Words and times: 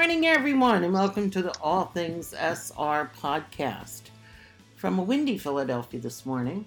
Good 0.00 0.06
morning, 0.06 0.26
everyone, 0.28 0.82
and 0.82 0.94
welcome 0.94 1.28
to 1.28 1.42
the 1.42 1.54
All 1.60 1.84
Things 1.84 2.32
SR 2.32 3.10
podcast 3.20 4.04
from 4.74 4.98
a 4.98 5.02
windy 5.02 5.36
Philadelphia 5.36 6.00
this 6.00 6.24
morning. 6.24 6.64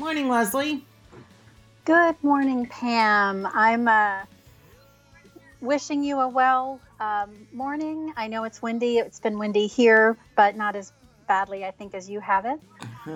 Morning, 0.00 0.28
Leslie. 0.28 0.84
Good 1.84 2.16
morning, 2.24 2.66
Pam. 2.66 3.46
I'm 3.54 3.86
uh, 3.86 4.22
wishing 5.60 6.02
you 6.02 6.18
a 6.18 6.26
well 6.26 6.80
um, 6.98 7.46
morning. 7.52 8.12
I 8.16 8.26
know 8.26 8.42
it's 8.42 8.60
windy. 8.60 8.98
It's 8.98 9.20
been 9.20 9.38
windy 9.38 9.68
here, 9.68 10.16
but 10.34 10.56
not 10.56 10.74
as 10.74 10.92
badly, 11.28 11.64
I 11.64 11.70
think, 11.70 11.94
as 11.94 12.10
you 12.10 12.18
have 12.18 12.46
it. 12.46 12.58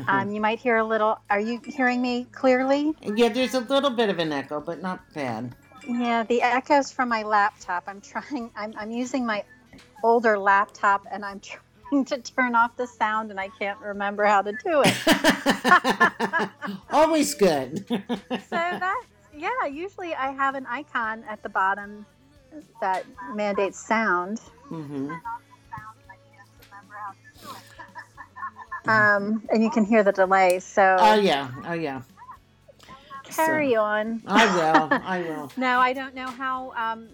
Um, 0.08 0.30
you 0.30 0.40
might 0.40 0.58
hear 0.58 0.78
a 0.78 0.84
little. 0.84 1.18
Are 1.28 1.40
you 1.40 1.60
hearing 1.66 2.00
me 2.00 2.26
clearly? 2.32 2.94
yeah, 3.02 3.28
there's 3.28 3.52
a 3.52 3.60
little 3.60 3.90
bit 3.90 4.08
of 4.08 4.18
an 4.18 4.32
echo, 4.32 4.58
but 4.58 4.80
not 4.80 5.00
bad. 5.12 5.54
Yeah, 5.86 6.22
the 6.22 6.42
echoes 6.42 6.90
from 6.90 7.08
my 7.08 7.22
laptop. 7.22 7.84
I'm 7.86 8.00
trying. 8.00 8.50
I'm, 8.56 8.74
I'm 8.76 8.90
using 8.90 9.26
my 9.26 9.44
older 10.02 10.38
laptop, 10.38 11.06
and 11.10 11.24
I'm 11.24 11.40
trying 11.90 12.04
to 12.06 12.18
turn 12.18 12.54
off 12.54 12.76
the 12.76 12.86
sound, 12.86 13.30
and 13.30 13.38
I 13.38 13.48
can't 13.48 13.78
remember 13.80 14.24
how 14.24 14.42
to 14.42 14.52
do 14.52 14.82
it. 14.84 16.50
Always 16.90 17.34
good. 17.34 17.84
so 17.88 18.00
that's 18.50 19.06
yeah. 19.36 19.66
Usually, 19.70 20.14
I 20.14 20.32
have 20.32 20.54
an 20.54 20.66
icon 20.66 21.24
at 21.28 21.42
the 21.42 21.48
bottom 21.48 22.06
that 22.80 23.04
mandates 23.34 23.78
sound. 23.78 24.40
Mm-hmm. 24.70 25.12
Um, 28.86 29.42
and 29.50 29.62
you 29.62 29.70
can 29.70 29.84
hear 29.84 30.02
the 30.02 30.12
delay. 30.12 30.60
So 30.60 30.96
Oh 30.98 31.14
yeah, 31.14 31.50
oh 31.66 31.72
yeah. 31.72 32.02
Carry 33.36 33.76
on. 33.76 34.22
I 34.26 34.46
will. 34.56 34.88
I 35.04 35.20
will. 35.22 35.52
No, 35.56 35.78
I 35.80 35.92
don't 35.92 36.14
know 36.14 36.26
how. 36.28 36.72
Um, 36.72 37.08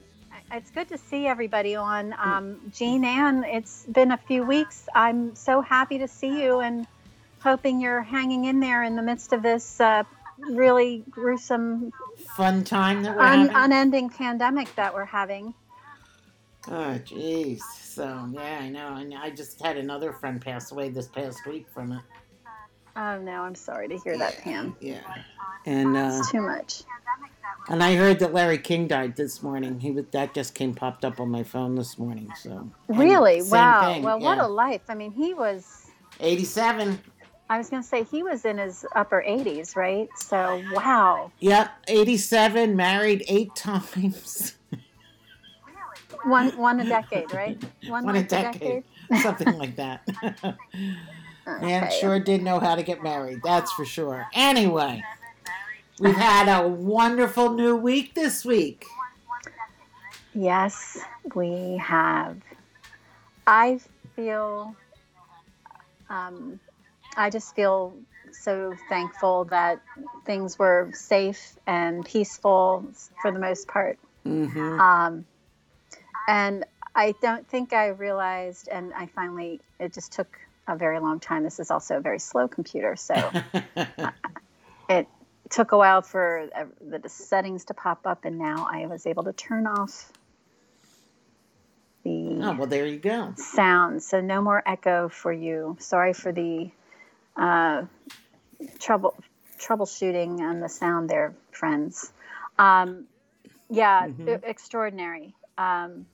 it's 0.53 0.71
good 0.71 0.89
to 0.89 0.99
see 0.99 1.27
everybody 1.27 1.77
on. 1.77 2.15
Um, 2.19 2.61
Jean 2.73 3.05
Ann, 3.05 3.45
it's 3.45 3.85
been 3.87 4.11
a 4.13 4.17
few 4.17 4.43
weeks. 4.45 4.89
I'm 4.95 5.35
so 5.37 5.61
happy 5.61 5.99
to 5.99 6.09
see 6.09 6.43
you 6.43 6.61
and 6.61 6.87
hoping 7.41 7.81
you're 7.81 8.03
hanging 8.03 8.45
in 8.47 8.61
there 8.61 8.83
in 8.83 8.97
the 8.97 9.03
midst 9.03 9.33
of 9.33 9.43
this 9.43 9.81
uh, 9.81 10.03
really 10.39 11.05
gruesome, 11.11 11.93
Fun 12.37 12.65
time 12.65 13.03
that 13.05 13.17
we're 13.17 13.23
un- 13.23 13.49
having. 13.49 13.57
unending 13.57 14.11
pandemic 14.11 14.75
that 14.77 14.93
we're 14.93 15.05
having. 15.05 15.55
Oh, 16.69 16.99
jeez. 17.05 17.61
So, 17.83 18.29
yeah, 18.33 18.59
I 18.61 18.69
know. 18.69 18.97
And 18.97 19.15
I 19.15 19.31
just 19.31 19.61
had 19.61 19.77
another 19.77 20.13
friend 20.13 20.41
pass 20.41 20.71
away 20.73 20.91
this 20.91 21.09
past 21.09 21.47
week 21.47 21.67
from 21.73 21.93
it. 21.93 22.01
Oh 23.03 23.19
no, 23.19 23.43
I'm 23.45 23.55
sorry 23.55 23.89
to 23.89 23.97
hear 23.99 24.19
that, 24.19 24.37
Pam. 24.43 24.77
Yeah. 24.79 24.99
And 25.65 25.97
uh, 25.97 26.11
It's 26.19 26.31
too 26.31 26.43
much. 26.43 26.83
and 27.69 27.83
I 27.83 27.97
heard 27.97 28.19
that 28.19 28.35
Larry 28.35 28.59
King 28.59 28.87
died 28.89 29.17
this 29.17 29.43
morning. 29.43 29.81
He 29.81 29.91
was 29.91 30.05
that 30.13 30.35
just 30.35 30.55
came 30.55 30.75
popped 30.75 31.03
up 31.05 31.19
on 31.19 31.31
my 31.31 31.43
phone 31.43 31.77
this 31.77 31.99
morning. 31.99 32.31
So 32.43 32.71
and 32.89 32.99
Really? 32.99 33.41
same 33.41 33.51
Wow. 33.53 33.81
thing, 33.95 34.03
well, 34.03 34.21
what 34.21 34.37
yeah. 34.37 34.47
a 34.47 34.49
life. 34.49 34.83
I 34.91 34.95
mean, 34.95 35.13
he 35.13 35.33
was. 35.33 35.87
87. 36.21 37.01
I 37.49 37.57
was 37.57 37.71
going 37.71 37.83
to 37.83 37.89
say 37.89 38.05
he 38.05 38.23
was 38.23 38.45
in 38.45 38.59
his 38.59 38.85
upper 38.95 39.25
80s, 39.27 39.75
right? 39.77 40.09
So, 40.19 40.63
wow. 40.73 41.33
Yep, 41.41 41.71
87. 41.89 42.77
Married 42.77 43.25
eight 43.29 43.55
times. 43.57 44.55
One 46.25 46.51
one 46.59 46.81
a 46.81 46.85
decade, 46.85 47.33
right? 47.33 47.57
One, 47.89 48.05
One 48.05 48.17
a 48.17 48.19
life 48.19 48.29
decade. 48.29 48.85
Something 49.23 49.57
like 49.57 49.77
that. 49.77 50.07
Man 51.59 51.91
sure 51.91 52.19
did 52.21 52.43
know 52.43 52.59
how 52.59 52.75
to 52.75 52.83
get 52.83 53.03
married. 53.03 53.41
That's 53.43 53.73
for 53.73 53.85
sure. 53.85 54.27
Anyway, 54.35 55.03
we've 55.99 56.15
had 56.15 56.49
a 56.49 56.67
wonderful 56.69 57.51
new 57.51 57.77
week 57.77 58.15
this 58.15 58.45
week. 58.45 58.85
Yes, 60.33 60.99
we 61.35 61.77
have. 61.79 62.39
I 63.47 63.81
feel, 64.15 64.77
um, 66.09 66.61
I 67.17 67.31
just 67.31 67.55
feel 67.57 67.95
so 68.33 68.75
thankful 68.89 69.47
that 69.47 69.81
things 70.25 70.59
were 70.59 70.91
safe 70.95 71.57
and 71.67 72.05
peaceful 72.05 72.87
for 73.21 73.33
the 73.33 73.41
most 73.41 73.67
part. 73.67 73.99
hmm 74.23 74.79
Um, 74.79 75.25
and 76.29 76.65
I 76.95 77.15
don't 77.23 77.47
think 77.49 77.73
I 77.73 77.89
realized, 77.89 78.69
and 78.69 78.93
I 78.95 79.07
finally, 79.07 79.61
it 79.79 79.93
just 79.93 80.13
took 80.13 80.39
a 80.67 80.77
very 80.77 80.99
long 81.01 81.21
time. 81.21 81.45
This 81.45 81.61
is 81.61 81.71
also 81.71 81.97
a 81.97 82.01
very 82.01 82.19
slow 82.19 82.49
computer, 82.49 82.97
so 82.97 83.15
it 84.89 85.07
took 85.51 85.73
a 85.73 85.79
while 85.79 86.03
for 86.03 86.49
the 86.81 87.09
settings 87.09 87.65
to 87.67 87.75
pop 87.75 88.07
up, 88.07 88.25
and 88.25 88.39
now 88.39 88.69
I 88.71 88.87
was 88.87 89.07
able 89.07 89.25
to 89.25 89.33
turn 89.33 89.67
off 89.67 90.13
the 92.05 92.39
oh, 92.43 92.57
well, 92.59 92.67
there 92.67 92.87
you 92.87 92.99
go. 92.99 93.35
sound, 93.37 94.03
so 94.03 94.21
no 94.21 94.41
more 94.43 94.63
echo 94.67 95.09
for 95.09 95.33
you. 95.33 95.77
Sorry 95.81 96.13
for 96.13 96.33
the 96.33 96.71
uh, 97.37 97.85
trouble 98.79 99.15
troubleshooting 99.59 100.41
and 100.41 100.63
the 100.63 100.69
sound 100.69 101.11
there, 101.11 101.35
friends. 101.53 102.13
Um, 102.59 103.07
yeah, 103.69 104.07
Mhm. 104.09 104.29
e- 104.39 104.41
extraordinary. 104.43 105.35
Um, 105.59 106.07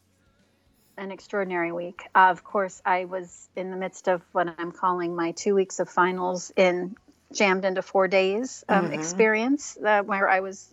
an 0.98 1.10
extraordinary 1.10 1.72
week. 1.72 2.06
of 2.14 2.42
course, 2.44 2.80
I 2.84 3.04
was 3.04 3.48
in 3.56 3.70
the 3.70 3.76
midst 3.76 4.08
of 4.08 4.22
what 4.32 4.48
I'm 4.58 4.72
calling 4.72 5.14
my 5.14 5.32
two 5.32 5.54
weeks 5.54 5.78
of 5.80 5.88
finals 5.88 6.50
in 6.56 6.96
jammed 7.32 7.64
into 7.64 7.82
four 7.82 8.08
days 8.08 8.64
um, 8.68 8.88
Mhm. 8.90 8.94
experience, 8.94 9.76
uh, 9.84 10.02
where 10.02 10.28
I 10.28 10.40
was 10.40 10.72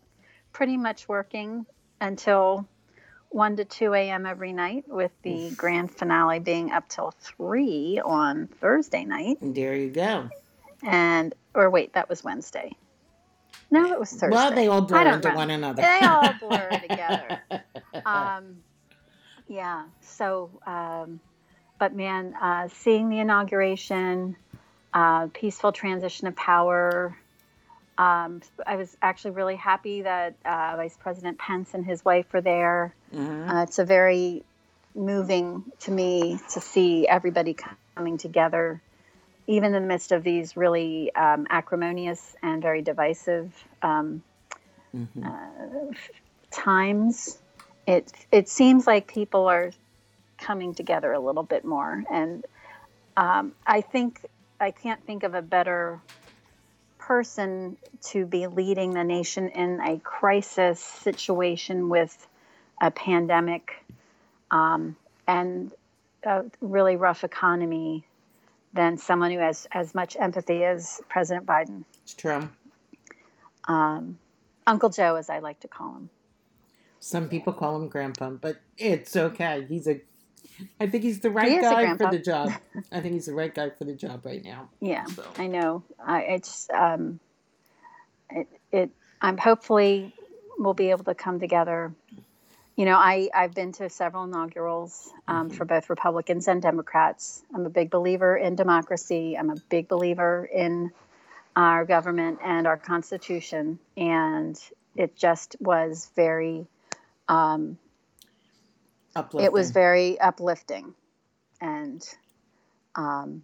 pretty 0.54 0.78
much 0.78 1.08
working 1.10 1.66
until 2.00 2.68
1 3.30 3.58
to 3.58 3.66
2 3.66 3.94
a.m. 3.96 4.26
every 4.26 4.54
night, 4.54 4.86
with 4.88 5.12
the 5.24 5.50
grand 5.58 5.92
finale 5.92 6.40
being 6.40 6.72
up 6.72 6.88
till 6.88 7.12
3 7.12 8.00
on 8.06 8.48
Thursday 8.48 9.04
night. 9.06 9.42
And 9.42 9.56
there 9.56 9.76
you 9.76 9.90
go. 9.90 10.30
And, 10.84 11.34
or 11.56 11.70
wait, 11.70 11.94
that 11.94 12.08
was 12.10 12.24
Wednesday. 12.24 12.72
No, 13.72 13.92
it 13.92 14.00
was 14.00 14.12
Thursday. 14.12 14.30
Well, 14.30 14.52
they 14.54 14.68
all 14.68 14.82
blur 14.82 15.00
into 15.00 15.30
remember. 15.30 15.36
one 15.36 15.50
another. 15.50 15.82
They 15.82 16.02
all 16.04 16.34
blur 16.34 16.70
together. 16.82 17.42
Um, 18.06 18.64
yeah, 19.48 19.86
so, 20.02 20.50
um, 20.66 21.20
but 21.80 21.94
man, 21.96 22.34
uh, 22.40 22.68
seeing 22.70 23.10
the 23.10 23.20
inauguration, 23.20 24.36
uh, 24.94 25.28
peaceful 25.34 25.72
transition 25.72 26.28
of 26.28 26.36
power. 26.36 27.18
Um, 27.98 28.42
I 28.66 28.76
was 28.78 28.96
actually 29.02 29.32
really 29.32 29.56
happy 29.56 30.02
that 30.02 30.36
uh, 30.46 30.74
Vice 30.78 30.98
President 30.98 31.38
Pence 31.38 31.74
and 31.74 31.86
his 31.86 32.04
wife 32.04 32.32
were 32.34 32.42
there. 32.42 32.96
Mhm. 33.14 33.50
Uh, 33.50 33.64
it's 33.64 33.80
a 33.80 33.86
very 33.86 34.44
moving 34.96 35.64
to 35.82 35.92
me 35.92 36.40
to 36.52 36.62
see 36.62 37.08
everybody 37.08 37.56
coming 37.96 38.18
together, 38.18 38.82
even 39.48 39.76
in 39.76 39.82
the 39.82 39.88
midst 39.88 40.12
of 40.12 40.24
these 40.24 40.56
really 40.56 41.14
um, 41.16 41.48
acrimonious 41.50 42.36
and 42.42 42.62
very 42.62 42.82
divisive 42.82 43.52
um, 43.82 44.24
Mhm. 44.96 45.26
uh, 45.26 45.94
times. 46.52 47.40
It 47.86 48.12
it 48.32 48.50
seems 48.50 48.88
like 48.88 49.08
people 49.08 49.48
are 49.48 49.72
coming 50.38 50.74
together 50.74 51.12
a 51.12 51.20
little 51.20 51.44
bit 51.44 51.66
more, 51.66 52.04
and 52.12 52.46
um, 53.18 53.54
I 53.66 53.82
think 53.82 54.26
I 54.60 54.72
can't 54.72 55.04
think 55.06 55.24
of 55.24 55.34
a 55.34 55.42
better 55.42 56.00
person 56.98 57.76
to 58.02 58.26
be 58.26 58.48
leading 58.48 58.94
the 58.94 59.04
nation 59.04 59.50
in 59.50 59.82
a 59.82 60.00
crisis 60.00 60.80
situation 60.80 61.90
with 61.90 62.28
a 62.82 62.92
pandemic 62.92 63.84
um, 64.52 64.96
and 65.28 65.74
a 66.24 66.46
really 66.62 66.96
rough 66.96 67.24
economy 67.24 68.06
than 68.74 68.98
someone 68.98 69.32
who 69.32 69.40
has 69.40 69.68
as 69.72 69.94
much 69.94 70.16
empathy 70.18 70.64
as 70.64 71.02
President 71.10 71.46
Biden. 71.46 71.84
It's 72.04 72.14
true. 72.14 72.50
Um, 73.68 74.18
Uncle 74.66 74.90
Joe, 74.90 75.16
as 75.16 75.30
I 75.30 75.40
like 75.40 75.60
to 75.62 75.68
call 75.68 75.94
him. 75.96 76.10
Some 77.04 77.28
people 77.28 77.52
call 77.52 77.76
him 77.76 77.90
Grandpa, 77.90 78.30
but 78.30 78.62
it's 78.78 79.18
okay. 79.18 79.66
He's 79.68 79.88
a. 79.90 80.00
I 80.80 80.88
think 80.88 81.04
he's 81.04 81.20
the 81.20 81.32
right 81.32 81.50
He 81.50 81.58
is 81.58 81.66
a 81.66 81.70
guy 81.70 81.82
for 81.92 81.98
grandpa. 81.98 82.12
the 82.12 82.20
job. 82.20 82.52
I 82.94 83.02
think 83.02 83.16
he's 83.16 83.26
the 83.26 83.34
right 83.34 83.54
guy 83.54 83.72
for 83.72 83.84
the 83.84 83.94
job 83.94 84.26
right 84.26 84.42
now. 84.42 84.70
Yeah, 84.80 85.04
So. 85.08 85.26
I 85.38 85.48
know. 85.48 85.84
I 86.02 86.22
it's 86.22 86.70
um, 86.74 87.20
it, 88.30 88.48
it 88.72 88.90
I'm 89.22 89.38
hopefully 89.38 90.16
we'll 90.58 90.74
be 90.76 90.92
able 90.92 91.04
to 91.04 91.14
come 91.14 91.42
together. 91.42 91.92
You 92.78 92.86
know, 92.86 92.96
I 92.96 93.30
I've 93.34 93.54
been 93.54 93.74
to 93.74 93.90
several 93.90 94.24
inaugurals 94.24 95.12
um, 95.28 95.50
for 95.50 95.66
both 95.66 95.90
Republicans 95.90 96.48
and 96.48 96.62
Democrats. 96.62 97.44
I'm 97.54 97.66
a 97.66 97.70
big 97.70 97.90
believer 97.90 98.38
in 98.38 98.56
democracy. 98.56 99.38
I'm 99.38 99.50
a 99.50 99.58
big 99.68 99.90
believer 99.90 100.46
in 100.46 100.92
our 101.54 101.84
government 101.84 102.40
and 102.42 102.66
our 102.66 102.78
Constitution, 102.78 103.78
and 103.98 104.58
it 104.96 105.18
just 105.18 105.58
was 105.60 106.10
very. 106.16 106.66
Um, 107.28 107.78
Uplifting. 109.16 109.46
it 109.46 109.54
was 109.54 109.72
very 109.72 110.20
uplifting, 110.20 110.94
and 111.62 112.04
um, 112.96 113.44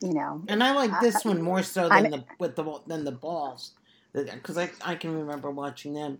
you 0.00 0.12
know, 0.14 0.42
And 0.48 0.62
I 0.62 0.74
like 0.74 1.00
this 1.00 1.24
one 1.24 1.42
more 1.42 1.62
so 1.62 1.88
I'm- 1.88 2.02
than 2.04 2.10
the 2.12 2.24
with 2.38 2.56
the 2.56 2.80
than 2.86 3.04
the 3.04 3.12
balls, 3.12 3.72
because 4.14 4.56
I 4.58 4.70
I 4.84 4.94
can 4.94 5.14
remember 5.14 5.50
watching 5.50 5.92
them. 5.94 6.18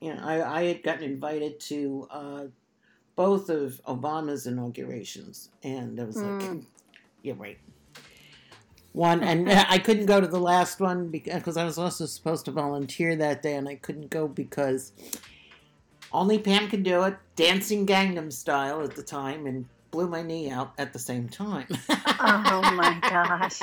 You 0.00 0.14
know, 0.14 0.20
I 0.22 0.60
I 0.60 0.64
had 0.64 0.82
gotten 0.82 1.04
invited 1.04 1.60
to 1.60 2.08
uh, 2.10 2.44
both 3.16 3.50
of 3.50 3.80
Obama's 3.86 4.46
inaugurations, 4.46 5.50
and 5.62 6.00
I 6.00 6.04
was 6.04 6.16
like, 6.16 6.24
Mm. 6.40 6.64
"Yeah, 7.22 7.34
right." 7.36 7.58
One, 8.92 9.22
and 9.22 9.48
I 9.68 9.78
couldn't 9.78 10.06
go 10.06 10.20
to 10.22 10.26
the 10.26 10.40
last 10.40 10.80
one 10.80 11.08
because 11.08 11.56
I 11.58 11.64
was 11.64 11.76
also 11.78 12.06
supposed 12.06 12.46
to 12.46 12.50
volunteer 12.50 13.14
that 13.16 13.42
day, 13.42 13.56
and 13.56 13.68
I 13.68 13.74
couldn't 13.76 14.08
go 14.10 14.26
because 14.26 14.92
only 16.12 16.38
Pam 16.38 16.68
could 16.68 16.82
do 16.82 17.04
it, 17.04 17.16
dancing 17.36 17.86
Gangnam 17.86 18.32
style 18.32 18.82
at 18.82 18.94
the 18.94 19.02
time, 19.02 19.46
and 19.46 19.66
blew 19.90 20.08
my 20.08 20.22
knee 20.22 20.50
out 20.50 20.72
at 20.78 20.92
the 20.92 20.98
same 20.98 21.28
time. 21.28 21.66
Oh 21.88 22.62
my 22.74 22.98
gosh. 23.02 23.60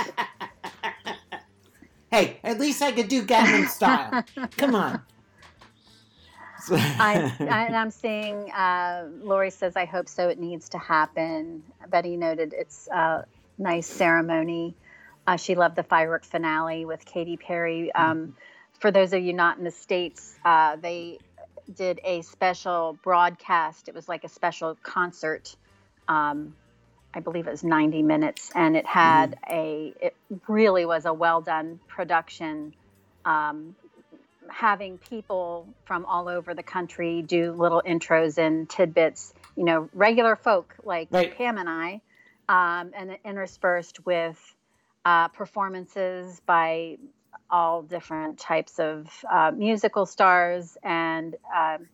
hey, 2.12 2.40
at 2.44 2.60
least 2.60 2.82
I 2.82 2.92
could 2.92 3.08
do 3.08 3.24
Gangnam 3.24 3.68
style. 3.68 4.24
Come 4.58 4.76
on. 4.76 5.02
I, 6.72 7.34
I 7.40 7.66
and 7.66 7.76
I'm 7.76 7.92
seeing 7.92 8.52
uh, 8.52 9.08
Lori 9.22 9.52
says 9.52 9.76
I 9.76 9.86
hope 9.86 10.10
so. 10.10 10.28
It 10.28 10.40
needs 10.40 10.70
to 10.70 10.78
happen. 10.78 11.64
Betty 11.90 12.18
noted 12.18 12.54
it's 12.58 12.88
a 12.88 13.26
nice 13.58 13.88
ceremony. 13.88 14.76
Uh, 15.26 15.38
she 15.38 15.56
loved 15.56 15.76
the 15.76 15.84
firework 15.84 16.26
finale 16.26 16.86
with 16.86 17.06
Katy 17.06 17.38
Perry. 17.38 17.92
Um, 17.94 18.36
for 18.80 18.92
those 18.92 19.14
of 19.14 19.24
you 19.24 19.34
not 19.34 19.58
in 19.58 19.64
the 19.64 19.72
states, 19.72 20.36
uh, 20.46 20.76
they 20.78 21.20
did 21.76 22.00
a 22.04 22.22
special 22.22 22.98
broadcast. 23.04 23.88
It 23.88 23.96
was 23.96 24.08
like 24.08 24.24
a 24.24 24.30
special 24.30 24.78
concert. 24.84 25.56
Um, 26.08 26.56
I 27.14 27.20
believe 27.20 27.48
it 27.48 27.52
was 27.52 27.64
90 27.64 28.04
minutes, 28.04 28.52
and 28.54 28.76
it 28.78 28.86
had 28.86 29.38
a. 29.50 29.94
It 30.02 30.16
really 30.48 30.86
was 30.86 31.06
a 31.06 31.14
well 31.14 31.42
done 31.42 31.80
production. 31.88 32.74
Um, 33.26 33.76
having 34.50 34.98
people 34.98 35.68
from 35.86 36.06
all 36.06 36.30
over 36.30 36.54
the 36.54 36.64
country 36.64 37.22
do 37.22 37.52
little 37.52 37.82
intros 37.86 38.38
and 38.38 38.70
tidbits, 38.70 39.34
you 39.56 39.66
know, 39.66 39.90
regular 39.94 40.36
folk 40.36 40.76
like 40.84 41.10
Right. 41.12 41.36
Pam 41.38 41.58
and 41.58 41.70
I, 41.70 42.02
um, 42.48 42.92
and 42.96 43.18
interspersed 43.26 44.06
with 44.06 44.40
uh, 45.06 45.28
performances 45.30 46.42
by 46.46 46.98
all 47.50 47.82
different 47.82 48.38
types 48.40 48.80
of 48.80 49.08
uh, 49.32 49.52
musical 49.56 50.06
stars. 50.06 50.78
And 50.84 51.36
um, 51.56 51.88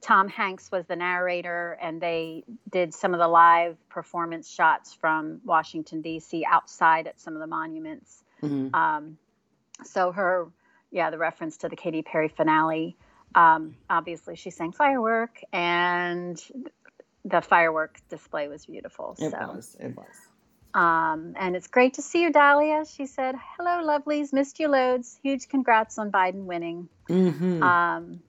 Tom 0.00 0.28
Hanks 0.28 0.70
was 0.70 0.86
the 0.86 0.96
narrator, 0.96 1.78
and 1.80 2.00
they 2.00 2.44
did 2.70 2.94
some 2.94 3.14
of 3.14 3.20
the 3.20 3.28
live 3.28 3.76
performance 3.88 4.50
shots 4.50 4.94
from 4.94 5.40
Washington, 5.44 6.02
D.C., 6.02 6.44
outside 6.44 7.06
at 7.06 7.20
some 7.20 7.34
of 7.34 7.40
the 7.40 7.46
monuments. 7.46 8.22
Mhm. 8.42 8.74
Um, 8.74 9.18
so 9.84 10.12
her, 10.12 10.48
yeah, 10.90 11.10
the 11.10 11.18
reference 11.18 11.58
to 11.58 11.68
the 11.68 11.76
Katy 11.76 12.02
Perry 12.02 12.28
finale. 12.28 12.96
Um, 13.34 13.76
obviously, 13.90 14.36
she 14.36 14.50
sang 14.50 14.72
"Firework," 14.72 15.40
and 15.52 16.40
the 17.24 17.40
firework 17.40 18.00
display 18.08 18.48
was 18.48 18.66
beautiful. 18.66 19.16
It 19.18 19.30
so, 19.30 19.38
was. 19.54 19.76
It 19.80 19.96
was. 19.96 20.27
Um, 20.74 21.34
and 21.36 21.56
it's 21.56 21.66
great 21.66 21.94
to 21.94 22.02
see 22.02 22.22
you, 22.22 22.32
Dahlia. 22.32 22.84
She 22.84 23.06
said, 23.06 23.34
"Hello, 23.56 23.86
lovelies. 23.86 24.32
Missed 24.32 24.60
you 24.60 24.68
loads. 24.68 25.18
Huge 25.22 25.48
congrats 25.48 25.98
on 25.98 26.10
Biden 26.12 26.44
winning." 26.44 26.88
hmm 27.08 27.62
Um, 27.62 28.20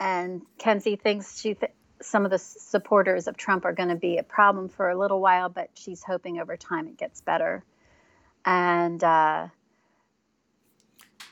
and 0.00 0.42
Kenzie 0.58 0.96
thinks 0.96 1.40
she 1.40 1.54
th- 1.54 1.72
some 2.00 2.24
of 2.24 2.30
the 2.30 2.38
supporters 2.38 3.26
of 3.26 3.36
Trump 3.36 3.64
are 3.64 3.72
going 3.72 3.88
to 3.88 3.96
be 3.96 4.18
a 4.18 4.22
problem 4.22 4.68
for 4.68 4.88
a 4.88 4.96
little 4.98 5.20
while, 5.20 5.48
but 5.48 5.70
she's 5.74 6.02
hoping 6.04 6.38
over 6.38 6.56
time 6.56 6.86
it 6.86 6.96
gets 6.96 7.20
better. 7.20 7.64
And 8.44 9.02
uh, 9.02 9.48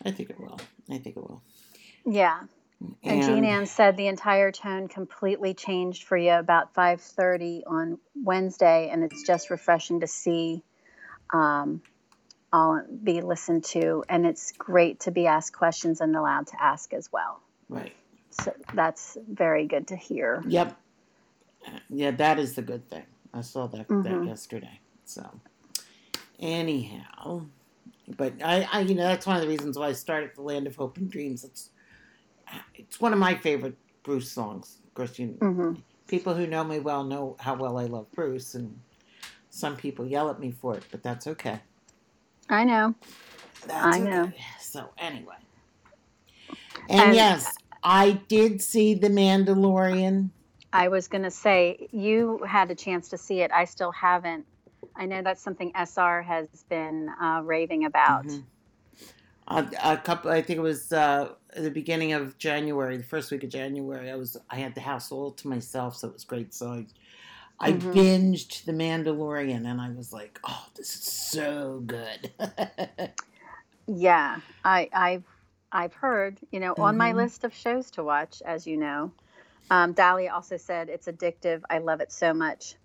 I 0.04 0.10
think 0.10 0.30
it 0.30 0.40
will. 0.40 0.58
I 0.90 0.98
think 0.98 1.16
it 1.16 1.22
will. 1.22 1.42
yeah, 2.04 2.42
and, 3.02 3.22
Jean 3.22 3.44
Ann 3.44 3.66
said 3.66 3.96
the 3.96 4.08
entire 4.08 4.52
tone 4.52 4.88
completely 4.88 5.54
changed 5.54 6.04
for 6.04 6.16
you 6.16 6.32
about 6.32 6.74
5:30 6.74 7.62
on 7.66 7.98
Wednesday, 8.14 8.90
and 8.90 9.04
it's 9.04 9.22
just 9.22 9.50
refreshing 9.50 10.00
to 10.00 10.06
see 10.06 10.62
um, 11.32 11.82
all 12.52 12.82
be 13.02 13.20
listened 13.20 13.64
to, 13.64 14.04
and 14.08 14.26
it's 14.26 14.52
great 14.52 15.00
to 15.00 15.10
be 15.10 15.26
asked 15.26 15.52
questions 15.52 16.00
and 16.00 16.14
allowed 16.16 16.48
to 16.48 16.62
ask 16.62 16.92
as 16.92 17.08
well. 17.12 17.40
right. 17.68 17.92
So 18.30 18.52
that's 18.74 19.16
very 19.28 19.66
good 19.66 19.88
to 19.88 19.96
hear. 19.96 20.42
Yep. 20.46 20.76
Yeah, 21.88 22.10
that 22.12 22.38
is 22.38 22.54
the 22.54 22.62
good 22.62 22.88
thing. 22.88 23.04
I 23.32 23.40
saw 23.40 23.66
that, 23.68 23.88
that 23.88 23.96
Mhm. 23.96 24.26
yesterday. 24.26 24.80
So, 25.04 25.40
anyhow, 26.38 27.46
but 28.16 28.34
I, 28.42 28.68
I, 28.70 28.80
you 28.80 28.94
know, 28.94 29.04
that's 29.04 29.26
one 29.26 29.36
of 29.36 29.42
the 29.42 29.48
reasons 29.48 29.78
why 29.78 29.88
I 29.88 29.92
started 29.92 30.30
the 30.34 30.42
Land 30.42 30.66
of 30.66 30.76
Hope 30.76 30.96
and 30.96 31.10
Dreams. 31.10 31.44
It's, 31.44 31.70
it's 32.74 33.00
one 33.00 33.12
of 33.12 33.18
my 33.18 33.34
favorite 33.34 33.76
Bruce 34.02 34.30
songs. 34.30 34.78
Of 34.86 34.94
course, 34.94 35.18
you 35.18 35.28
hmm 35.40 35.74
people 36.08 36.34
who 36.34 36.46
know 36.46 36.62
me 36.62 36.78
well 36.78 37.02
know 37.02 37.36
how 37.40 37.54
well 37.56 37.78
I 37.78 37.86
love 37.86 38.06
Bruce, 38.12 38.54
and 38.54 38.78
some 39.50 39.76
people 39.76 40.06
yell 40.06 40.30
at 40.30 40.38
me 40.38 40.52
for 40.52 40.76
it, 40.76 40.84
but 40.90 41.02
that's 41.02 41.26
okay. 41.26 41.60
I 42.48 42.62
know. 42.64 42.94
That's 43.66 43.96
I 43.96 43.98
know. 43.98 44.32
So 44.60 44.90
anyway, 44.98 45.34
and, 46.88 47.00
And- 47.00 47.14
yes, 47.14 47.54
I 47.82 48.12
did 48.28 48.62
see 48.62 48.94
the 48.94 49.08
Mandalorian. 49.08 50.30
I 50.72 50.88
was 50.88 51.08
going 51.08 51.22
to 51.22 51.30
say 51.30 51.88
you 51.90 52.42
had 52.46 52.70
a 52.70 52.74
chance 52.74 53.08
to 53.08 53.18
see 53.18 53.40
it. 53.40 53.50
I 53.50 53.64
still 53.64 53.92
haven't. 53.92 54.46
I 54.94 55.06
know 55.06 55.22
that's 55.22 55.42
something 55.42 55.72
SR 55.74 56.22
has 56.22 56.48
been 56.68 57.08
uh, 57.20 57.40
raving 57.42 57.84
about. 57.84 58.26
Mhm. 58.26 58.42
A, 59.48 59.66
a 59.84 59.96
couple, 59.98 60.30
I 60.30 60.42
think 60.42 60.58
it 60.58 60.62
was 60.62 60.92
uh, 60.92 61.34
the 61.56 61.70
beginning 61.70 62.12
of 62.14 62.38
January, 62.38 62.96
the 62.96 63.04
first 63.04 63.30
week 63.30 63.44
of 63.44 63.50
January. 63.50 64.10
I 64.10 64.16
was, 64.16 64.36
I 64.50 64.56
had 64.56 64.74
the 64.74 64.80
house 64.80 65.12
all 65.12 65.32
to 65.32 65.48
myself, 65.48 65.96
so 65.96 66.08
it 66.08 66.14
was 66.14 66.24
great. 66.24 66.54
So 66.54 66.72
I, 66.72 66.86
I 67.60 67.72
Mhm. 67.72 67.92
binged 67.94 68.64
The 68.64 68.72
Mandalorian, 68.72 69.66
and 69.70 69.80
I 69.80 69.90
was 69.90 70.12
like, 70.12 70.40
"Oh, 70.44 70.66
this 70.76 70.94
is 70.94 71.04
so 71.04 71.82
good." 71.86 72.30
Yeah, 73.88 74.40
I, 74.64 74.88
I've 74.92 75.24
I've 75.72 75.94
heard. 75.94 76.38
You 76.52 76.60
know, 76.60 76.76
on 76.78 76.96
my 76.96 77.12
Mhm. 77.12 77.14
list 77.14 77.44
of 77.44 77.54
shows 77.54 77.90
to 77.92 78.04
watch, 78.04 78.42
as 78.46 78.66
you 78.66 78.76
know. 78.76 79.12
Um, 79.70 79.92
Dahlia 79.94 80.32
also 80.32 80.56
said 80.58 80.88
it's 80.88 81.08
addictive. 81.08 81.62
I 81.70 81.78
love 81.78 82.00
it 82.00 82.12
so 82.12 82.34
much. 82.34 82.76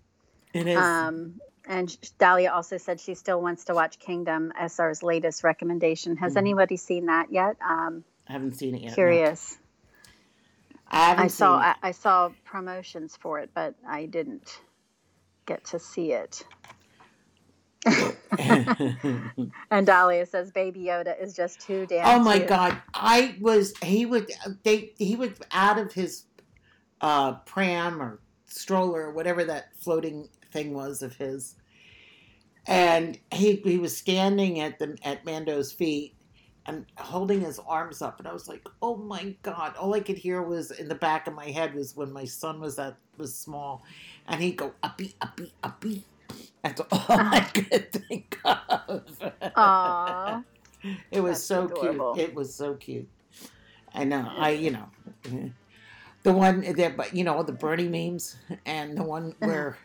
it 0.54 0.66
is. 0.66 1.04
Um, 1.04 1.40
and 1.66 1.96
Dahlia 2.18 2.50
also 2.50 2.76
said 2.76 3.00
she 3.00 3.14
still 3.14 3.40
wants 3.40 3.64
to 3.64 3.74
watch 3.74 3.98
Kingdom, 3.98 4.52
SR's 4.60 5.02
latest 5.02 5.44
recommendation. 5.44 6.16
Has 6.16 6.34
Mhm. 6.34 6.38
anybody 6.38 6.76
seen 6.76 7.06
that 7.06 7.32
yet? 7.32 7.56
Um, 7.66 8.04
I 8.28 8.32
haven't 8.32 8.54
seen 8.56 8.74
it 8.74 8.82
yet. 8.82 8.90
no. 8.90 8.94
curious. 8.94 9.58
I 10.88 11.08
haven't 11.08 11.24
I 11.24 11.28
saw 11.28 11.56
I, 11.56 11.74
I 11.82 11.90
saw 11.92 12.30
promotions 12.44 13.16
for 13.16 13.38
it, 13.40 13.50
but 13.54 13.74
I 13.88 14.06
didn't 14.06 14.60
get 15.46 15.64
to 15.66 15.78
see 15.78 16.12
it. 16.12 16.44
it. 17.86 18.16
And 19.70 19.86
Dahlia 19.86 20.26
says 20.26 20.50
Baby 20.50 20.80
Yoda 20.80 21.20
is 21.20 21.34
just 21.34 21.60
too 21.60 21.86
damn. 21.86 22.06
oh 22.20 22.22
my 22.22 22.36
cute. 22.38 22.48
god! 22.48 22.80
I 22.94 23.36
was 23.40 23.74
he 23.82 24.04
would 24.06 24.30
they 24.64 24.92
he 24.98 25.16
was 25.16 25.30
out 25.50 25.78
of 25.78 25.92
his 25.92 26.26
uh, 27.00 27.34
pram 27.46 28.00
or 28.02 28.20
stroller 28.46 29.06
or 29.06 29.12
whatever 29.12 29.44
that 29.44 29.68
floating 29.80 30.28
thing 30.52 30.74
was 30.74 31.02
of 31.02 31.16
his, 31.16 31.56
and 32.66 33.18
he 33.32 33.56
he 33.56 33.78
was 33.78 33.96
standing 33.96 34.60
at 34.60 34.78
the 34.78 34.96
at 35.04 35.24
Mando's 35.24 35.72
feet 35.72 36.14
and 36.66 36.86
holding 36.96 37.40
his 37.40 37.58
arms 37.66 38.02
up, 38.02 38.18
and 38.20 38.28
I 38.28 38.32
was 38.32 38.46
like, 38.48 38.66
oh 38.82 38.96
my 38.96 39.34
god! 39.42 39.76
All 39.76 39.94
I 39.94 40.00
could 40.00 40.16
hear 40.18 40.42
was 40.42 40.70
in 40.70 40.88
the 40.88 40.94
back 40.94 41.26
of 41.26 41.34
my 41.34 41.46
head 41.46 41.74
was 41.74 41.96
when 41.96 42.12
my 42.12 42.24
son 42.24 42.60
was 42.60 42.76
that 42.76 42.96
was 43.18 43.34
small, 43.34 43.82
and 44.28 44.40
he'd 44.40 44.56
go 44.56 44.72
uppy 44.82 45.14
uppy 45.20 45.52
uppy. 45.64 46.04
That's 46.62 46.80
all 46.80 46.88
I 47.08 47.40
could 47.54 47.90
think 47.92 48.38
of. 48.44 49.02
Aw. 49.56 50.42
It 51.10 51.20
was 51.20 51.32
That's 51.32 51.42
so 51.44 51.64
adorable. 51.64 52.14
cute. 52.14 52.28
It 52.28 52.34
was 52.34 52.54
so 52.54 52.74
cute. 52.74 53.08
I 53.94 54.04
know. 54.04 54.28
I 54.36 54.50
you 54.50 54.70
know 54.70 54.86
the 56.22 56.32
one 56.32 56.60
that 56.60 56.96
but 56.96 57.14
you 57.14 57.24
know 57.24 57.42
the 57.42 57.52
Bernie 57.52 57.88
memes 57.88 58.36
and 58.66 58.96
the 58.96 59.02
one 59.02 59.34
Uh-huh. 59.42 59.46
where 59.46 59.78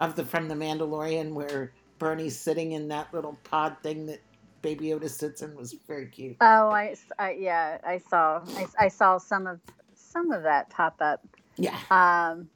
of 0.00 0.14
the 0.16 0.24
from 0.24 0.48
the 0.48 0.54
Mandalorian 0.54 1.32
where 1.32 1.72
Bernie's 1.98 2.38
sitting 2.38 2.72
in 2.72 2.88
that 2.88 3.12
little 3.14 3.38
pod 3.44 3.76
thing 3.82 4.06
that 4.06 4.20
Baby 4.62 4.86
Yoda 4.86 5.08
sits 5.08 5.42
in 5.42 5.54
was 5.56 5.74
very 5.86 6.06
cute. 6.06 6.36
Oh, 6.40 6.68
I 6.70 6.94
yeah, 7.38 7.78
I 7.86 7.98
saw 7.98 8.42
I, 8.56 8.66
I 8.80 8.88
saw 8.88 9.18
some 9.18 9.46
of 9.46 9.60
some 9.94 10.30
of 10.32 10.42
that 10.42 10.70
pop 10.70 10.96
up. 11.00 11.24
Yeah. 11.56 11.78
Um, 11.90 12.48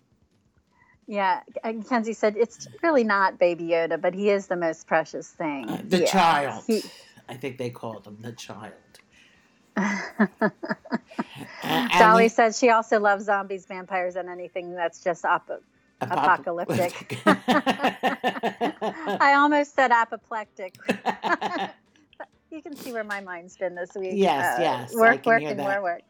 yeah, 1.07 1.41
Kenzie 1.89 2.13
said 2.13 2.37
it's 2.37 2.69
really 2.83 3.03
not 3.05 3.39
Baby 3.39 3.65
Yoda, 3.65 4.01
but 4.01 4.15
he 4.15 4.31
is 4.31 4.47
the 4.47 4.57
most 4.57 4.87
precious 4.87 5.29
thing. 5.29 5.69
Uh, 5.69 5.83
the 5.85 6.01
Yeah, 6.01 6.07
child. 6.07 6.65
he- 6.67 6.85
I 7.29 7.35
think 7.35 7.59
they 7.59 7.71
called 7.71 8.07
him 8.07 8.19
the 8.21 8.33
child. 8.33 8.73
And 11.63 11.91
Dolly 11.99 12.25
he- 12.25 12.29
said 12.29 12.55
she 12.55 12.71
also 12.71 12.99
loves 13.01 13.25
zombies, 13.25 13.67
vampires, 13.67 14.17
and 14.17 14.29
anything 14.29 14.75
that's 14.75 15.03
just 15.03 15.25
op- 15.25 15.63
apocalyptic. 16.01 17.19
I 17.27 19.35
almost 19.37 19.75
said 19.75 19.91
apoplectic. 19.91 20.75
you 22.51 22.63
can 22.63 22.77
see 22.77 22.93
where 22.93 23.05
my 23.05 23.21
mind's 23.21 23.57
been 23.57 23.75
this 23.75 23.91
week. 23.95 24.15
Yes, 24.17 24.59
yes, 24.61 24.95
Work, 24.95 25.27
work, 25.27 25.43
and 25.43 25.59
that. 25.59 25.63
more 25.65 25.83
work. 25.83 26.03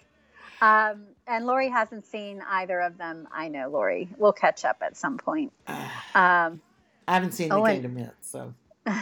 Um, 0.62 1.04
and 1.26 1.47
Lori 1.47 1.68
hasn't 1.70 2.06
seen 2.06 2.42
either 2.49 2.80
of 2.80 2.99
them. 2.99 3.26
I 3.32 3.49
know, 3.49 3.68
Lori. 3.70 4.09
We'll 4.18 4.32
catch 4.32 4.64
up 4.64 4.78
at 4.82 4.97
some 4.97 5.18
point. 5.18 5.52
I 5.66 6.47
Um, 6.47 6.61
haven't 7.09 7.32
seen 7.32 7.50
Oh, 7.52 7.64
the 7.64 7.73
kingdom 7.73 7.99
yet, 7.99 8.14
so 8.20 8.54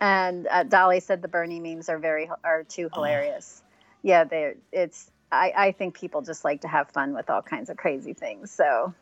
and 0.00 0.46
uh, 0.46 0.62
Dolly 0.64 1.00
said 1.00 1.22
the 1.22 1.28
Bernie 1.28 1.60
memes 1.60 1.88
are 1.88 1.98
very 1.98 2.30
are 2.42 2.64
too 2.64 2.86
Oh. 2.92 2.96
hilarious. 2.96 3.62
Yeah, 4.02 4.24
they 4.24 4.54
it's. 4.72 5.10
I, 5.32 5.52
I 5.56 5.72
think 5.72 5.98
people 5.98 6.22
just 6.22 6.44
like 6.44 6.60
to 6.60 6.68
have 6.68 6.90
fun 6.90 7.12
with 7.14 7.28
all 7.28 7.42
kinds 7.42 7.68
of 7.68 7.76
crazy 7.76 8.12
things. 8.12 8.52
So, 8.52 8.94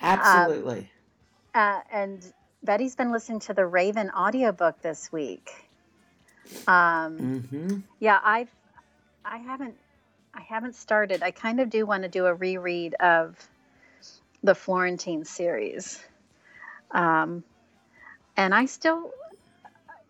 absolutely. 0.00 0.90
uh, 1.54 1.80
and 1.92 2.24
Betty's 2.62 2.96
been 2.96 3.12
listening 3.12 3.40
to 3.40 3.54
the 3.54 3.66
Raven 3.66 4.10
audiobook 4.10 4.80
this 4.82 5.12
week. 5.12 5.50
Um, 6.66 7.18
mm-hmm. 7.18 7.78
Yeah, 7.98 8.18
I've 8.22 8.50
I 9.24 9.38
haven't 9.38 9.74
I 10.34 10.42
haven't 10.42 10.76
started. 10.76 11.22
I 11.22 11.30
kind 11.30 11.60
of 11.60 11.70
do 11.70 11.86
want 11.86 12.02
to 12.04 12.08
do 12.08 12.26
a 12.26 12.34
reread 12.34 12.94
of 12.94 13.36
the 14.42 14.54
Florentine 14.54 15.24
series. 15.24 16.00
Um 16.92 17.42
and 18.36 18.54
I 18.54 18.66
still 18.66 19.12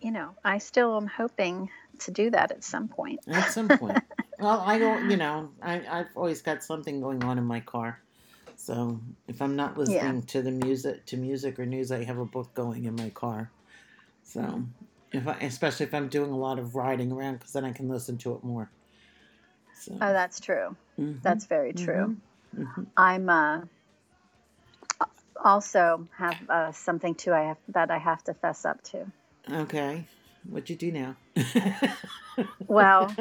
you 0.01 0.11
know, 0.11 0.31
I 0.45 0.59
still 0.59 0.97
am 0.97 1.07
hoping 1.07 1.71
to 2.01 2.11
do 2.11 2.31
that 2.31 2.51
at 2.51 2.65
some 2.65 2.89
point. 2.89 3.21
At 3.29 3.51
some 3.51 3.69
point. 3.69 3.99
well, 4.39 4.61
I 4.61 4.79
don't. 4.79 5.11
You 5.11 5.17
know, 5.17 5.51
I, 5.63 5.83
I've 5.89 6.09
always 6.15 6.43
got 6.43 6.63
something 6.63 7.01
going 7.01 7.25
on 7.25 7.39
in 7.39 7.45
my 7.45 7.61
car. 7.61 8.01
So 8.57 9.01
if 9.29 9.43
I'm 9.43 9.57
not 9.57 9.79
listening 9.79 10.23
to 10.25 10.43
the 10.43 10.51
music, 10.51 11.07
to 11.07 11.17
music 11.17 11.59
or 11.59 11.67
news, 11.67 11.93
I 11.93 12.05
have 12.05 12.19
a 12.19 12.25
book 12.25 12.55
going 12.55 12.85
in 12.85 12.97
my 12.97 13.11
car. 13.11 13.51
So 14.25 14.65
if 15.13 15.27
I, 15.29 15.35
especially 15.41 15.87
if 15.87 15.95
I'm 15.95 16.09
doing 16.09 16.31
a 16.31 16.37
lot 16.39 16.59
of 16.59 16.75
riding 16.75 17.13
around, 17.13 17.35
because 17.39 17.53
then 17.53 17.65
I 17.65 17.73
can 17.73 17.89
listen 17.89 18.19
to 18.19 18.35
it 18.35 18.45
more. 18.45 18.71
So 19.75 19.93
Oh, 20.01 20.13
that's 20.13 20.41
true. 20.41 20.77
mhm, 20.99 21.21
That's 21.23 21.47
very 21.47 21.73
true. 21.73 22.17
mhm. 22.57 22.87
I'm 22.97 23.29
uh 23.29 23.63
also 25.45 26.09
have 26.17 26.39
uh, 26.51 26.73
something 26.73 27.15
too 27.15 27.33
I 27.33 27.43
have 27.43 27.59
that 27.69 27.91
I 27.91 27.99
have 27.99 28.25
to 28.25 28.35
fess 28.35 28.65
up 28.65 28.83
to. 28.85 29.07
okay. 29.51 30.07
What'd 30.49 30.71
you 30.71 30.77
do 30.77 30.93
now? 30.93 31.17
Well, 32.69 33.15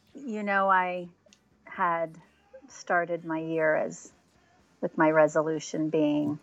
you 0.14 0.42
know, 0.42 0.70
I 0.70 1.08
had 1.64 2.16
started 2.68 3.24
my 3.24 3.38
year 3.40 3.76
as 3.76 4.12
with 4.82 4.98
my 4.98 5.10
resolution 5.10 5.88
being 5.88 6.38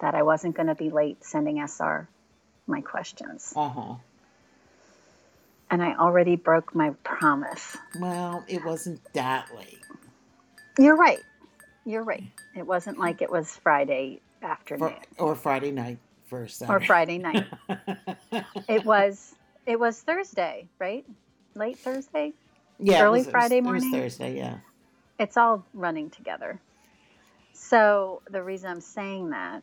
that 0.00 0.14
I 0.14 0.22
wasn't 0.22 0.56
going 0.56 0.68
to 0.68 0.74
be 0.74 0.88
late 0.88 1.22
sending 1.24 1.58
SR 1.66 2.08
my 2.66 2.80
questions. 2.80 3.52
uh 3.56 3.68
huh. 3.68 3.94
And 5.72 5.82
I 5.82 5.94
already 5.94 6.34
broke 6.36 6.74
my 6.74 6.90
promise. 7.04 7.76
Well, 8.00 8.44
it 8.48 8.64
wasn't 8.64 9.00
that 9.12 9.54
late. 9.56 9.78
You're 10.78 10.96
right. 10.96 11.20
You're 11.84 12.02
right. 12.02 12.24
It 12.56 12.66
wasn't 12.66 12.98
like 12.98 13.22
it 13.22 13.30
was 13.30 13.54
Friday 13.56 14.20
afternoon 14.42 14.94
or 15.18 15.34
Friday 15.36 15.70
night 15.70 15.98
first. 16.26 16.62
Or 16.68 16.80
Friday 16.80 17.18
night. 17.18 17.46
It 18.68 18.84
was 18.84 19.34
it 19.66 19.78
was 19.78 20.00
Thursday, 20.00 20.68
right? 20.78 21.04
Late 21.54 21.78
Thursday? 21.78 22.32
yeah, 22.78 23.02
early 23.04 23.20
was- 23.20 23.28
Friday 23.28 23.58
It 23.58 23.64
morning? 23.64 23.90
was 23.90 24.00
Thursday, 24.00 24.36
yeah. 24.36 24.58
it's 25.18 25.36
all 25.36 25.64
running 25.74 26.10
together. 26.10 26.60
So 27.60 28.22
the 28.30 28.42
reason 28.42 28.70
I'm 28.70 28.80
saying 28.80 29.30
that 29.30 29.62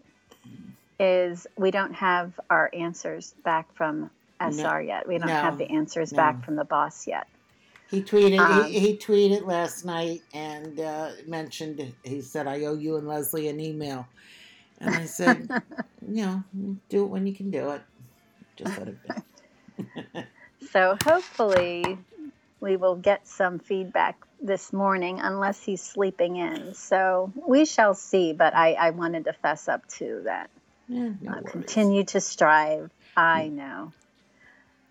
is 0.99 1.47
we 1.57 1.71
don't 1.71 1.93
have 1.95 2.39
our 2.49 2.69
answers 2.73 3.33
back 3.43 3.73
from 3.75 4.11
SR 4.39 4.81
yet. 4.81 5.07
We 5.07 5.17
don't 5.17 5.27
No, 5.27 5.41
have 5.41 5.57
the 5.57 5.69
answers 5.71 6.13
no. 6.13 6.17
back 6.17 6.45
from 6.45 6.55
the 6.55 6.63
boss 6.65 7.07
yet. 7.07 7.27
He 7.89 8.03
tweeted. 8.03 8.39
Um, 8.39 8.71
he, 8.71 8.79
he 8.79 8.97
tweeted 8.97 9.45
last 9.45 9.85
night 9.85 10.21
and 10.33 10.79
uh, 10.79 11.11
mentioned. 11.27 11.95
He 12.03 12.21
said, 12.21 12.47
"I 12.47 12.65
owe 12.65 12.75
you 12.75 12.97
and 12.97 13.07
Leslie 13.07 13.47
an 13.49 13.59
email," 13.59 14.07
and 14.79 14.95
I 14.95 15.05
said, 15.05 15.49
"You 16.01 16.25
know, 16.25 16.43
do 16.89 17.05
it 17.05 17.09
when 17.09 17.27
you 17.27 17.35
can 17.35 17.51
do 17.51 17.71
it. 17.71 17.83
Just 18.57 18.77
let 18.77 18.89
it 18.89 19.03
be." 19.03 19.17
So 20.71 20.97
hopefully 21.03 21.99
we 22.61 22.77
will 22.77 22.95
get 22.97 23.27
some 23.27 23.59
feedback 23.59 24.26
this 24.41 24.71
morning 24.73 25.19
unless 25.19 25.63
he's 25.63 25.81
sleeping 25.81 26.37
in. 26.37 26.73
So 26.73 27.31
we 27.47 27.65
shall 27.65 27.93
see, 27.93 28.33
but 28.33 28.55
I, 28.55 28.73
I 28.73 28.89
wanted 28.91 29.25
to 29.25 29.33
fess 29.33 29.67
up 29.67 29.87
to 29.97 30.21
that. 30.25 30.49
Yeah, 30.87 31.09
no 31.21 31.33
Uh, 31.33 31.41
continue 31.41 32.03
to 32.05 32.21
strive. 32.21 32.91
I 33.15 33.47
know. 33.49 33.93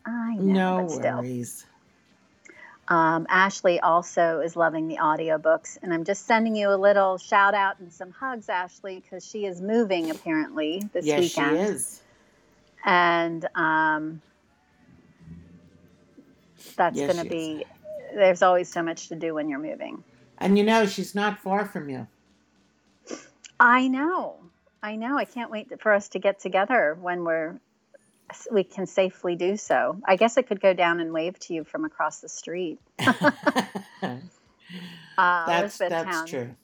I 0.04 0.34
know, 0.34 0.44
No 0.54 0.76
but 0.76 0.90
still. 0.90 1.16
worries. 1.18 1.66
Um, 2.88 3.26
Ashley 3.28 3.80
also 3.80 4.40
is 4.40 4.54
loving 4.54 4.86
the 4.86 4.98
audiobooks, 4.98 5.76
and 5.82 5.92
I'm 5.92 6.04
just 6.04 6.24
sending 6.26 6.54
you 6.54 6.70
a 6.70 6.76
little 6.76 7.18
shout 7.18 7.54
out 7.54 7.80
and 7.80 7.92
some 7.92 8.12
hugs, 8.12 8.48
Ashley, 8.48 9.00
because 9.00 9.26
she 9.26 9.44
is 9.44 9.60
moving 9.60 10.10
apparently 10.10 10.84
this 10.92 11.04
yes, 11.04 11.22
weekend. 11.22 11.56
she 11.56 11.62
is. 11.62 12.02
And 12.84 13.48
um, 13.56 14.22
that's 16.76 16.96
Yes, 16.96 17.12
going 17.12 17.24
to 17.24 17.30
be, 17.34 17.66
there's 18.16 18.42
always 18.42 18.70
so 18.70 18.82
much 18.82 19.08
to 19.08 19.16
do 19.16 19.34
when 19.34 19.48
you're 19.48 19.58
moving. 19.58 20.02
And 20.38 20.58
you 20.58 20.64
know, 20.64 20.86
she's 20.86 21.14
not 21.14 21.38
far 21.40 21.64
from 21.64 21.88
you. 21.88 22.06
I 23.58 23.88
know. 23.88 24.40
I 24.82 24.96
know. 24.96 25.16
I 25.16 25.24
can't 25.24 25.50
wait 25.50 25.80
for 25.80 25.92
us 25.92 26.08
to 26.10 26.18
get 26.18 26.40
together 26.40 26.96
when 27.00 27.24
we're 27.24 27.60
we 28.50 28.64
can 28.64 28.86
safely 28.86 29.36
do 29.36 29.56
so. 29.56 30.00
I 30.04 30.16
guess 30.16 30.36
I 30.36 30.42
could 30.42 30.60
go 30.60 30.74
down 30.74 31.00
and 31.00 31.12
wave 31.12 31.38
to 31.40 31.54
you 31.54 31.64
from 31.64 31.84
across 31.84 32.20
the 32.20 32.28
street. 32.28 32.78
Uh, 35.18 35.46
that's 35.46 35.78
that's 35.78 36.30
true. 36.30 36.54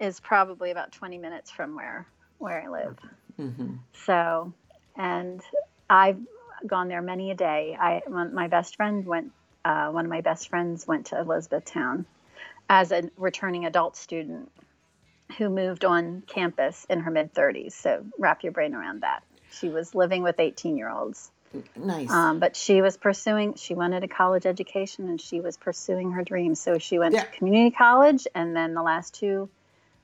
is 0.00 0.18
probably 0.18 0.72
about 0.72 0.92
20 0.92 1.18
minutes 1.18 1.50
from 1.50 1.76
where 1.76 2.08
where 2.38 2.62
I 2.62 2.68
live. 2.68 2.98
hmm 3.36 3.74
So, 4.04 4.52
and 4.96 5.40
I've 5.88 6.18
gone 6.66 6.88
there 6.88 7.02
many 7.02 7.30
a 7.30 7.34
day. 7.34 7.76
I 7.80 8.02
my 8.08 8.48
best 8.48 8.76
friend 8.76 9.06
went. 9.06 9.32
Uh, 9.64 9.90
one 9.90 10.04
of 10.04 10.10
my 10.10 10.20
best 10.20 10.48
friends 10.48 10.86
went 10.86 11.06
to 11.06 11.18
Elizabethtown 11.20 12.06
as 12.68 12.92
a 12.92 13.10
returning 13.16 13.66
adult 13.66 13.96
student 13.96 14.50
who 15.38 15.48
moved 15.50 15.84
on 15.84 16.22
campus 16.26 16.86
in 16.88 17.00
her 17.00 17.10
mid 17.10 17.34
30s. 17.34 17.72
So 17.72 18.04
wrap 18.18 18.42
your 18.42 18.52
brain 18.52 18.74
around 18.74 19.02
that. 19.02 19.22
She 19.52 19.68
was 19.68 19.94
living 19.94 20.22
with 20.22 20.38
18 20.40 20.76
year 20.78 20.88
olds, 20.90 21.30
Nice. 21.76 22.10
um, 22.10 22.38
but 22.38 22.56
she 22.56 22.80
was 22.82 22.96
pursuing. 22.96 23.54
She 23.54 23.74
wanted 23.74 24.04
a 24.04 24.08
college 24.08 24.46
education, 24.46 25.08
and 25.08 25.20
she 25.20 25.40
was 25.40 25.56
pursuing 25.56 26.12
her 26.12 26.22
dreams. 26.24 26.60
So 26.60 26.78
she 26.78 26.98
went 26.98 27.14
Yeah. 27.14 27.24
to 27.24 27.30
community 27.36 27.70
college, 27.74 28.26
and 28.34 28.56
then 28.56 28.74
the 28.74 28.82
last 28.82 29.14
two 29.14 29.48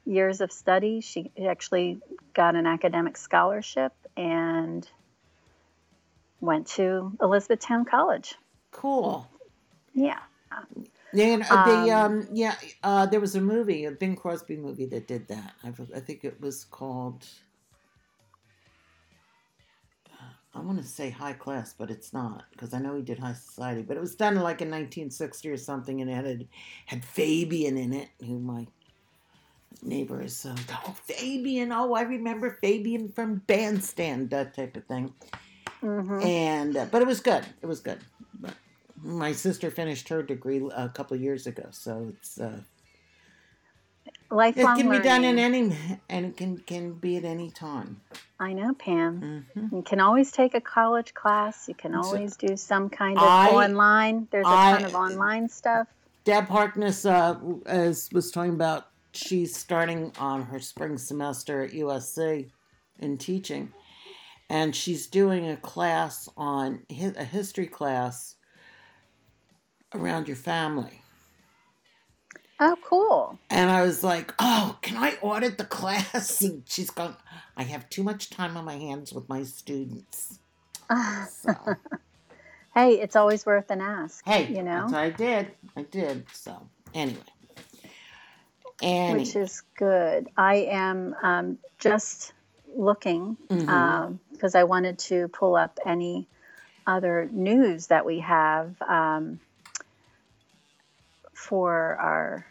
years 0.04 0.40
of 0.40 0.52
study, 0.52 1.00
she 1.00 1.30
actually 1.48 2.00
got 2.34 2.54
an 2.56 2.66
academic 2.66 3.16
scholarship 3.16 3.92
and 4.16 4.88
went 6.40 6.66
to 6.68 7.12
Elizabethtown 7.20 7.84
College. 7.84 8.34
cool. 8.72 9.26
Yeah. 9.96 10.18
Yeah, 11.12 11.38
uh, 11.50 11.84
the 11.84 11.90
Um, 11.90 12.12
um, 12.12 12.28
yeah, 12.30 12.54
uh, 12.82 13.06
there 13.06 13.20
was 13.20 13.34
a 13.34 13.40
movie, 13.40 13.86
a 13.86 13.90
Bing 13.90 14.16
Crosby 14.16 14.56
movie 14.56 14.86
that 14.86 15.08
did 15.08 15.26
that. 15.28 15.54
I, 15.64 15.68
I 15.94 16.00
think 16.00 16.24
it 16.24 16.40
was 16.40 16.64
called. 16.64 17.26
I 20.54 20.60
want 20.60 20.80
to 20.80 20.86
say 20.86 21.10
High 21.10 21.34
Class, 21.34 21.74
but 21.76 21.90
it's 21.90 22.14
not 22.14 22.44
because 22.50 22.72
I 22.72 22.78
know 22.78 22.94
he 22.94 23.02
did 23.02 23.18
High 23.18 23.34
Society. 23.34 23.82
But 23.82 23.96
it 23.96 24.00
was 24.00 24.14
done 24.14 24.36
like 24.36 24.62
in 24.62 24.68
1960 24.68 25.50
or 25.50 25.56
something, 25.56 26.00
and 26.00 26.10
it 26.10 26.14
had 26.14 26.48
had 26.86 27.04
Fabian 27.04 27.76
in 27.76 27.92
it, 27.92 28.08
who 28.20 28.38
my 28.38 28.66
neighbor 29.82 30.22
is. 30.22 30.36
So, 30.36 30.54
oh, 30.86 30.96
Fabian! 31.04 31.72
Oh, 31.72 31.94
I 31.94 32.02
remember 32.02 32.58
Fabian 32.62 33.08
from 33.08 33.42
Bandstand, 33.46 34.30
that 34.30 34.54
type 34.54 34.76
of 34.76 34.84
thing. 34.84 35.12
Mm-hmm. 35.82 36.22
And 36.22 36.76
uh, 36.76 36.86
but 36.90 37.02
it 37.02 37.08
was 37.08 37.20
good. 37.20 37.44
It 37.62 37.66
was 37.66 37.80
good. 37.80 37.98
But 38.40 38.54
my 39.02 39.32
sister 39.32 39.70
finished 39.70 40.08
her 40.08 40.22
degree 40.22 40.68
a 40.74 40.88
couple 40.88 41.14
of 41.16 41.22
years 41.22 41.46
ago, 41.46 41.66
so 41.70 42.12
it's 42.16 42.40
uh, 42.40 42.60
it 44.32 44.54
can 44.56 44.90
be 44.90 44.98
done 44.98 45.24
in 45.24 45.38
any 45.38 45.76
and 46.08 46.26
it 46.26 46.36
can 46.36 46.58
can 46.58 46.94
be 46.94 47.16
at 47.16 47.24
any 47.24 47.50
time. 47.50 48.00
I 48.40 48.52
know, 48.52 48.74
Pam. 48.74 49.46
hmm 49.54 49.76
You 49.76 49.82
can 49.82 50.00
always 50.00 50.32
take 50.32 50.54
a 50.54 50.60
college 50.60 51.14
class. 51.14 51.68
You 51.68 51.74
can 51.74 51.92
So- 51.92 52.00
always 52.00 52.36
do 52.36 52.56
some 52.56 52.88
kind 52.90 53.16
of 53.16 53.22
I- 53.24 53.50
online. 53.50 54.28
There's 54.30 54.46
a 54.46 54.50
I- 54.50 54.72
ton 54.72 54.84
of 54.84 54.94
online 54.94 55.48
stuff. 55.48 55.86
Deb 56.24 56.46
Harkness 56.48 57.06
uh, 57.06 57.38
as 57.66 58.08
was 58.12 58.30
talking 58.30 58.54
about. 58.54 58.88
She's 59.12 59.56
starting 59.56 60.12
on 60.18 60.42
her 60.42 60.60
spring 60.60 60.98
semester 60.98 61.62
at 61.62 61.70
USC 61.72 62.50
in 62.98 63.16
teaching, 63.16 63.72
and 64.50 64.76
she's 64.76 65.06
doing 65.06 65.48
a 65.48 65.56
class 65.56 66.28
on 66.36 66.82
a 66.90 67.24
history 67.24 67.66
class 67.66 68.34
around 69.96 70.28
your 70.28 70.36
family. 70.36 71.02
Oh, 72.58 72.76
cool. 72.82 73.38
And 73.50 73.70
I 73.70 73.82
was 73.82 74.02
like, 74.02 74.32
oh, 74.38 74.78
can 74.80 74.96
I 74.96 75.16
audit 75.20 75.58
the 75.58 75.64
class? 75.78 76.40
And 76.40 76.62
she's 76.66 76.90
going, 76.90 77.14
I 77.56 77.64
have 77.64 77.88
too 77.90 78.02
much 78.02 78.30
time 78.30 78.56
on 78.56 78.64
my 78.64 78.76
hands 78.76 79.12
with 79.12 79.28
my 79.28 79.42
students. 79.42 80.38
So, 81.30 81.52
hey, 82.74 82.92
it's 83.00 83.16
always 83.16 83.44
worth 83.44 83.70
an 83.70 83.80
ask. 83.80 84.24
hey, 84.24 84.46
you 84.46 84.62
know. 84.62 84.88
I 84.92 85.10
did. 85.10 85.48
I 85.76 85.82
did. 85.82 86.26
So, 86.32 86.68
anyway. 86.94 87.18
Annie. 88.82 89.20
which 89.20 89.36
is 89.36 89.62
good. 89.76 90.28
I 90.36 90.56
am 90.70 91.14
um, 91.22 91.58
just 91.78 92.32
looking 92.74 93.36
because 93.48 94.54
I 94.54 94.64
wanted 94.64 94.98
to 95.00 95.28
pull 95.28 95.56
up 95.56 95.78
any 95.84 96.28
other 96.86 97.28
news 97.32 97.88
that 97.88 98.04
we 98.04 98.20
have 98.20 98.80
um, 98.82 99.40
for 101.46 101.96
our 102.00 102.44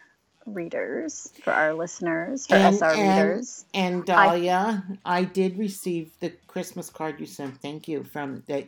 readers, 0.45 1.33
for 1.43 1.51
our 1.51 1.73
listeners, 1.73 2.47
for 2.47 2.55
And- 2.55 2.75
SR 2.75 2.91
and- 2.93 3.27
readers. 3.29 3.65
And 3.73 4.05
Dahlia, 4.05 4.83
I, 5.03 5.23
did 5.25 5.57
receive 5.57 6.17
the 6.19 6.29
Christmas 6.47 6.89
card 6.89 7.19
you 7.19 7.25
sent. 7.25 7.61
Thank 7.61 7.87
you 7.87 8.03
from 8.03 8.43
that. 8.47 8.67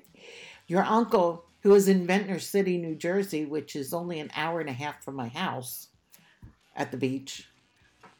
Your 0.68 0.84
uncle, 0.84 1.46
who 1.62 1.74
is 1.76 1.88
in 1.88 2.06
Ventnor 2.06 2.40
City, 2.40 2.78
New 2.78 2.96
Jersey, 2.96 3.46
which 3.46 3.76
is 3.76 3.94
only 3.94 4.20
an 4.20 4.30
hour 4.36 4.60
and 4.60 4.70
a 4.70 4.74
half 4.74 5.02
from 5.04 5.16
my 5.16 5.30
house, 5.30 5.88
at 6.76 6.92
the 6.92 6.98
beach, 6.98 7.48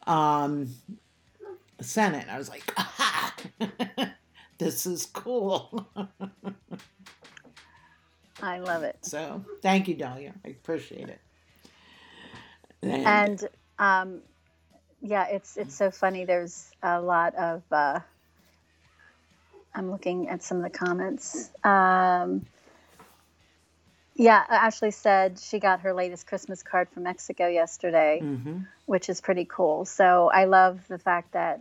um, 0.06 0.74
sent 1.80 2.16
it. 2.16 2.26
I 2.28 2.38
was 2.38 2.48
like, 2.48 2.72
Aha! 2.78 3.34
this 4.58 4.86
is 4.86 5.06
cool. 5.06 5.86
I 8.40 8.60
love 8.60 8.82
it. 8.84 8.96
so 9.02 9.44
thank 9.62 9.88
you, 9.88 9.94
Dahlia. 9.94 10.32
I 10.44 10.48
appreciate 10.48 11.08
it. 11.08 11.20
And, 12.82 13.06
and 13.06 13.48
um, 13.78 14.20
yeah, 15.00 15.26
it's 15.28 15.56
it's 15.56 15.74
so 15.74 15.90
funny. 15.90 16.24
There's 16.24 16.70
a 16.82 17.00
lot 17.00 17.34
of. 17.34 17.62
Uh, 17.70 18.00
I'm 19.74 19.90
looking 19.90 20.28
at 20.28 20.42
some 20.42 20.58
of 20.58 20.64
the 20.64 20.76
comments. 20.76 21.50
Um, 21.62 22.46
yeah, 24.16 24.42
Ashley 24.48 24.90
said 24.90 25.38
she 25.38 25.60
got 25.60 25.80
her 25.80 25.92
latest 25.94 26.26
Christmas 26.26 26.62
card 26.62 26.88
from 26.88 27.04
Mexico 27.04 27.46
yesterday, 27.46 28.20
Mhm. 28.22 28.66
which 28.86 29.08
is 29.08 29.20
pretty 29.20 29.44
cool. 29.44 29.84
So 29.84 30.28
I 30.32 30.46
love 30.46 30.88
the 30.88 30.98
fact 30.98 31.32
that 31.32 31.60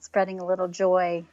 spreading 0.00 0.40
a 0.40 0.44
little 0.44 0.66
joy 0.66 1.24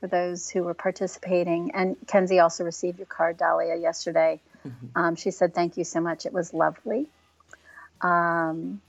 for 0.00 0.08
those 0.08 0.48
who 0.48 0.64
were 0.64 0.74
participating. 0.74 1.70
And 1.72 1.96
Kenzie 2.08 2.40
also 2.40 2.64
received 2.64 2.98
your 2.98 3.06
card, 3.06 3.36
Dahlia, 3.36 3.76
yesterday. 3.76 4.40
Mhm. 4.66 4.90
Um, 4.96 5.14
she 5.14 5.30
said, 5.30 5.54
Thank 5.54 5.76
you 5.76 5.84
so 5.84 6.00
much. 6.00 6.26
It 6.26 6.32
was 6.32 6.52
lovely. 6.52 7.06
Um, 8.00 8.80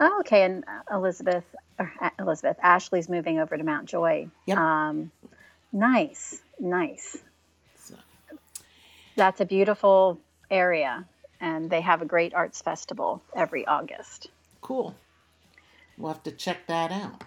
oh, 0.00 0.20
okay. 0.20 0.44
And 0.44 0.64
uh, 0.66 0.96
Elizabeth, 0.96 1.44
or 1.78 1.92
uh, 2.00 2.10
Elizabeth, 2.18 2.56
Ashley's 2.62 3.08
moving 3.08 3.38
over 3.38 3.56
to 3.56 3.64
Mount 3.64 3.86
Joy. 3.86 4.28
Yep. 4.46 4.58
Um, 4.58 5.10
nice, 5.72 6.40
nice. 6.60 7.18
So, 7.78 7.94
That's 9.16 9.40
a 9.40 9.44
beautiful 9.44 10.18
area. 10.50 11.04
And 11.40 11.68
they 11.68 11.82
have 11.82 12.00
a 12.00 12.06
great 12.06 12.32
arts 12.34 12.62
festival 12.62 13.22
every 13.34 13.66
August. 13.66 14.28
cool. 14.62 14.94
We'll 15.98 16.12
have 16.12 16.22
to 16.24 16.30
check 16.32 16.66
that 16.66 16.92
out. 16.92 17.24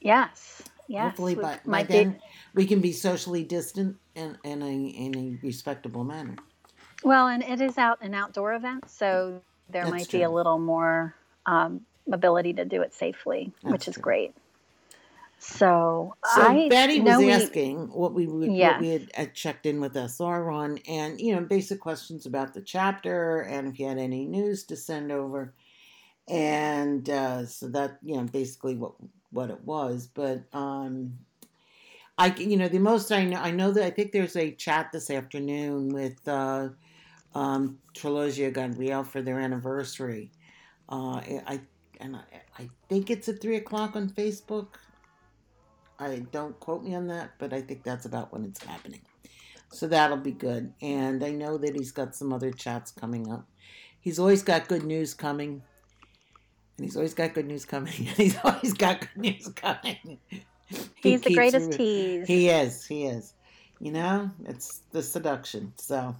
Yes. 0.00 0.62
Yes. 0.86 1.04
Hopefully, 1.04 1.34
we 1.34 1.42
by, 1.42 1.54
by 1.54 1.60
might 1.64 1.88
be- 1.88 1.94
then 1.94 2.20
we 2.54 2.66
can 2.66 2.80
be 2.80 2.92
socially 2.92 3.42
distant 3.42 3.96
in, 4.14 4.36
in, 4.44 4.62
a, 4.62 4.66
in 4.66 5.16
a 5.16 5.46
respectable 5.46 6.04
manner. 6.04 6.36
Well, 7.04 7.28
and 7.28 7.42
it 7.42 7.60
is 7.60 7.78
out 7.78 7.98
an 8.02 8.14
outdoor 8.14 8.54
event, 8.54 8.90
so 8.90 9.42
there 9.70 9.84
That's 9.84 9.92
might 9.92 10.12
be 10.12 10.22
a 10.22 10.30
little 10.30 10.58
more 10.58 11.14
um, 11.46 11.82
ability 12.12 12.54
to 12.54 12.64
do 12.64 12.82
it 12.82 12.94
safely, 12.94 13.52
which 13.62 13.88
is 13.88 13.94
true. 13.94 14.02
great. 14.02 14.34
So, 15.38 16.14
So 16.24 16.42
I 16.42 16.68
Betty 16.68 17.00
know 17.00 17.20
was 17.20 17.26
we- 17.26 17.32
asking 17.32 17.88
what 17.92 18.14
we 18.14 18.26
would, 18.26 18.54
Yes. 18.54 18.74
what 18.74 18.80
we 18.80 18.88
had 18.90 19.10
uh, 19.16 19.26
checked 19.34 19.66
in 19.66 19.80
with 19.80 19.96
SR 19.96 20.50
on, 20.50 20.78
and 20.88 21.20
you 21.20 21.34
know, 21.34 21.42
basic 21.42 21.80
questions 21.80 22.26
about 22.26 22.54
the 22.54 22.62
chapter, 22.62 23.42
and 23.42 23.68
if 23.68 23.78
you 23.80 23.88
had 23.88 23.98
any 23.98 24.26
news 24.26 24.64
to 24.64 24.76
send 24.76 25.12
over, 25.12 25.54
and 26.28 27.08
uh, 27.10 27.46
so 27.46 27.68
that 27.68 27.98
you 28.02 28.16
know, 28.16 28.24
basically 28.24 28.76
what 28.76 28.92
what 29.30 29.50
it 29.50 29.62
was. 29.64 30.08
But 30.12 30.44
um, 30.52 31.18
I, 32.18 32.28
you 32.34 32.56
know, 32.56 32.68
the 32.68 32.78
most 32.80 33.12
I 33.12 33.24
know, 33.24 33.38
I 33.40 33.50
know 33.52 33.70
that 33.72 33.84
I 33.84 33.90
think 33.90 34.12
there's 34.12 34.36
a 34.36 34.52
chat 34.52 34.90
this 34.92 35.10
afternoon 35.10 35.88
with 35.90 36.26
uh, 36.28 36.70
um, 37.34 37.78
Trilogia 37.94 38.52
Gabriel 38.52 39.04
for 39.04 39.22
their 39.22 39.40
anniversary. 39.40 40.30
Uh, 40.88 41.20
I 41.46 41.60
and 42.00 42.16
I, 42.16 42.22
I 42.58 42.68
think 42.88 43.10
it's 43.10 43.28
at 43.28 43.40
three 43.40 43.56
o'clock 43.56 43.96
on 43.96 44.08
Facebook. 44.08 44.68
I 45.98 46.24
don't 46.30 46.58
quote 46.60 46.84
me 46.84 46.94
on 46.94 47.08
that, 47.08 47.32
but 47.38 47.52
I 47.52 47.60
think 47.60 47.82
that's 47.82 48.04
about 48.06 48.32
when 48.32 48.44
it's 48.44 48.62
happening. 48.62 49.00
So 49.72 49.86
that'll 49.88 50.16
be 50.16 50.32
good. 50.32 50.72
And 50.80 51.22
I 51.24 51.32
know 51.32 51.58
that 51.58 51.74
he's 51.74 51.92
got 51.92 52.14
some 52.14 52.32
other 52.32 52.50
chats 52.50 52.90
coming 52.90 53.30
up. 53.30 53.46
He's 54.00 54.18
always 54.18 54.42
got 54.42 54.68
good 54.68 54.84
news 54.84 55.12
coming. 55.12 55.62
And 56.76 56.84
he's 56.84 56.96
always 56.96 57.14
got 57.14 57.34
good 57.34 57.46
news 57.46 57.64
coming. 57.64 57.92
And 57.98 58.16
he's 58.16 58.38
always 58.44 58.74
got 58.74 59.00
good 59.00 59.16
news 59.16 59.48
coming. 59.54 60.18
He 60.96 61.12
he's 61.12 61.22
the 61.22 61.34
greatest 61.34 61.70
re- 61.70 61.76
tease. 61.78 62.26
He 62.28 62.50
is. 62.50 62.84
He 62.84 63.06
is. 63.06 63.32
You 63.80 63.90
know, 63.90 64.30
it's 64.44 64.82
the 64.92 65.02
seduction. 65.02 65.72
So 65.76 66.14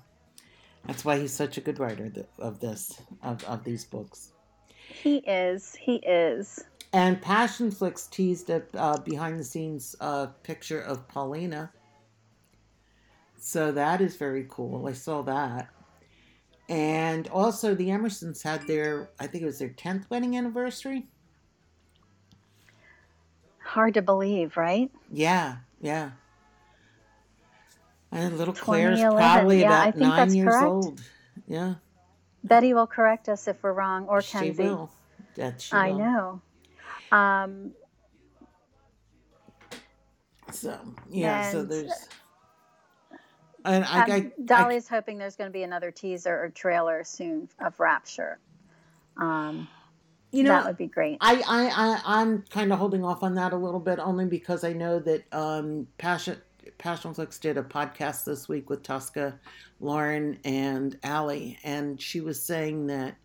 that's 0.89 1.05
why 1.05 1.21
he's 1.21 1.35
such 1.35 1.59
a 1.59 1.61
good 1.61 1.79
writer 1.79 2.11
of 2.39 2.61
this, 2.61 2.99
of, 3.23 3.45
of 3.45 3.63
these 3.63 3.85
books. 3.85 4.33
He 5.03 5.19
is. 5.19 5.75
He 5.75 5.97
is. 5.97 6.65
And 6.95 7.21
Passionflix 7.21 8.09
teased 8.11 8.49
a 8.49 8.63
uh, 8.75 8.99
behind 9.01 9.39
the 9.39 9.45
scenes 9.45 9.95
uh, 10.01 10.29
picture 10.43 10.81
of 10.81 11.07
Paulina. 11.07 11.71
So 13.37 13.71
that 13.71 14.01
is 14.01 14.17
very 14.17 14.47
cool. 14.49 14.89
I 14.89 14.95
saw 14.95 15.21
that. 15.23 15.69
And 16.71 17.29
also, 17.29 17.75
the 17.75 17.89
Emersons 17.89 18.43
had 18.43 18.67
their, 18.67 19.11
I 19.21 19.27
think 19.27 19.43
it 19.43 19.47
was 19.47 19.59
their 19.59 19.69
10th 19.69 20.09
wedding 20.09 20.37
anniversary. 20.37 21.07
Hard 23.59 23.95
to 23.95 24.03
believe, 24.03 24.57
right? 24.57 24.91
Yeah, 25.13 25.57
yeah. 25.83 26.13
And 28.11 28.39
little 28.39 28.55
Claire's 28.55 29.01
2011. 29.01 29.17
probably 29.17 29.61
Yeah, 29.61 29.73
I 29.81 29.87
about 29.87 29.97
nine 29.97 30.35
years 30.35 30.55
correct. 30.55 30.65
old. 30.65 31.01
Yeah, 31.47 31.75
Betty 32.45 32.73
will 32.75 32.87
correct 32.87 33.29
us 33.29 33.49
if 33.49 33.63
we're 33.63 33.73
wrong, 33.73 34.07
or 34.07 34.23
she 34.23 34.51
Kenzie. 34.51 34.63
will. 34.63 34.91
That 35.37 35.61
she 35.61 35.77
I 35.77 35.91
will. 35.91 35.99
know. 35.99 36.41
Um, 37.13 37.73
So, 40.51 40.79
yeah, 41.11 41.51
so 41.53 41.63
there's. 41.65 42.09
And 43.65 43.85
I, 43.85 44.03
um, 44.03 44.11
I, 44.11 44.15
I, 44.17 44.33
Dolly's 44.45 44.89
hoping 44.89 45.19
there's 45.19 45.37
going 45.37 45.49
to 45.49 45.53
be 45.53 45.63
another 45.63 45.91
teaser 45.91 46.35
or 46.35 46.49
trailer 46.49 47.05
soon 47.05 47.49
of 47.61 47.79
Rapture. 47.79 48.39
Um, 49.17 49.69
you 50.33 50.43
know, 50.45 50.51
that 50.51 50.67
would 50.67 50.77
be 50.77 50.87
great. 50.87 51.19
I, 51.21 51.35
I, 51.47 51.69
I 51.69 52.01
I'm 52.23 52.43
kind 52.51 52.73
of 52.73 52.79
holding 52.79 53.05
off 53.05 53.23
on 53.23 53.35
that 53.35 53.53
a 53.53 53.57
little 53.57 53.81
bit, 53.81 53.99
only 53.99 54.27
because 54.27 54.65
I 54.65 54.73
know 54.73 54.99
that 55.01 55.25
um, 55.33 55.87
Passion 55.99 56.41
Passionflix 56.79 57.41
did 57.41 57.59
a 57.59 57.63
podcast 57.63 58.25
this 58.25 58.49
week 58.49 58.71
with 58.71 58.83
Tosca, 58.83 59.39
Lauren, 59.81 60.39
and 60.45 60.97
Allie, 61.03 61.59
and 61.65 62.01
she 62.01 62.21
was 62.21 62.41
saying 62.41 62.87
that 62.87 63.17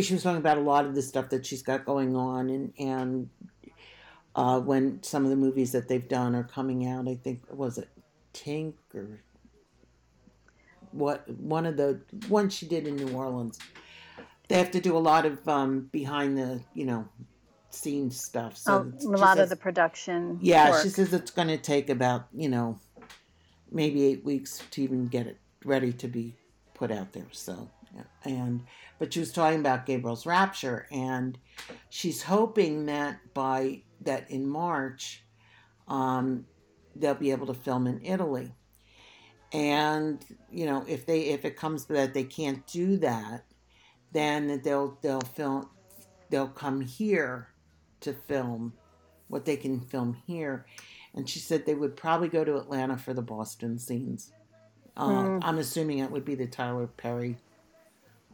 she 0.00 0.14
was 0.14 0.22
talking 0.22 0.38
about 0.38 0.58
a 0.58 0.62
lot 0.62 0.84
of 0.84 0.94
the 0.94 1.02
stuff 1.02 1.30
that 1.30 1.44
she's 1.44 1.62
got 1.62 1.84
going 1.84 2.14
on, 2.14 2.48
and 2.48 2.72
and 2.78 3.30
uh, 4.36 4.60
when 4.60 5.02
some 5.02 5.24
of 5.24 5.30
the 5.30 5.36
movies 5.36 5.72
that 5.72 5.88
they've 5.88 6.08
done 6.08 6.34
are 6.34 6.44
coming 6.44 6.86
out, 6.86 7.08
I 7.08 7.16
think 7.16 7.42
was 7.50 7.78
it 7.78 7.88
Tink 8.34 8.74
or 8.94 9.20
what 10.92 11.28
one 11.28 11.66
of 11.66 11.76
the 11.76 12.00
ones 12.28 12.54
she 12.54 12.66
did 12.66 12.86
in 12.86 12.96
New 12.96 13.14
Orleans. 13.14 13.58
They 14.48 14.58
have 14.58 14.70
to 14.72 14.80
do 14.80 14.96
a 14.96 14.98
lot 14.98 15.24
of 15.24 15.46
um, 15.48 15.88
behind 15.92 16.36
the 16.36 16.60
you 16.74 16.84
know 16.84 17.08
scenes 17.74 18.20
stuff. 18.20 18.56
So 18.56 18.90
Oh, 19.04 19.14
a 19.14 19.18
lot 19.18 19.38
of 19.38 19.48
the 19.48 19.56
production. 19.56 20.38
yeah, 20.40 20.70
work. 20.70 20.82
she 20.82 20.88
says 20.88 21.12
it's 21.12 21.30
going 21.30 21.48
to 21.48 21.58
take 21.58 21.90
about 21.90 22.26
you 22.32 22.48
know 22.48 22.78
maybe 23.70 24.04
eight 24.04 24.24
weeks 24.24 24.62
to 24.70 24.82
even 24.82 25.06
get 25.06 25.26
it 25.26 25.38
ready 25.64 25.92
to 25.94 26.08
be 26.08 26.34
put 26.74 26.90
out 26.90 27.12
there. 27.12 27.26
So 27.32 27.70
yeah. 27.94 28.02
and 28.24 28.62
but 28.98 29.12
she 29.12 29.20
was 29.20 29.32
talking 29.32 29.60
about 29.60 29.86
Gabriel's 29.86 30.26
Rapture, 30.26 30.86
and 30.90 31.38
she's 31.90 32.22
hoping 32.22 32.86
that 32.86 33.18
by 33.34 33.82
that 34.02 34.30
in 34.30 34.46
March, 34.46 35.22
um, 35.88 36.46
they'll 36.96 37.14
be 37.14 37.30
able 37.30 37.46
to 37.46 37.54
film 37.54 37.86
in 37.86 38.00
Italy. 38.04 38.52
And 39.52 40.24
you 40.50 40.66
know, 40.66 40.84
if 40.88 41.04
they 41.06 41.22
if 41.22 41.44
it 41.44 41.56
comes 41.56 41.84
to 41.86 41.92
that 41.94 42.14
they 42.14 42.24
can't 42.24 42.66
do 42.66 42.96
that, 42.98 43.44
then 44.12 44.60
they'll 44.62 44.98
they'll 45.02 45.20
film 45.20 45.68
they'll 46.30 46.48
come 46.48 46.80
here 46.80 47.48
to 48.02 48.12
film 48.12 48.74
what 49.28 49.44
they 49.44 49.56
can 49.56 49.80
film 49.80 50.14
here. 50.26 50.66
And 51.14 51.28
she 51.28 51.38
said 51.38 51.66
they 51.66 51.74
would 51.74 51.96
probably 51.96 52.28
go 52.28 52.44
to 52.44 52.56
Atlanta 52.56 52.96
for 52.96 53.14
the 53.14 53.22
Boston 53.22 53.78
scenes. 53.78 54.32
Uh, 54.96 55.08
Mm. 55.08 55.40
I'm 55.42 55.58
assuming 55.58 55.98
it 55.98 56.10
would 56.10 56.24
be 56.24 56.34
the 56.34 56.46
Tyler 56.46 56.86
Perry 56.86 57.38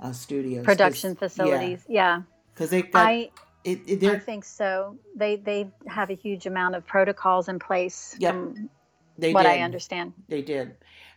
uh, 0.01 0.13
studios. 0.13 0.65
production 0.65 1.15
facilities. 1.15 1.85
Yeah, 1.89 2.23
Because 2.55 2.71
they 2.71 2.83
got 2.83 3.07
I 3.07 3.31
it, 3.65 3.81
it, 3.87 4.05
I 4.05 4.19
think 4.19 4.45
so. 4.45 4.97
They 5.17 5.37
they 5.37 5.71
have 5.87 6.11
a 6.11 6.15
huge 6.15 6.47
amount 6.47 6.75
of 6.77 6.87
protocols 6.87 7.49
in 7.49 7.59
place. 7.59 8.17
Yep. 8.19 8.35
From 8.35 8.71
they 9.19 9.33
what 9.33 9.43
did. 9.43 9.53
I 9.53 9.59
understand. 9.61 10.13
They 10.29 10.43
did. 10.43 10.77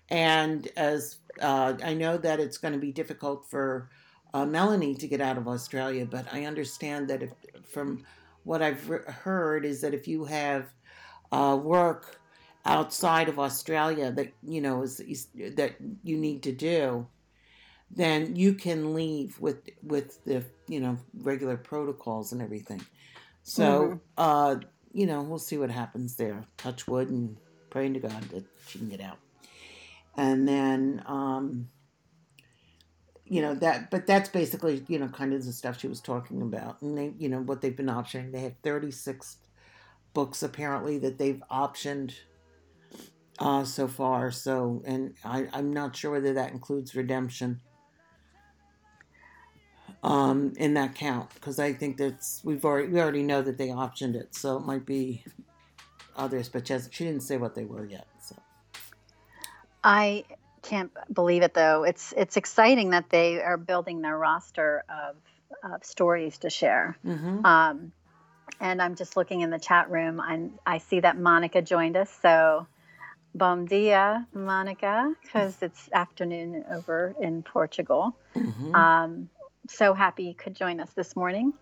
And 0.10 0.68
as 0.76 1.18
uh, 1.40 1.74
I 1.84 1.94
know 1.94 2.18
that 2.18 2.40
it's 2.40 2.58
going 2.58 2.74
to 2.74 2.80
be 2.80 2.92
difficult 2.92 3.50
for 3.50 3.90
uh, 4.34 4.46
Melanie 4.46 4.96
to 4.96 5.08
get 5.08 5.22
out 5.22 5.38
of 5.38 5.48
Australia, 5.48 6.06
but 6.06 6.28
I 6.34 6.46
understand 6.46 7.08
that 7.10 7.24
if, 7.24 7.32
from 7.72 8.04
what 8.44 8.62
I've 8.62 8.90
re- 8.90 9.04
heard 9.08 9.66
is 9.66 9.82
that 9.82 9.94
if 9.94 10.08
you 10.08 10.26
have 10.26 10.74
uh, 11.32 11.58
work 11.62 12.20
outside 12.66 13.30
of 13.30 13.40
Australia 13.40 14.12
that 14.12 14.34
you 14.44 14.62
know 14.62 14.84
is, 14.84 15.00
is 15.00 15.28
that 15.56 15.76
you 16.04 16.18
need 16.18 16.44
to 16.44 16.52
do, 16.52 17.08
then 17.90 18.36
you 18.36 18.54
can 18.54 18.94
leave 18.94 19.40
with 19.40 19.70
with 19.82 20.24
the 20.26 20.44
you 20.68 20.80
know 20.80 20.98
regular 21.14 21.58
protocols 21.58 22.32
and 22.32 22.42
everything. 22.42 22.82
So 23.44 23.90
Mhm. 23.90 24.00
uh, 24.18 24.56
you 24.94 25.06
know 25.06 25.22
we'll 25.22 25.40
see 25.40 25.58
what 25.58 25.72
happens 25.72 26.16
there. 26.16 26.46
Touch 26.58 26.88
wood 26.88 27.10
and 27.10 27.38
praying 27.70 27.94
to 27.96 28.00
God 28.00 28.24
that 28.30 28.46
she 28.68 28.80
can 28.80 28.90
get 28.90 29.02
out. 29.02 29.18
And 30.16 30.48
then 30.48 31.04
um, 31.06 31.70
you 33.32 33.42
know 33.42 33.56
that, 33.56 33.90
but 33.90 34.06
that's 34.06 34.28
basically 34.28 34.84
you 34.90 35.00
know 35.00 35.08
kind 35.08 35.34
of 35.34 35.46
the 35.46 35.54
stuff 35.54 35.80
she 35.80 35.88
was 35.88 36.02
talking 36.02 36.42
about, 36.42 36.82
and 36.82 36.98
they 36.98 37.14
you 37.18 37.30
know 37.30 37.40
what 37.40 37.62
they've 37.62 37.78
been 37.78 37.86
optioning. 37.86 38.34
They 38.34 38.42
have 38.42 38.56
thirty 38.62 38.92
six 38.92 39.38
books 40.14 40.44
apparently 40.44 40.98
that 41.00 41.18
they've 41.18 41.42
optioned 41.50 42.14
uh, 43.40 43.64
so 43.64 43.88
far. 43.88 44.32
So, 44.32 44.84
and 44.86 45.16
I, 45.24 45.48
I'm 45.54 45.72
not 45.72 45.96
sure 45.96 46.12
whether 46.12 46.34
that 46.34 46.52
includes 46.52 46.94
redemption 46.94 47.62
um, 50.04 50.52
in 50.58 50.74
that 50.74 50.96
count 50.96 51.34
because 51.34 51.58
I 51.58 51.72
think 51.72 51.96
that's 51.96 52.42
we've 52.44 52.66
already 52.66 52.90
we 52.90 53.00
already 53.00 53.24
know 53.24 53.42
that 53.42 53.58
they 53.58 53.70
optioned 53.70 54.16
it, 54.16 54.36
so 54.36 54.58
it 54.58 54.66
might 54.66 54.86
be 54.86 55.24
others, 56.18 56.50
but 56.50 56.68
she, 56.68 56.74
hasn't- 56.74 56.94
she 56.94 57.06
didn't 57.06 57.24
say 57.24 57.38
what 57.38 57.56
they 57.56 57.64
were 57.64 57.86
yet. 57.86 58.08
So, 58.22 58.36
I 59.84 60.26
can't 60.62 60.92
believe 61.14 61.44
it 61.44 61.54
though. 61.54 61.84
It's 61.84 62.14
it's 62.16 62.38
exciting 62.38 62.92
that 62.92 63.10
they 63.10 63.42
are 63.42 63.58
building 63.58 64.02
their 64.02 64.18
roster 64.18 64.84
of, 64.90 65.16
of 65.74 65.84
stories 65.86 66.40
to 66.40 66.50
share. 66.50 66.98
hmm 67.04 67.46
Um, 67.46 67.92
and 68.60 68.82
I'm 68.82 68.96
just 68.96 69.18
looking 69.18 69.42
in 69.42 69.50
the 69.50 69.60
chat 69.60 69.90
room 69.90 70.20
and 70.20 70.52
I 70.66 70.80
see 70.80 71.00
that 71.02 71.18
Monica 71.18 71.62
joined 71.62 71.98
us. 71.98 72.12
So, 72.22 72.68
bom 73.36 73.66
dia, 73.66 74.28
Monica, 74.34 75.14
because 75.24 75.58
it's 75.62 75.90
afternoon 75.94 76.66
over 76.72 77.16
in 77.20 77.44
Portugal. 77.44 78.16
hmm 78.34 78.76
Um, 78.76 79.30
so 79.70 79.94
happy 79.94 80.24
you 80.26 80.34
could 80.36 80.56
join 80.56 80.80
us 80.80 80.92
this 80.94 81.16
morning. 81.16 81.54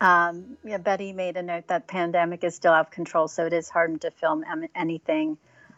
Um, 0.00 0.56
yeah, 0.64 0.78
Betty 0.78 1.12
made 1.12 1.36
a 1.36 1.42
note 1.42 1.68
that 1.68 1.86
pandemic 1.86 2.42
is 2.44 2.56
still 2.56 2.72
out 2.72 2.86
of 2.86 2.90
control, 2.90 3.28
so 3.28 3.46
it 3.46 3.52
is 3.52 3.68
hard 3.70 4.00
to 4.00 4.10
film 4.10 4.44
em- 4.50 4.68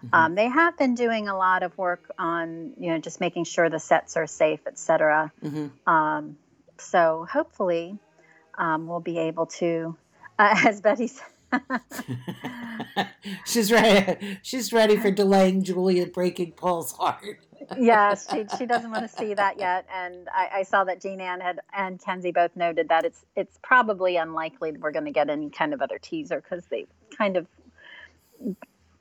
anything. 0.04 0.10
Um, 0.12 0.34
they 0.34 0.48
have 0.48 0.78
been 0.78 0.94
doing 0.94 1.28
a 1.28 1.36
lot 1.36 1.62
of 1.62 1.76
work 1.76 2.12
on, 2.18 2.72
you 2.78 2.90
know, 2.90 2.98
just 2.98 3.20
making 3.20 3.44
sure 3.44 3.68
the 3.68 3.80
sets 3.80 4.16
are 4.16 4.26
safe, 4.26 4.60
et 4.66 4.78
cetera. 4.78 5.32
hmm 5.40 5.66
Um, 5.86 6.36
so 6.78 7.26
hopefully, 7.30 7.98
um, 8.58 8.86
we'll 8.86 9.00
be 9.00 9.18
able 9.18 9.46
to, 9.46 9.96
uh, 10.38 10.54
as 10.66 10.80
Betty 10.80 11.08
said. 11.08 11.26
she's 13.46 13.70
ready. 13.70 14.38
She's 14.42 14.72
ready 14.72 14.96
for 14.96 15.10
delaying 15.10 15.62
Julia 15.62 16.06
breaking 16.06 16.52
Paul's 16.52 16.92
heart. 16.92 17.38
yes, 17.78 18.26
she, 18.30 18.44
she 18.58 18.66
doesn't 18.66 18.90
want 18.90 19.08
to 19.08 19.16
see 19.16 19.34
that 19.34 19.58
yet. 19.58 19.86
And 19.92 20.28
I, 20.28 20.48
I 20.58 20.62
saw 20.64 20.84
that 20.84 21.00
Jean 21.00 21.20
Ann 21.20 21.40
had 21.40 21.60
and 21.72 22.02
Kenzie 22.02 22.32
both 22.32 22.54
noted 22.56 22.88
that 22.88 23.04
it's 23.04 23.24
it's 23.36 23.58
probably 23.62 24.16
unlikely 24.16 24.72
we're 24.72 24.90
going 24.90 25.04
to 25.06 25.10
get 25.10 25.30
any 25.30 25.50
kind 25.50 25.72
of 25.72 25.80
other 25.80 25.98
teaser 25.98 26.40
because 26.40 26.64
they 26.66 26.86
kind 27.16 27.36
of 27.36 27.46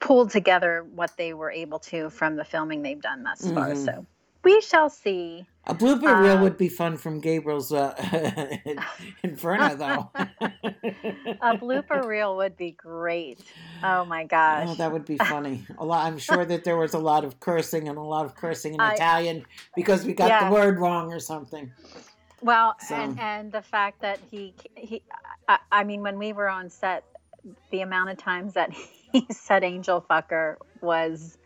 pulled 0.03 0.29
together 0.31 0.85
what 0.93 1.15
they 1.17 1.33
were 1.33 1.49
able 1.51 1.79
to 1.79 2.09
from 2.09 2.35
the 2.35 2.43
filming 2.43 2.81
they've 2.81 3.01
done 3.01 3.23
thus 3.23 3.41
far. 3.51 3.69
Mhm. 3.69 3.85
So 3.85 4.05
we 4.43 4.59
shall 4.61 4.89
see. 4.89 5.45
A 5.65 5.73
blooper 5.73 6.19
reel 6.21 6.37
Uh, 6.37 6.41
would 6.41 6.57
be 6.57 6.67
fun 6.67 6.97
from 6.97 7.21
Gabriel's 7.21 7.71
uh, 7.71 7.93
Inferno, 9.23 9.75
though. 9.75 10.11
A 11.41 11.57
blooper 11.57 12.03
reel 12.05 12.35
would 12.35 12.57
be 12.57 12.71
great. 12.71 13.39
Oh 13.81 14.03
my 14.03 14.25
gosh. 14.25 14.67
Oh, 14.71 14.75
that 14.75 14.91
would 14.91 15.05
be 15.05 15.17
funny. 15.17 15.65
A 15.77 15.85
lot. 15.85 16.05
I'm 16.05 16.17
sure 16.29 16.43
that 16.43 16.65
there 16.65 16.75
was 16.75 16.93
a 16.93 16.99
lot 16.99 17.23
of 17.23 17.39
cursing 17.39 17.87
and 17.87 17.97
a 17.97 18.01
lot 18.01 18.25
of 18.25 18.35
cursing 18.35 18.73
in 18.73 18.81
I- 18.81 18.93
Italian 18.95 19.45
because 19.75 20.03
we 20.05 20.13
got 20.13 20.27
Yeah. 20.27 20.49
the 20.49 20.53
word 20.53 20.79
wrong 20.79 21.13
or 21.13 21.19
something. 21.19 21.71
Well, 22.41 22.75
So- 22.79 22.95
and 22.95 23.17
and 23.19 23.51
the 23.53 23.61
fact 23.61 24.01
that 24.01 24.19
he 24.29 24.53
he, 24.75 25.01
I, 25.47 25.59
I 25.71 25.83
mean, 25.85 26.01
when 26.01 26.17
we 26.19 26.33
were 26.33 26.49
on 26.49 26.69
set, 26.69 27.05
the 27.71 27.81
amount 27.81 28.09
of 28.09 28.17
times 28.17 28.53
that 28.53 28.71
he 29.11 29.25
said 29.31 29.63
"angel 29.63 30.05
fucker" 30.09 30.55
was 30.81 31.37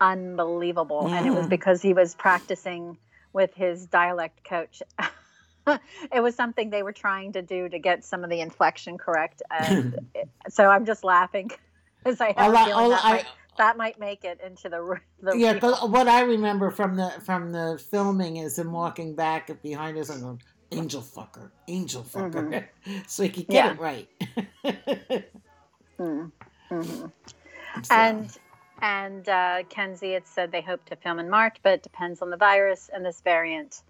unbelievable, 0.00 1.08
and 1.12 1.26
it 1.26 1.34
was 1.34 1.46
because 1.46 1.82
he 1.82 1.92
was 1.92 2.14
practicing 2.14 2.96
with 3.32 3.52
his 3.54 3.86
dialect 3.86 4.42
coach. 4.44 4.82
it 5.66 6.22
was 6.22 6.34
something 6.34 6.70
they 6.70 6.82
were 6.82 6.92
trying 6.92 7.32
to 7.34 7.42
do 7.42 7.68
to 7.68 7.78
get 7.78 8.04
some 8.04 8.24
of 8.24 8.30
the 8.30 8.40
inflection 8.40 8.98
correct, 8.98 9.42
and 9.50 9.94
so 10.48 10.68
I'm 10.68 10.86
just 10.86 11.04
laughing 11.04 11.50
because 12.02 12.20
I 12.20 12.32
have 12.36 12.54
a 12.54 12.64
feeling 12.64 12.90
that, 12.90 13.04
I- 13.04 13.12
might, 13.12 13.26
that 13.58 13.76
might 13.76 14.00
make 14.00 14.24
it 14.24 14.40
into 14.44 14.68
the 14.68 15.00
the 15.22 15.38
yeah, 15.38 15.58
But 15.58 15.90
what 15.90 16.08
I 16.08 16.22
remember 16.22 16.70
from 16.70 16.96
the 16.96 17.10
from 17.24 17.52
the 17.52 17.80
filming 17.90 18.36
is 18.36 18.58
him 18.58 18.72
walking 18.72 19.14
back 19.14 19.62
behind 19.62 19.98
us 19.98 20.08
and 20.08 20.22
going, 20.22 20.42
"Angel 20.72 21.02
fucker, 21.02 21.50
angel 21.68 22.02
fucker," 22.02 22.66
so 23.06 23.22
he 23.24 23.28
could 23.28 23.46
get 23.48 23.54
Yeah. 23.54 23.72
it 23.72 23.78
right. 23.80 24.08
Mm, 25.98 26.32
mhm. 26.70 27.12
So, 27.82 27.94
And 27.94 28.38
and 28.82 29.28
uh, 29.28 29.62
Kenzie 29.68 30.12
had 30.12 30.26
said 30.26 30.50
they 30.50 30.62
hope 30.62 30.84
to 30.86 30.96
film 30.96 31.18
in 31.18 31.28
March, 31.28 31.58
but 31.62 31.74
it 31.74 31.82
depends 31.82 32.22
on 32.22 32.30
the 32.30 32.36
virus 32.36 32.88
and 32.92 33.04
this 33.04 33.20
variant. 33.20 33.82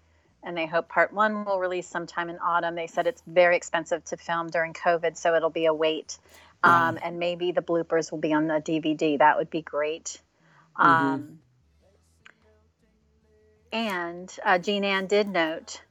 And 0.43 0.57
they 0.57 0.65
hope 0.65 0.89
part 0.89 1.13
one 1.13 1.45
will 1.45 1.59
release 1.59 1.87
sometime 1.87 2.29
in 2.29 2.39
autumn. 2.39 2.75
They 2.75 2.87
said 2.87 3.05
it's 3.07 3.21
very 3.27 3.55
expensive 3.55 4.03
to 4.05 4.17
film 4.17 4.49
during 4.49 4.73
COVID, 4.73 5.15
so 5.15 5.35
it'll 5.35 5.51
be 5.51 5.65
a 5.67 5.73
wait. 5.73 6.17
Um, 6.63 6.99
and 7.03 7.17
maybe 7.19 7.51
the 7.51 7.61
bloopers 7.61 8.11
will 8.11 8.19
be 8.19 8.33
on 8.33 8.47
the 8.47 8.55
DVD. 8.55 9.17
That 9.19 9.37
would 9.37 9.49
be 9.49 9.61
great. 9.61 10.19
Um, 10.75 11.39
and 13.71 14.35
uh, 14.43 14.57
Jean 14.57 14.83
Ann 14.83 15.07
did 15.07 15.27
note 15.27 15.81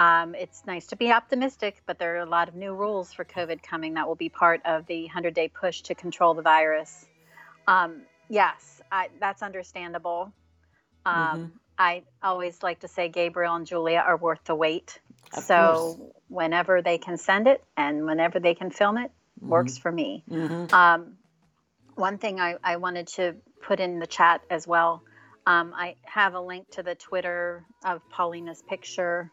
um, 0.00 0.34
it's 0.34 0.64
nice 0.66 0.86
to 0.86 0.96
be 0.96 1.12
optimistic, 1.12 1.82
but 1.84 1.98
there 1.98 2.14
are 2.16 2.20
a 2.20 2.26
lot 2.26 2.48
of 2.48 2.54
new 2.54 2.72
rules 2.72 3.12
for 3.12 3.22
COVID 3.22 3.62
coming 3.62 3.94
that 3.94 4.08
will 4.08 4.14
be 4.14 4.30
part 4.30 4.62
of 4.64 4.86
the 4.86 5.02
100 5.02 5.34
day 5.34 5.48
push 5.48 5.82
to 5.82 5.94
control 5.94 6.32
the 6.32 6.40
virus. 6.40 7.04
Um, 7.68 8.00
yes, 8.30 8.80
I, 8.90 9.08
that's 9.20 9.42
understandable. 9.42 10.32
Um, 11.04 11.12
Mhm. 11.12 11.50
I 11.78 12.02
always 12.22 12.62
like 12.62 12.80
to 12.80 12.88
say 12.88 13.10
Gabriel 13.10 13.54
and 13.54 13.66
Julia 13.66 13.98
are 13.98 14.16
worth 14.16 14.42
the 14.44 14.54
wait. 14.54 14.98
Of 15.34 15.44
so 15.44 15.56
course. 15.56 15.96
whenever 16.28 16.80
they 16.80 16.96
can 16.96 17.18
send 17.18 17.46
it 17.46 17.62
and 17.76 18.06
whenever 18.06 18.40
they 18.40 18.54
can 18.54 18.70
film 18.70 18.96
it, 18.96 19.10
works 19.38 19.76
for 19.76 19.92
me. 19.92 20.24
Mhm. 20.30 20.72
Um, 20.72 21.18
one 21.94 22.16
thing 22.16 22.40
I, 22.40 22.56
I 22.64 22.76
wanted 22.76 23.06
to 23.18 23.36
put 23.60 23.80
in 23.80 23.98
the 23.98 24.06
chat 24.06 24.40
as 24.48 24.66
well 24.66 25.02
um, 25.46 25.72
I 25.74 25.96
have 26.04 26.34
a 26.34 26.40
link 26.40 26.70
to 26.72 26.82
the 26.82 26.94
Twitter 26.94 27.64
of 27.84 28.02
Paulina's 28.10 28.62
picture 28.62 29.30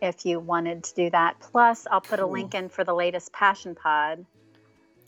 if 0.00 0.24
you 0.24 0.38
wanted 0.40 0.84
to 0.84 0.94
do 0.94 1.10
that. 1.10 1.38
Plus, 1.40 1.86
I'll 1.90 2.00
put 2.00 2.18
a 2.20 2.22
Cool. 2.22 2.32
link 2.32 2.54
in 2.54 2.68
for 2.68 2.84
the 2.84 2.94
latest 2.94 3.32
Passion 3.32 3.74
Pod, 3.74 4.24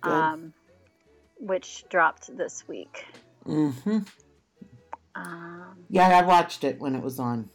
um, 0.02 0.52
which 1.38 1.84
dropped 1.88 2.36
this 2.36 2.66
week. 2.68 3.06
Mm-hmm. 3.46 3.98
Um, 5.14 5.76
Yeah, 5.88 6.08
I 6.18 6.22
watched 6.22 6.64
it 6.64 6.78
when 6.80 6.94
it 6.94 7.02
was 7.02 7.18
on, 7.18 7.48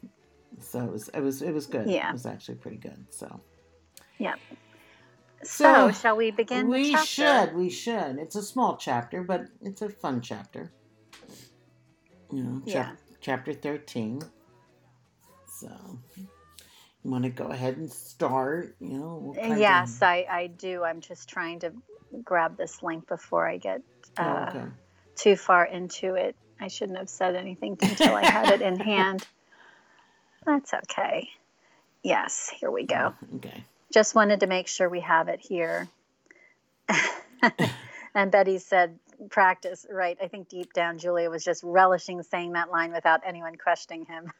so 0.59 0.79
it 0.83 0.91
was 0.91 1.09
it 1.09 1.19
was 1.21 1.41
it 1.41 1.51
was 1.53 1.67
good. 1.67 1.89
Yeah. 1.89 2.09
it 2.09 2.13
was 2.13 2.25
actually 2.25 2.55
pretty 2.55 2.77
good. 2.77 3.05
So 3.09 3.39
so, 4.19 4.31
So, 5.43 5.91
shall 5.91 6.15
we 6.15 6.31
begin? 6.31 6.69
we 6.69 6.95
should 6.97 7.53
we 7.55 7.69
should. 7.69 8.17
It's 8.17 8.35
a 8.35 8.41
small 8.41 8.77
chapter, 8.77 9.21
but 9.23 9.45
it's 9.61 9.81
a 9.81 9.89
fun 9.89 10.21
chapter. 10.21 10.71
You 12.31 12.43
know, 12.43 12.61
chap- 12.65 12.97
Yeah. 13.09 13.15
chapter 13.21 13.53
thirteen. 13.53 14.21
So, 15.47 15.69
want 17.05 17.23
to 17.23 17.29
go 17.29 17.45
ahead 17.47 17.77
and 17.77 17.91
start? 17.91 18.75
You 18.79 18.97
know, 18.99 19.33
kinds 19.37 19.51
of- 19.53 19.57
Yes, 19.59 20.01
I, 20.01 20.25
I 20.29 20.47
do. 20.47 20.83
I'm 20.83 21.01
just 21.01 21.29
trying 21.29 21.59
to 21.59 21.71
grab 22.23 22.57
this 22.57 22.81
link 22.83 23.07
before 23.07 23.47
I 23.47 23.57
get 23.57 23.81
Oh, 24.17 24.23
uh, 24.23 24.45
okay. 24.49 24.65
too 25.15 25.35
far 25.35 25.65
into 25.65 26.15
it. 26.15 26.35
I 26.59 26.67
shouldn't 26.69 26.97
have 26.97 27.09
said 27.09 27.35
anything 27.35 27.77
until 27.81 28.15
I 28.15 28.25
had 28.25 28.49
it 28.53 28.61
in 28.61 28.79
hand. 28.79 29.25
That's 30.45 30.73
okay. 30.73 31.29
Yes, 32.03 32.49
here 32.59 32.71
we 32.71 32.85
go. 32.85 33.13
Okay. 33.35 33.63
Just 33.93 34.15
wanted 34.15 34.41
to 34.41 34.47
make 34.47 34.67
sure 34.67 34.89
we 34.89 34.99
have 35.01 35.27
it 35.29 35.39
here. 35.39 35.87
and 38.13 38.31
Betty 38.31 38.57
said, 38.57 38.99
practice, 39.29 39.85
right? 39.89 40.17
I 40.21 40.27
think 40.27 40.49
deep 40.49 40.73
down, 40.73 40.97
Julia 40.97 41.29
was 41.29 41.43
just 41.45 41.63
relishing 41.63 42.21
saying 42.23 42.53
that 42.53 42.69
line 42.71 42.91
without 42.91 43.21
anyone 43.25 43.55
questioning 43.55 44.05
him. 44.05 44.31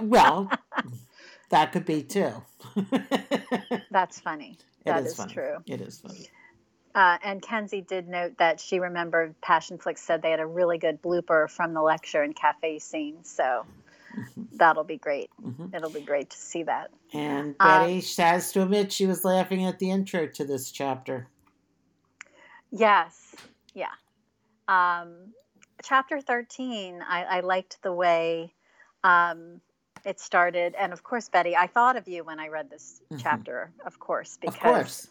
Well, 0.00 0.50
that 1.50 1.72
could 1.72 1.84
be 1.84 2.02
too. 2.02 2.32
That's 3.90 4.20
funny. 4.20 4.58
That 4.84 5.04
is 5.04 5.12
is 5.12 5.16
funny. 5.16 5.32
true. 5.32 5.56
It 5.66 5.80
is 5.80 6.00
funny. 6.00 6.28
Uh, 6.94 7.18
and 7.22 7.40
Kenzie 7.40 7.82
did 7.82 8.08
note 8.08 8.38
that 8.38 8.58
she 8.58 8.80
remembered 8.80 9.34
Passionflix 9.40 9.98
said 9.98 10.22
they 10.22 10.30
had 10.30 10.40
a 10.40 10.46
really 10.46 10.78
good 10.78 11.00
blooper 11.00 11.48
from 11.48 11.72
the 11.74 11.82
lecture 11.82 12.22
and 12.22 12.34
cafe 12.34 12.78
scene. 12.80 13.22
So 13.22 13.64
that'll 14.52 14.84
be 14.84 14.96
great. 14.96 15.30
Mhm. 15.40 15.74
It'll 15.74 15.90
be 15.90 16.00
great 16.00 16.30
to 16.30 16.36
see 16.36 16.64
that. 16.64 16.90
And 17.12 17.54
Um, 17.60 17.68
Betty 17.68 18.00
has 18.22 18.52
to 18.52 18.62
admit 18.62 18.92
she 18.92 19.06
was 19.06 19.24
laughing 19.24 19.64
at 19.64 19.78
the 19.78 19.90
intro 19.90 20.26
to 20.26 20.44
this 20.44 20.70
chapter. 20.70 21.28
Yes, 22.70 23.34
yeah. 23.74 23.92
Um, 24.68 25.34
chapter 25.82 26.20
13, 26.20 27.02
I, 27.02 27.24
I 27.24 27.40
liked 27.40 27.82
the 27.82 27.92
way 27.92 28.54
um, 29.02 29.60
it 30.04 30.20
started. 30.20 30.74
And 30.78 30.92
of 30.92 31.02
course, 31.02 31.28
Betty, 31.28 31.56
I 31.56 31.66
thought 31.66 31.96
of 31.96 32.08
you 32.08 32.24
when 32.24 32.40
I 32.40 32.48
read 32.48 32.70
this 32.70 33.00
Mhm. 33.10 33.20
chapter, 33.22 33.72
of 33.84 33.98
course, 33.98 34.36
because 34.40 34.54
Of 34.56 34.60
course. 34.60 35.08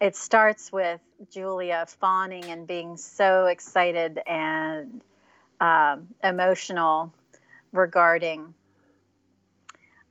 it 0.00 0.16
starts 0.16 0.72
with 0.72 1.00
Julia 1.30 1.86
fawning 1.86 2.44
and 2.44 2.66
being 2.66 2.96
so 2.96 3.46
excited 3.46 4.20
and 4.26 5.02
um, 5.60 6.08
emotional 6.24 7.12
regarding 7.72 8.54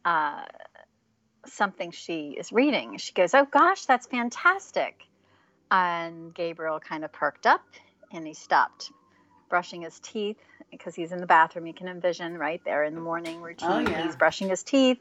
uh, 0.06 0.46
something 1.46 1.92
she 1.92 2.32
is 2.32 2.52
reading. 2.52 2.98
She 2.98 3.14
goes, 3.14 3.34
Oh 3.34 3.46
gosh, 3.46 3.86
that's 3.86 4.08
fantastic. 4.08 5.06
And 5.70 6.34
Gabriel 6.34 6.80
kind 6.80 7.04
of 7.04 7.12
perked 7.12 7.46
up 7.46 7.64
and 8.12 8.26
he 8.26 8.34
stopped 8.34 8.92
brushing 9.52 9.84
his 9.84 10.00
teeth 10.00 10.38
because 10.72 10.96
he's 10.96 11.12
in 11.12 11.20
the 11.20 11.28
bathroom. 11.28 11.68
You 11.68 11.74
can 11.74 11.88
envision 11.88 12.38
right 12.38 12.62
there 12.66 12.84
in 12.84 12.96
the 12.96 13.02
morning 13.02 13.42
routine. 13.42 13.70
Oh, 13.70 13.80
yeah. 13.80 14.04
He's 14.04 14.16
brushing 14.16 14.50
his 14.50 14.64
teeth. 14.64 14.98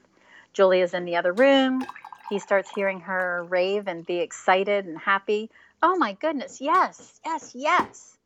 Julia's 0.53 0.93
in 0.93 1.07
the 1.07 1.17
other 1.17 1.33
room. 1.33 1.87
He 2.29 2.39
starts 2.39 2.69
hearing 2.75 3.01
her 3.01 3.47
rave 3.49 3.89
and 3.89 4.05
be 4.05 4.19
excited 4.19 4.85
and 4.85 4.99
happy. 4.99 5.51
Oh 5.83 5.97
my 5.97 6.13
goodness, 6.15 6.61
yes, 6.61 7.21
yes, 7.25 7.53
yes. 7.55 8.17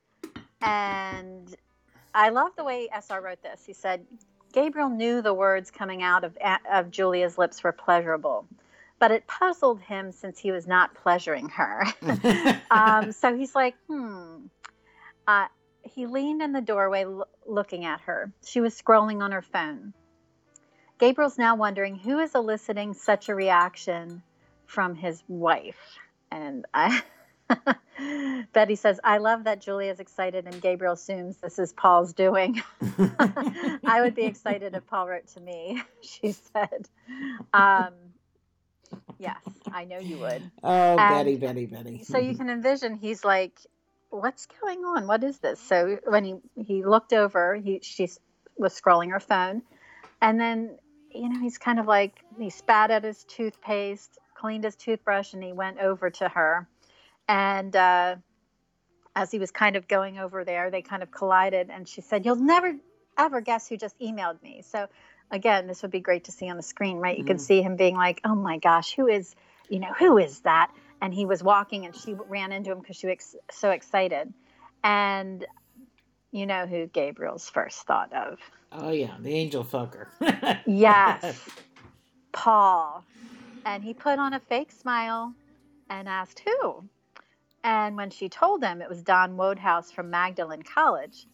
And 0.61 1.55
I 2.15 2.31
love 2.31 2.53
the 2.57 2.65
way 2.65 2.89
SR 2.93 3.21
wrote 3.21 3.43
this. 3.43 3.63
He 3.65 3.75
said, 3.75 4.05
Gabriel 4.53 4.89
knew 4.89 5.23
the 5.23 5.35
words 5.35 5.71
coming 5.71 6.03
out 6.03 6.25
of, 6.25 6.37
of 6.71 6.91
Julia's 6.91 7.39
lips 7.39 7.63
were 7.63 7.73
pleasurable, 7.73 8.47
but 8.99 9.11
it 9.11 9.27
puzzled 9.27 9.81
him 9.81 10.11
since 10.13 10.39
he 10.39 10.51
was 10.53 10.67
not 10.67 10.95
pleasuring 10.95 11.49
her. 11.51 11.85
um, 12.71 13.13
so 13.13 13.37
he's 13.37 13.55
like, 13.55 13.75
hmm. 13.89 14.47
Uh, 15.27 15.47
he 15.95 16.07
leaned 16.07 16.43
in 16.43 16.53
the 16.53 16.61
doorway 16.61 17.05
l- 17.05 17.29
looking 17.47 17.85
at 17.85 18.01
her. 18.03 18.33
She 18.45 18.61
was 18.61 18.81
scrolling 18.81 19.23
on 19.23 19.33
her 19.33 19.43
phone. 19.43 19.93
Gabriel's 20.99 21.39
now 21.39 21.57
wondering 21.57 21.97
who 21.97 22.19
is 22.19 22.35
eliciting 22.35 22.95
such 22.95 23.29
a 23.29 23.35
reaction 23.35 24.23
from 24.67 24.95
his 24.95 25.23
wife. 25.29 25.99
And 26.31 26.65
I. 26.75 27.03
Betty 28.53 28.75
says, 28.75 28.99
I 29.05 29.19
love 29.19 29.45
that 29.45 29.61
Julia 29.61 29.91
is 29.93 30.01
excited 30.01 30.47
and 30.47 30.61
Gabriel 30.61 30.95
assumes 30.95 31.37
this 31.37 31.59
is 31.59 31.73
Paul's 31.73 32.13
doing. 32.13 32.61
I 32.99 34.01
would 34.03 34.15
be 34.15 34.25
excited 34.25 34.75
if 34.75 34.87
Paul 34.87 35.09
wrote 35.09 35.27
to 35.29 35.41
me, 35.41 35.81
she 36.01 36.33
said. 36.33 36.89
Um, 37.53 37.93
yes, 39.19 39.37
I 39.73 39.85
know 39.85 39.99
you 39.99 40.19
would. 40.19 40.43
oh, 40.63 40.97
And- 40.97 40.99
Betty, 40.99 41.37
Betty, 41.37 41.67
Betty. 41.67 42.05
So 42.05 42.19
you 42.19 42.35
can 42.35 42.49
envision 42.51 42.95
he's 42.97 43.25
like, 43.25 43.59
"What's 44.15 44.47
going 44.47 44.85
on? 44.85 45.07
What 45.07 45.25
is 45.25 45.39
this?" 45.39 45.61
So 45.61 45.99
when 46.05 46.25
he 46.25 46.35
he 46.57 46.85
looked 46.85 47.13
over, 47.13 47.55
he 47.57 47.81
she 47.83 48.09
was 48.57 48.79
scrolling 48.81 49.11
her 49.11 49.21
phone, 49.21 49.63
and 50.21 50.41
then 50.41 50.79
you 51.11 51.29
know 51.29 51.41
he's 51.41 51.59
kind 51.59 51.79
of 51.79 51.87
like 51.87 52.25
he 52.39 52.51
spat 52.51 52.91
at 52.91 53.05
his 53.05 53.25
toothpaste, 53.25 54.19
cleaned 54.35 54.65
his 54.65 54.77
toothbrush, 54.77 55.35
and 55.35 55.43
he 55.43 55.53
went 55.53 55.79
over 55.79 56.11
to 56.11 56.29
her, 56.29 56.69
and 57.29 57.75
uh, 57.75 58.17
as 59.17 59.31
he 59.31 59.39
was 59.39 59.51
kind 59.51 59.77
of 59.77 59.89
going 59.89 60.19
over 60.19 60.45
there, 60.45 60.71
they 60.71 60.83
kind 60.83 61.03
of 61.03 61.11
collided, 61.11 61.71
and 61.71 61.89
she 61.89 62.01
said, 62.01 62.25
"You'll 62.25 62.37
never 62.37 62.77
ever 63.17 63.41
guess 63.41 63.69
who 63.69 63.77
just 63.77 63.99
emailed 64.01 64.43
me." 64.43 64.63
So 64.63 64.89
again, 65.31 65.67
this 65.67 65.83
would 65.83 65.91
be 65.91 66.01
great 66.01 66.25
to 66.25 66.33
see 66.33 66.49
on 66.49 66.57
the 66.57 66.63
screen, 66.63 66.99
right? 66.99 67.17
You 67.17 67.25
can 67.25 67.37
Mhm. 67.37 67.41
see 67.41 67.63
him 67.63 67.77
being 67.77 67.97
like, 67.97 68.21
"Oh 68.25 68.35
my 68.35 68.59
gosh, 68.59 68.95
who 68.95 69.09
is?" 69.09 69.35
You 69.69 69.81
know, 69.81 69.93
who 69.93 70.19
is 70.19 70.41
that? 70.41 70.71
And 71.01 71.13
he 71.15 71.27
was 71.27 71.43
walking 71.43 71.85
and 71.85 71.95
she 71.95 72.15
ran 72.29 72.53
into 72.53 72.71
him 72.73 72.81
because 72.81 72.97
she 72.97 73.07
was 73.07 73.37
so 73.51 73.71
excited 73.71 74.33
and 74.83 75.47
you 76.33 76.47
know 76.47 76.67
who 76.67 76.87
gabriel's 76.87 77.49
first 77.49 77.87
thought 77.87 78.13
of 78.13 78.39
oh, 78.73 78.91
yeah, 78.91 79.15
the 79.21 79.33
angel 79.33 79.65
fucker. 79.65 80.07
yes 80.67 81.41
paul 82.33 83.05
and 83.65 83.85
he 83.85 83.95
put 83.95 84.19
on 84.19 84.35
a 84.35 84.41
fake 84.41 84.73
smile 84.73 85.33
and 85.91 86.09
asked 86.09 86.41
who 86.45 86.85
and 87.63 87.97
when 87.97 88.11
she 88.11 88.29
told 88.29 88.63
him 88.63 88.83
it 88.83 88.89
was 88.89 89.03
don 89.03 89.37
wodehouse 89.37 89.91
from 89.93 90.11
magdalen 90.11 90.63
college 90.63 91.27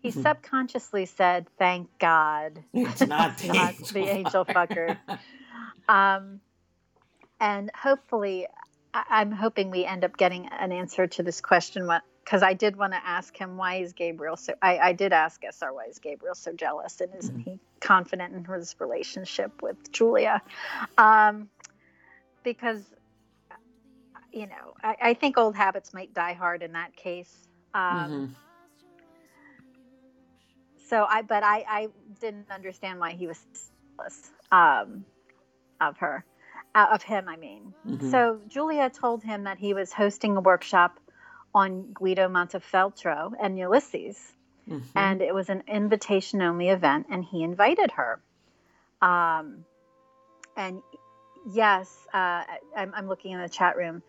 he 0.00 0.10
Mhm. 0.10 0.22
subconsciously 0.22 1.06
said 1.06 1.46
thank 1.58 1.88
god 1.98 2.62
It's 2.72 3.06
not 3.06 3.38
the, 3.38 3.48
Not 3.48 3.74
angel, 3.74 3.86
the 3.92 4.08
angel 4.08 4.44
fucker. 4.44 4.96
um, 5.88 6.40
and 7.40 7.70
hopefully 7.76 8.46
I- 8.94 9.04
i'm 9.10 9.32
hoping 9.32 9.70
we 9.70 9.84
end 9.84 10.04
up 10.04 10.16
getting 10.16 10.46
an 10.48 10.72
answer 10.72 11.06
to 11.06 11.22
this 11.22 11.40
question 11.40 11.88
because 12.24 12.42
i 12.42 12.54
did 12.54 12.76
want 12.76 12.92
to 12.92 13.00
ask 13.04 13.36
him 13.36 13.56
why 13.56 13.76
is 13.76 13.92
gabriel 13.92 14.36
so 14.36 14.54
I, 14.62 14.78
I 14.78 14.92
did 14.92 15.12
ask 15.12 15.40
sr 15.50 15.72
why 15.72 15.86
is 15.86 15.98
gabriel 15.98 16.34
so 16.34 16.52
jealous 16.52 17.00
and 17.00 17.14
isn't 17.18 17.40
he 17.40 17.58
confident 17.80 18.34
in 18.34 18.44
his 18.44 18.74
relationship 18.80 19.52
with 19.62 19.76
julia? 19.92 20.42
Um, 20.96 21.48
because 22.44 22.82
you 24.32 24.46
know 24.46 24.74
I, 24.82 24.96
I 25.02 25.14
think 25.14 25.38
old 25.38 25.56
habits 25.56 25.94
might 25.94 26.12
die 26.14 26.34
hard 26.34 26.62
in 26.62 26.72
that 26.72 26.96
case 26.96 27.34
um, 27.74 27.82
Mhm. 28.10 28.30
so 30.88 31.04
I, 31.08 31.22
but 31.22 31.42
I, 31.44 31.64
I 31.68 31.88
didn't 32.20 32.50
understand 32.50 32.98
why 32.98 33.12
he 33.12 33.26
was 33.26 33.38
jealous 33.98 34.30
um, 34.50 35.04
of 35.80 35.98
her, 35.98 36.24
uh, 36.74 36.88
of 36.92 37.02
him. 37.02 37.28
I 37.28 37.36
mean. 37.36 37.74
Mhm. 37.86 38.10
So 38.10 38.40
Julia 38.48 38.90
told 38.90 39.22
him 39.22 39.44
that 39.44 39.58
he 39.58 39.74
was 39.74 39.92
hosting 39.92 40.36
a 40.36 40.40
workshop 40.40 40.98
on 41.54 41.92
Guido 41.92 42.28
Montefeltro 42.28 43.32
and 43.40 43.58
Ulysses, 43.58 44.18
Mhm. 44.68 44.82
and 44.94 45.22
it 45.22 45.34
was 45.34 45.48
an 45.48 45.62
invitation-only 45.66 46.68
event, 46.68 47.06
and 47.10 47.24
he 47.24 47.42
invited 47.42 47.90
her. 47.92 48.20
Um, 49.00 49.64
and 50.56 50.82
yes, 51.46 52.06
uh, 52.12 52.44
I'm, 52.76 52.92
I'm 52.94 53.08
looking 53.08 53.32
in 53.32 53.40
the 53.40 53.48
chat 53.48 53.76
room. 53.76 54.02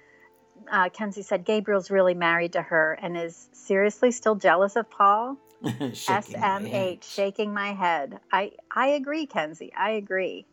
Uh, 0.69 0.89
Kenzie 0.89 1.21
said 1.21 1.45
Gabriel's 1.45 1.89
really 1.89 2.13
married 2.13 2.53
to 2.53 2.61
her 2.61 2.93
and 3.01 3.15
is 3.17 3.49
seriously 3.53 4.11
still 4.11 4.35
jealous 4.35 4.75
of 4.75 4.89
Paul. 4.89 5.37
Shaking 5.93 6.39
my 6.39 6.47
head. 6.47 6.99
SMH, 6.99 7.03
shaking 7.03 7.53
my 7.53 7.73
head. 7.73 8.19
I 8.31 8.51
I 8.73 8.87
agree, 8.89 9.25
Kenzie. 9.27 9.73
I 9.73 9.91
agree, 9.91 10.45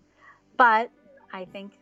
but 0.56 0.90
I 1.32 1.44
think 1.46 1.72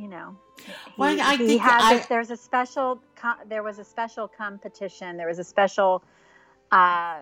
you 0.00 0.08
know. 0.08 0.36
He, 0.64 0.72
Well, 0.96 1.20
I 1.20 1.36
he 1.36 1.46
think 1.46 1.60
had 1.62 1.80
I- 1.82 1.96
this, 1.98 2.06
there's 2.06 2.30
a 2.30 2.36
special 2.36 3.00
there 3.48 3.62
was 3.62 3.78
a 3.78 3.84
special 3.84 4.28
competition 4.28 5.16
there 5.18 5.26
was 5.28 5.38
a 5.38 5.44
special 5.44 6.02
uh, 6.72 7.20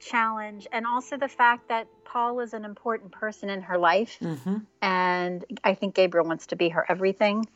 challenge 0.00 0.66
and 0.72 0.86
also 0.86 1.16
the 1.16 1.28
fact 1.28 1.68
that 1.68 1.86
Paul 2.04 2.40
is 2.40 2.52
an 2.54 2.64
important 2.64 3.10
person 3.12 3.48
in 3.50 3.62
her 3.62 3.78
life 3.78 4.18
Mhm. 4.20 4.64
and 4.82 5.44
I 5.64 5.74
think 5.74 5.94
Gabriel 5.94 6.26
wants 6.26 6.46
to 6.48 6.56
be 6.56 6.68
her 6.68 6.84
everything 6.88 7.46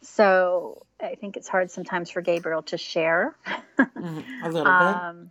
so 0.00 0.82
I 1.00 1.14
think 1.16 1.36
it's 1.36 1.48
hard 1.48 1.70
sometimes 1.70 2.10
for 2.10 2.20
Gabriel 2.22 2.62
to 2.64 2.78
share 2.78 3.36
Mhm. 3.78 4.24
A 4.42 4.48
little 4.48 4.64
bit. 4.64 4.96
um, 4.96 5.30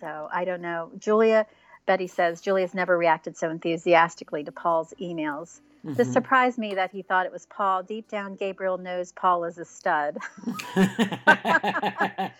so 0.00 0.28
I 0.32 0.44
don't 0.44 0.60
know. 0.62 0.90
Julia, 0.98 1.46
Betty 1.86 2.06
says 2.06 2.40
Julia's 2.40 2.74
never 2.74 2.96
reacted 2.96 3.36
so 3.36 3.50
enthusiastically 3.50 4.44
to 4.44 4.52
Paul's 4.52 4.94
emails. 5.00 5.60
This 5.82 6.08
Mhm. 6.08 6.12
surprised 6.12 6.58
me 6.58 6.74
that 6.74 6.90
he 6.90 7.02
thought 7.02 7.26
it 7.26 7.32
was 7.32 7.46
Paul. 7.46 7.82
Deep 7.82 8.08
down, 8.08 8.36
Gabriel 8.36 8.78
knows 8.78 9.12
Paul 9.12 9.44
is 9.44 9.58
a 9.58 9.64
stud. 9.64 10.18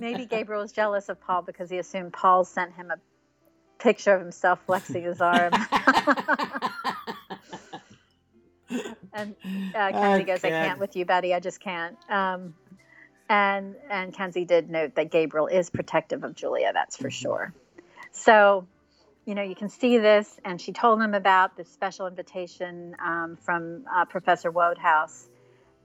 Maybe 0.00 0.26
Gabriel 0.26 0.62
was 0.62 0.72
jealous 0.72 1.08
of 1.08 1.20
Paul 1.20 1.42
because 1.42 1.70
he 1.70 1.78
assumed 1.78 2.12
Paul 2.12 2.44
sent 2.44 2.74
him 2.74 2.90
a 2.90 2.96
picture 3.78 4.14
of 4.14 4.20
himself 4.20 4.60
flexing 4.66 5.04
his 5.04 5.20
arm. 5.20 5.52
and 9.12 9.36
uh, 9.74 9.92
Kenzie 9.92 10.24
goes, 10.24 10.44
"I 10.44 10.50
can't 10.50 10.80
with 10.80 10.96
you, 10.96 11.04
Betty. 11.04 11.34
I 11.34 11.40
just 11.40 11.60
can't." 11.60 11.96
Um, 12.08 12.54
and 13.28 13.76
and 13.90 14.12
Kenzie 14.12 14.44
did 14.44 14.68
note 14.70 14.94
that 14.96 15.10
Gabriel 15.10 15.46
is 15.46 15.70
protective 15.70 16.24
of 16.24 16.34
Julia. 16.34 16.72
That's 16.72 16.96
for 16.96 17.08
Mhm. 17.08 17.12
sure. 17.12 17.52
So, 18.12 18.66
you 19.24 19.34
know, 19.34 19.42
you 19.42 19.54
can 19.54 19.68
see 19.68 19.98
this, 19.98 20.38
and 20.44 20.60
she 20.60 20.72
told 20.72 21.00
him 21.00 21.14
about 21.14 21.56
this 21.56 21.68
special 21.68 22.06
invitation 22.06 22.94
um, 23.02 23.38
from 23.40 23.84
uh, 23.92 24.04
Professor 24.04 24.50
Wodehouse. 24.50 25.28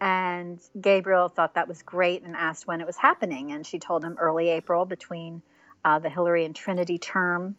And 0.02 0.60
Gabriel 0.80 1.28
thought 1.28 1.56
that 1.56 1.68
was 1.68 1.82
great 1.82 2.24
and 2.24 2.36
asked 2.36 2.68
when 2.68 2.80
it 2.80 2.88
was 2.88 2.98
happening. 2.98 3.52
And 3.52 3.66
she 3.66 3.80
told 3.80 4.04
him 4.04 4.16
early 4.18 4.50
April 4.50 4.86
between 4.86 5.42
uh, 5.84 6.00
the 6.00 6.10
Hilary 6.10 6.46
and 6.46 6.56
Trinity 6.56 6.98
term. 6.98 7.56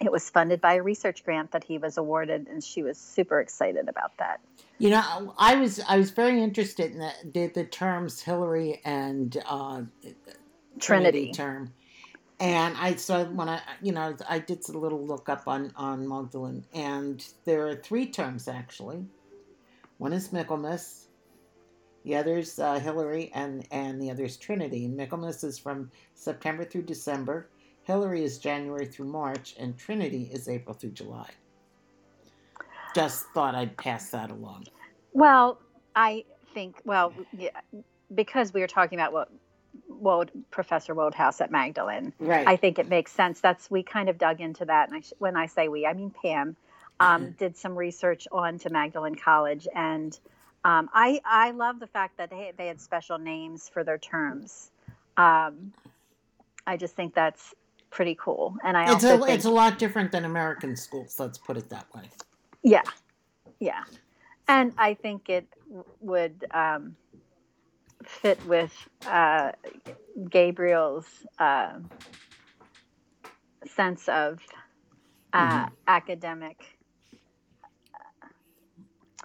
It 0.00 0.10
was 0.10 0.28
funded 0.28 0.60
by 0.60 0.74
a 0.74 0.82
research 0.82 1.24
grant 1.24 1.52
that 1.52 1.64
he 1.64 1.78
was 1.78 1.96
awarded, 1.96 2.48
and 2.48 2.62
she 2.62 2.82
was 2.82 2.98
super 2.98 3.40
excited 3.40 3.88
about 3.88 4.16
that. 4.18 4.40
You 4.78 4.90
know, 4.90 5.34
I 5.38 5.54
was 5.54 5.80
I 5.88 5.98
was 5.98 6.10
very 6.10 6.42
interested 6.42 6.90
in 6.90 6.98
the 6.98 7.12
the, 7.32 7.46
the 7.46 7.64
terms 7.64 8.20
Hilary 8.20 8.80
and 8.84 9.36
uh, 9.46 9.82
Trinity 10.02 10.80
Trinity. 10.80 11.32
term, 11.32 11.72
And 12.44 12.76
I 12.76 12.96
so 12.96 13.24
when 13.24 13.48
I 13.48 13.62
you 13.80 13.90
know 13.90 14.14
I 14.28 14.38
did 14.38 14.68
a 14.68 14.76
little 14.76 15.02
look 15.02 15.30
up 15.30 15.48
on 15.48 15.72
on 15.76 16.06
Magdalen, 16.06 16.66
and 16.74 17.26
there 17.46 17.66
are 17.66 17.74
three 17.74 18.04
terms 18.04 18.48
actually. 18.48 19.06
One 19.96 20.12
is 20.12 20.30
Michaelmas, 20.30 21.06
the 22.04 22.16
other's 22.16 22.58
uh, 22.58 22.78
Hilary, 22.80 23.30
and 23.34 23.66
and 23.70 23.98
the 23.98 24.10
other's 24.10 24.36
Trinity. 24.36 24.86
Michaelmas 24.88 25.42
is 25.42 25.58
from 25.58 25.90
September 26.14 26.66
through 26.66 26.82
December. 26.82 27.48
Hilary 27.84 28.22
is 28.22 28.36
January 28.36 28.84
through 28.84 29.06
March, 29.06 29.54
and 29.58 29.78
Trinity 29.78 30.28
is 30.30 30.46
April 30.46 30.74
through 30.74 30.90
July. 30.92 31.30
Just 32.94 33.24
thought 33.32 33.54
I'd 33.54 33.74
pass 33.78 34.10
that 34.10 34.30
along. 34.30 34.66
Well, 35.14 35.58
I 35.96 36.24
think 36.52 36.76
well, 36.84 37.14
yeah, 37.32 37.58
because 38.14 38.52
we 38.52 38.60
were 38.60 38.66
talking 38.66 38.98
about 38.98 39.14
what 39.14 39.30
Wold, 40.04 40.30
Professor 40.50 40.94
Wodehouse 40.94 41.40
at 41.40 41.50
Magdalen. 41.50 42.12
Right. 42.20 42.46
I 42.46 42.56
think 42.56 42.78
it 42.78 42.88
makes 42.88 43.10
sense. 43.10 43.40
That's 43.40 43.70
we 43.70 43.82
kind 43.82 44.08
of 44.08 44.18
dug 44.18 44.40
into 44.40 44.64
that, 44.66 44.88
and 44.88 44.98
I 44.98 45.00
sh- 45.00 45.14
when 45.18 45.36
I 45.36 45.46
say 45.46 45.68
we, 45.68 45.86
I 45.86 45.94
mean 45.94 46.10
Pam 46.22 46.56
um, 47.00 47.32
did 47.38 47.56
some 47.56 47.74
research 47.74 48.28
on 48.30 48.58
to 48.60 48.70
Magdalen 48.70 49.16
College, 49.16 49.66
and 49.74 50.16
um, 50.64 50.88
I 50.92 51.20
I 51.24 51.50
love 51.50 51.80
the 51.80 51.86
fact 51.88 52.18
that 52.18 52.30
they 52.30 52.52
they 52.56 52.68
had 52.68 52.80
special 52.80 53.18
names 53.18 53.68
for 53.68 53.82
their 53.82 53.98
terms. 53.98 54.70
Um, 55.16 55.72
I 56.66 56.76
just 56.76 56.94
think 56.94 57.14
that's 57.14 57.54
pretty 57.90 58.16
cool, 58.20 58.56
and 58.62 58.76
I 58.76 58.84
it's 58.84 58.92
also 59.04 59.16
a 59.16 59.18
think, 59.24 59.30
it's 59.30 59.44
a 59.44 59.50
lot 59.50 59.78
different 59.78 60.12
than 60.12 60.24
American 60.24 60.76
schools. 60.76 61.18
Let's 61.18 61.38
put 61.38 61.56
it 61.56 61.68
that 61.70 61.86
way. 61.94 62.04
yeah, 62.62 62.82
yeah, 63.58 63.84
and 64.48 64.72
I 64.78 64.94
think 64.94 65.28
it 65.28 65.46
w- 65.68 65.84
would 66.00 66.44
um, 66.52 66.96
fit 68.06 68.44
with 68.46 68.72
uh, 69.06 69.52
Gabriel's 70.30 71.06
uh, 71.38 71.74
sense 73.66 74.08
of 74.08 74.40
uh, 75.32 75.66
academic. 75.86 76.58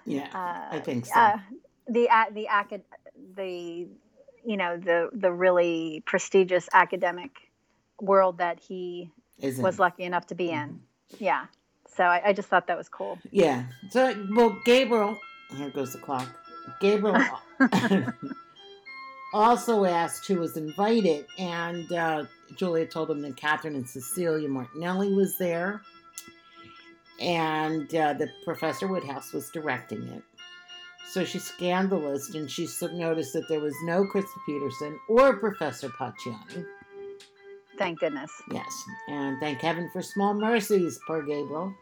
Yeah, 0.06 0.28
Uh, 0.34 0.76
I 0.76 0.80
think 0.80 1.06
so. 1.06 1.20
uh, 1.20 1.38
the 1.86 2.08
the 2.32 2.48
acad 2.48 2.82
the 3.36 3.86
you 4.44 4.56
know 4.56 4.78
the 4.78 5.10
the 5.12 5.30
really 5.30 6.02
prestigious 6.06 6.68
academic 6.72 7.30
world 8.00 8.38
that 8.38 8.58
he 8.60 9.10
Isn't 9.38 9.62
was 9.62 9.78
lucky 9.78 10.04
enough 10.04 10.26
to 10.28 10.34
be 10.34 10.50
in. 10.50 10.80
Yeah. 11.18 11.46
So 11.86 12.04
I, 12.04 12.28
I 12.28 12.32
just 12.32 12.48
thought 12.48 12.66
that 12.68 12.78
was 12.78 12.88
cool. 12.88 13.18
Yeah. 13.30 13.64
So, 13.90 14.14
well, 14.34 14.56
Gabriel, 14.64 15.18
here 15.56 15.70
goes 15.70 15.92
the 15.92 15.98
clock. 15.98 16.28
Gabriel 16.80 17.18
also 19.32 19.84
asked 19.84 20.26
who 20.26 20.38
was 20.40 20.56
invited, 20.56 21.26
and 21.38 21.90
uh, 21.92 22.24
Julia 22.56 22.86
told 22.86 23.10
him 23.10 23.20
that 23.22 23.36
Katherine 23.36 23.74
and 23.76 23.88
Cecilia 23.88 24.48
Marinelli 24.48 25.12
was 25.12 25.38
there, 25.38 25.82
and 27.20 27.94
uh, 27.94 28.14
that 28.14 28.28
Professor 28.44 28.86
Woodhouse 28.88 29.32
was 29.32 29.50
directing 29.50 30.02
it. 30.08 30.22
So 31.12 31.24
she 31.24 31.38
scanned 31.40 31.90
the 31.90 31.96
list 31.96 32.36
and 32.36 32.48
she 32.48 32.68
noticed 32.92 33.32
that 33.32 33.48
there 33.48 33.58
was 33.58 33.74
no 33.84 34.04
Christa 34.04 34.26
Peterson 34.46 34.96
or 35.08 35.36
Professor 35.38 35.88
Pacciani. 35.88 36.64
Thank 37.78 37.98
goodness. 37.98 38.30
Yes, 38.52 38.84
and 39.08 39.36
thank 39.40 39.60
heaven 39.60 39.90
for 39.92 40.02
small 40.02 40.34
mercies, 40.34 41.00
poor 41.06 41.22
Gabriel. 41.22 41.74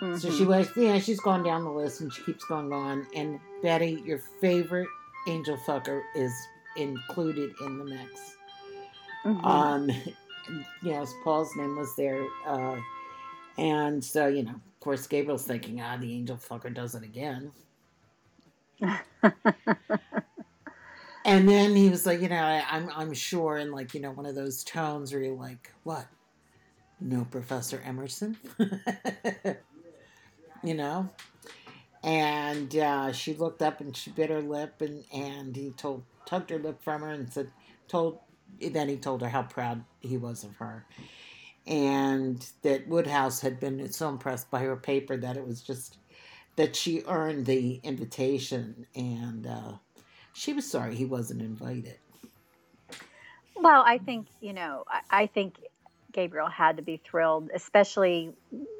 So 0.00 0.06
Mhm. 0.28 0.36
she 0.38 0.44
was, 0.44 0.76
yeah, 0.76 0.98
she's 0.98 1.20
gone 1.20 1.44
down 1.44 1.62
the 1.62 1.70
list 1.70 2.00
and 2.00 2.12
she 2.12 2.22
keeps 2.24 2.44
going 2.44 2.72
on. 2.72 3.06
And 3.14 3.38
Betty, 3.62 4.02
your 4.04 4.18
favorite 4.40 4.88
angel 5.26 5.56
fucker 5.56 6.02
is 6.14 6.32
included 6.76 7.54
in 7.60 7.78
the 7.78 7.84
mix. 7.84 8.36
Mhm. 9.24 9.44
Um, 9.44 9.90
yes, 10.82 11.12
Paul's 11.22 11.54
name 11.56 11.76
was 11.76 11.94
there. 11.96 12.26
Uh, 12.46 12.76
and 13.58 14.04
so, 14.04 14.26
you 14.26 14.44
know, 14.44 14.52
of 14.52 14.80
course, 14.80 15.06
Gabriel's 15.06 15.46
thinking, 15.46 15.80
ah, 15.80 15.96
the 15.96 16.12
angel 16.12 16.36
fucker 16.36 16.72
does 16.72 16.94
it 16.94 17.02
again. 17.02 17.52
And 21.24 21.48
then 21.48 21.74
he 21.74 21.88
was 21.88 22.04
like, 22.04 22.20
you 22.20 22.28
know, 22.28 22.36
I, 22.36 22.62
I'm 22.70 22.90
I'm 22.94 23.14
sure 23.14 23.56
in 23.56 23.72
like, 23.72 23.94
you 23.94 24.00
know, 24.00 24.10
one 24.10 24.26
of 24.26 24.34
those 24.34 24.62
tones 24.62 25.12
where 25.12 25.22
you're 25.22 25.34
like, 25.34 25.72
what? 25.82 26.06
No 27.00 27.26
Professor 27.30 27.82
Emerson? 27.84 28.36
you 30.62 30.74
know? 30.74 31.08
And 32.04 32.76
uh, 32.76 33.12
she 33.12 33.32
looked 33.34 33.62
up 33.62 33.80
and 33.80 33.96
she 33.96 34.10
bit 34.10 34.30
her 34.30 34.42
lip 34.42 34.82
and, 34.82 35.04
and 35.12 35.56
he 35.56 35.70
told 35.70 36.04
tugged 36.26 36.50
her 36.50 36.58
lip 36.58 36.82
from 36.82 37.00
her 37.00 37.10
and 37.10 37.32
said 37.32 37.50
told 37.88 38.18
then 38.60 38.88
he 38.88 38.96
told 38.96 39.22
her 39.22 39.28
how 39.28 39.42
proud 39.42 39.84
he 40.00 40.16
was 40.16 40.44
of 40.44 40.56
her. 40.56 40.84
And 41.66 42.46
that 42.62 42.86
Woodhouse 42.88 43.40
had 43.40 43.58
been 43.58 43.90
so 43.90 44.08
impressed 44.10 44.50
by 44.50 44.60
her 44.60 44.76
paper 44.76 45.16
that 45.16 45.36
it 45.36 45.46
was 45.46 45.62
just 45.62 45.96
that 46.56 46.76
she 46.76 47.02
earned 47.08 47.46
the 47.46 47.80
invitation 47.82 48.86
and 48.94 49.46
uh, 49.46 49.72
she 50.34 50.52
was 50.52 50.70
sorry 50.70 50.94
he 50.94 51.06
wasn't 51.06 51.40
invited. 51.40 51.98
Well, 53.56 53.82
I 53.86 53.98
think, 53.98 54.26
you 54.40 54.52
know, 54.52 54.84
I, 54.88 55.22
I 55.22 55.26
think 55.26 55.56
Gabriel 56.14 56.46
had 56.48 56.78
to 56.78 56.82
be 56.82 56.96
thrilled, 56.96 57.50
especially 57.52 58.32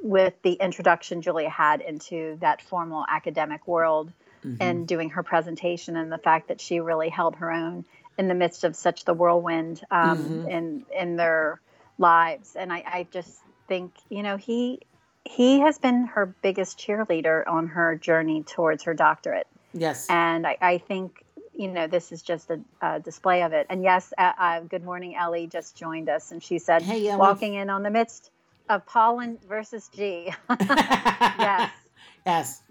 with 0.02 0.32
the 0.42 0.52
introduction 0.54 1.20
Julia 1.20 1.50
had 1.50 1.82
into 1.82 2.38
that 2.40 2.62
formal 2.62 3.04
academic 3.08 3.66
world 3.68 4.10
Mhm. 4.44 4.56
and 4.60 4.88
doing 4.88 5.10
her 5.10 5.22
presentation 5.22 5.96
and 5.96 6.10
the 6.10 6.18
fact 6.18 6.48
that 6.48 6.60
she 6.60 6.80
really 6.80 7.10
held 7.10 7.36
her 7.36 7.50
own 7.50 7.84
in 8.16 8.28
the 8.28 8.34
midst 8.34 8.64
of 8.64 8.76
such 8.76 9.04
the 9.04 9.12
whirlwind 9.12 9.84
um, 9.90 10.18
Mhm. 10.44 10.48
in 10.48 10.86
in 10.96 11.16
their 11.16 11.60
lives. 11.98 12.56
And 12.56 12.72
I, 12.72 12.82
I 12.86 13.06
just 13.10 13.42
think, 13.68 13.92
you 14.08 14.22
know, 14.22 14.36
he 14.36 14.80
he 15.26 15.60
has 15.60 15.78
been 15.78 16.06
her 16.06 16.26
biggest 16.42 16.78
cheerleader 16.78 17.46
on 17.48 17.66
her 17.68 17.96
journey 17.96 18.42
towards 18.42 18.84
her 18.84 18.94
doctorate. 18.94 19.46
yes. 19.72 20.06
And 20.10 20.46
I, 20.46 20.56
I 20.60 20.78
think, 20.78 21.23
you 21.56 21.68
know, 21.68 21.86
this 21.86 22.12
is 22.12 22.22
just 22.22 22.50
a, 22.50 22.60
a 22.80 23.00
display 23.00 23.42
of 23.42 23.52
it. 23.52 23.66
And 23.70 23.82
yes, 23.82 24.12
uh, 24.16 24.32
uh, 24.38 24.60
good 24.60 24.84
morning, 24.84 25.16
Ellie 25.16 25.46
just 25.46 25.76
joined 25.76 26.08
us, 26.08 26.32
and 26.32 26.42
she 26.42 26.58
said, 26.58 26.82
Hey, 26.82 27.08
Ellie. 27.08 27.18
walking 27.20 27.54
in 27.54 27.70
on 27.70 27.82
the 27.82 27.90
midst 27.90 28.30
of 28.68 28.86
Pollen 28.86 29.38
versus 29.48 29.88
G. 29.94 30.32
yes. 30.60 31.70
yes. 32.26 32.62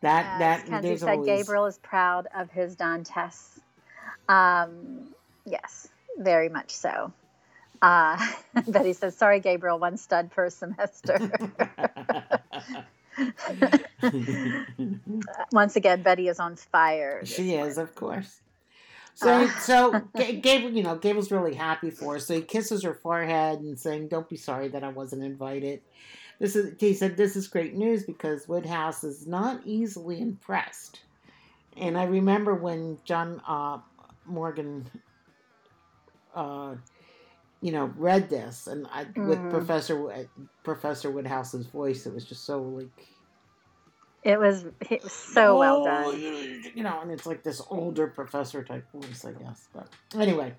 That 0.00 0.26
As 0.26 0.38
that 0.40 0.66
Kenzie 0.66 0.88
there's 0.88 1.00
said, 1.00 1.08
always 1.10 1.26
Gabriel 1.26 1.66
is 1.66 1.78
proud 1.78 2.26
of 2.34 2.50
his 2.50 2.74
Dantes. 2.76 3.60
Um, 4.28 5.14
yes, 5.44 5.88
very 6.18 6.48
much 6.48 6.70
so. 6.70 7.12
Uh, 7.80 8.18
Betty 8.68 8.92
says, 8.94 9.16
sorry, 9.16 9.40
Gabriel, 9.40 9.78
one 9.78 9.96
stud 9.96 10.30
per 10.30 10.50
semester. 10.50 11.30
Once 15.52 15.76
again, 15.76 16.02
Betty 16.02 16.28
is 16.28 16.40
on 16.40 16.56
fire. 16.56 17.24
she 17.24 17.54
is, 17.54 17.78
of 17.78 17.94
course. 17.94 18.40
So 19.14 19.30
Uh. 19.30 19.48
so 19.60 20.00
Ga- 20.16 20.40
Gabriel, 20.40 20.74
you 20.76 20.82
know, 20.82 20.96
Gabriel's 20.96 21.30
really 21.30 21.54
happy 21.54 21.90
for 21.90 22.14
her. 22.14 22.18
So 22.20 22.34
he 22.34 22.42
kisses 22.42 22.82
her 22.84 22.94
forehead 22.94 23.60
and 23.60 23.78
saying, 23.78 24.08
"Don't 24.08 24.28
be 24.28 24.36
sorry 24.36 24.68
that 24.68 24.84
I 24.84 24.88
wasn't 24.88 25.24
invited." 25.24 25.80
This 26.38 26.56
is 26.56 26.74
he 26.80 26.94
said, 26.94 27.16
"This 27.16 27.36
is 27.36 27.48
great 27.48 27.74
news 27.74 28.04
because 28.04 28.48
Woodhouse 28.48 29.04
is 29.04 29.26
not 29.26 29.60
easily 29.64 30.20
impressed." 30.20 31.00
And 31.76 31.96
I 31.96 32.04
remember 32.04 32.54
when 32.54 32.98
John 33.04 33.40
uh, 33.46 33.78
Morgan, 34.26 34.90
uh, 36.34 36.74
you 37.62 37.72
know, 37.72 37.86
read 37.96 38.28
this, 38.28 38.66
and 38.66 38.86
I, 38.88 39.04
with 39.16 39.38
Mhm. 39.38 39.50
Professor 39.50 39.96
Wo- 39.96 40.26
Professor 40.64 41.10
Woodhouse's 41.10 41.66
voice, 41.66 42.06
it 42.06 42.12
was 42.14 42.24
just 42.24 42.44
so 42.44 42.60
like 42.62 43.08
It 44.24 44.38
was, 44.38 44.66
it 44.90 45.02
was 45.02 45.12
so 45.12 45.58
well 45.58 45.82
"Oh, 45.82 46.12
done. 46.12 46.20
You 46.74 46.82
know, 46.82 47.00
and 47.00 47.10
it's 47.10 47.26
like 47.26 47.42
this 47.42 47.62
older 47.70 48.08
professor 48.08 48.62
type 48.64 48.90
voice, 48.92 49.24
I 49.24 49.32
guess. 49.32 49.68
But 49.72 49.88
anyway, 50.20 50.54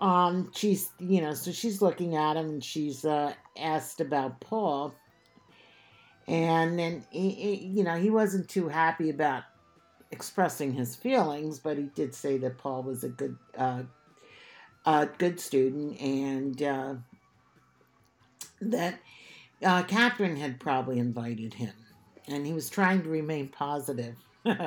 um, 0.00 0.50
she's 0.54 0.90
you 0.98 1.20
know, 1.20 1.34
so 1.34 1.50
she's 1.52 1.82
looking 1.82 2.14
at 2.16 2.36
him 2.36 2.48
and 2.48 2.64
she's 2.64 3.04
uh, 3.04 3.34
asked 3.58 4.00
about 4.00 4.40
Paul, 4.40 4.94
and 6.26 6.78
then 6.78 7.04
he, 7.10 7.30
he, 7.30 7.54
you 7.66 7.84
know, 7.84 7.96
he 7.96 8.10
wasn't 8.10 8.48
too 8.48 8.68
happy 8.68 9.10
about 9.10 9.44
expressing 10.10 10.72
his 10.72 10.96
feelings, 10.96 11.58
but 11.58 11.76
he 11.76 11.84
did 11.84 12.14
say 12.14 12.38
that 12.38 12.58
Paul 12.58 12.82
was 12.82 13.04
a 13.04 13.08
good, 13.08 13.36
uh, 13.56 13.82
a 14.88 15.08
good 15.18 15.40
student, 15.40 16.00
and 16.00 16.62
uh, 16.62 16.94
that 18.60 19.00
uh, 19.64 19.82
Katherine 19.84 20.36
had 20.36 20.60
probably 20.60 20.98
invited 20.98 21.54
him 21.54 21.72
and 22.28 22.46
he 22.46 22.52
was 22.52 22.70
trying 22.70 23.02
to 23.02 23.08
remain 23.08 23.48
positive. 23.48 24.16
poor, 24.44 24.58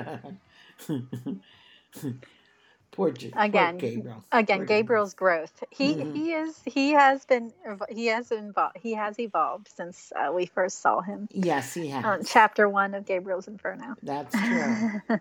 J- 3.12 3.32
poor 3.32 3.44
Again, 3.44 3.78
Gabriel. 3.78 4.24
Again, 4.32 4.58
Poor 4.60 4.66
Gabriel's 4.66 5.14
growth. 5.14 5.64
He 5.72 5.96
Mhm. 5.96 6.14
he 6.14 6.34
is 6.34 6.62
he 6.66 6.92
has 6.92 7.26
been 7.26 7.54
he 7.90 8.08
has 8.08 8.32
involved 8.32 8.78
he 8.78 8.94
has 8.94 9.20
evolved 9.20 9.70
since 9.76 10.12
uh, 10.16 10.32
we 10.34 10.46
first 10.48 10.82
saw 10.82 11.02
him 11.02 11.28
Yes, 11.32 11.74
he 11.74 11.88
has. 11.90 12.06
on 12.06 12.24
chapter 12.26 12.68
one 12.70 12.94
of 12.96 13.06
Gabriel's 13.06 13.48
Inferno. 13.48 13.96
That's 14.04 14.36
true. 14.42 15.02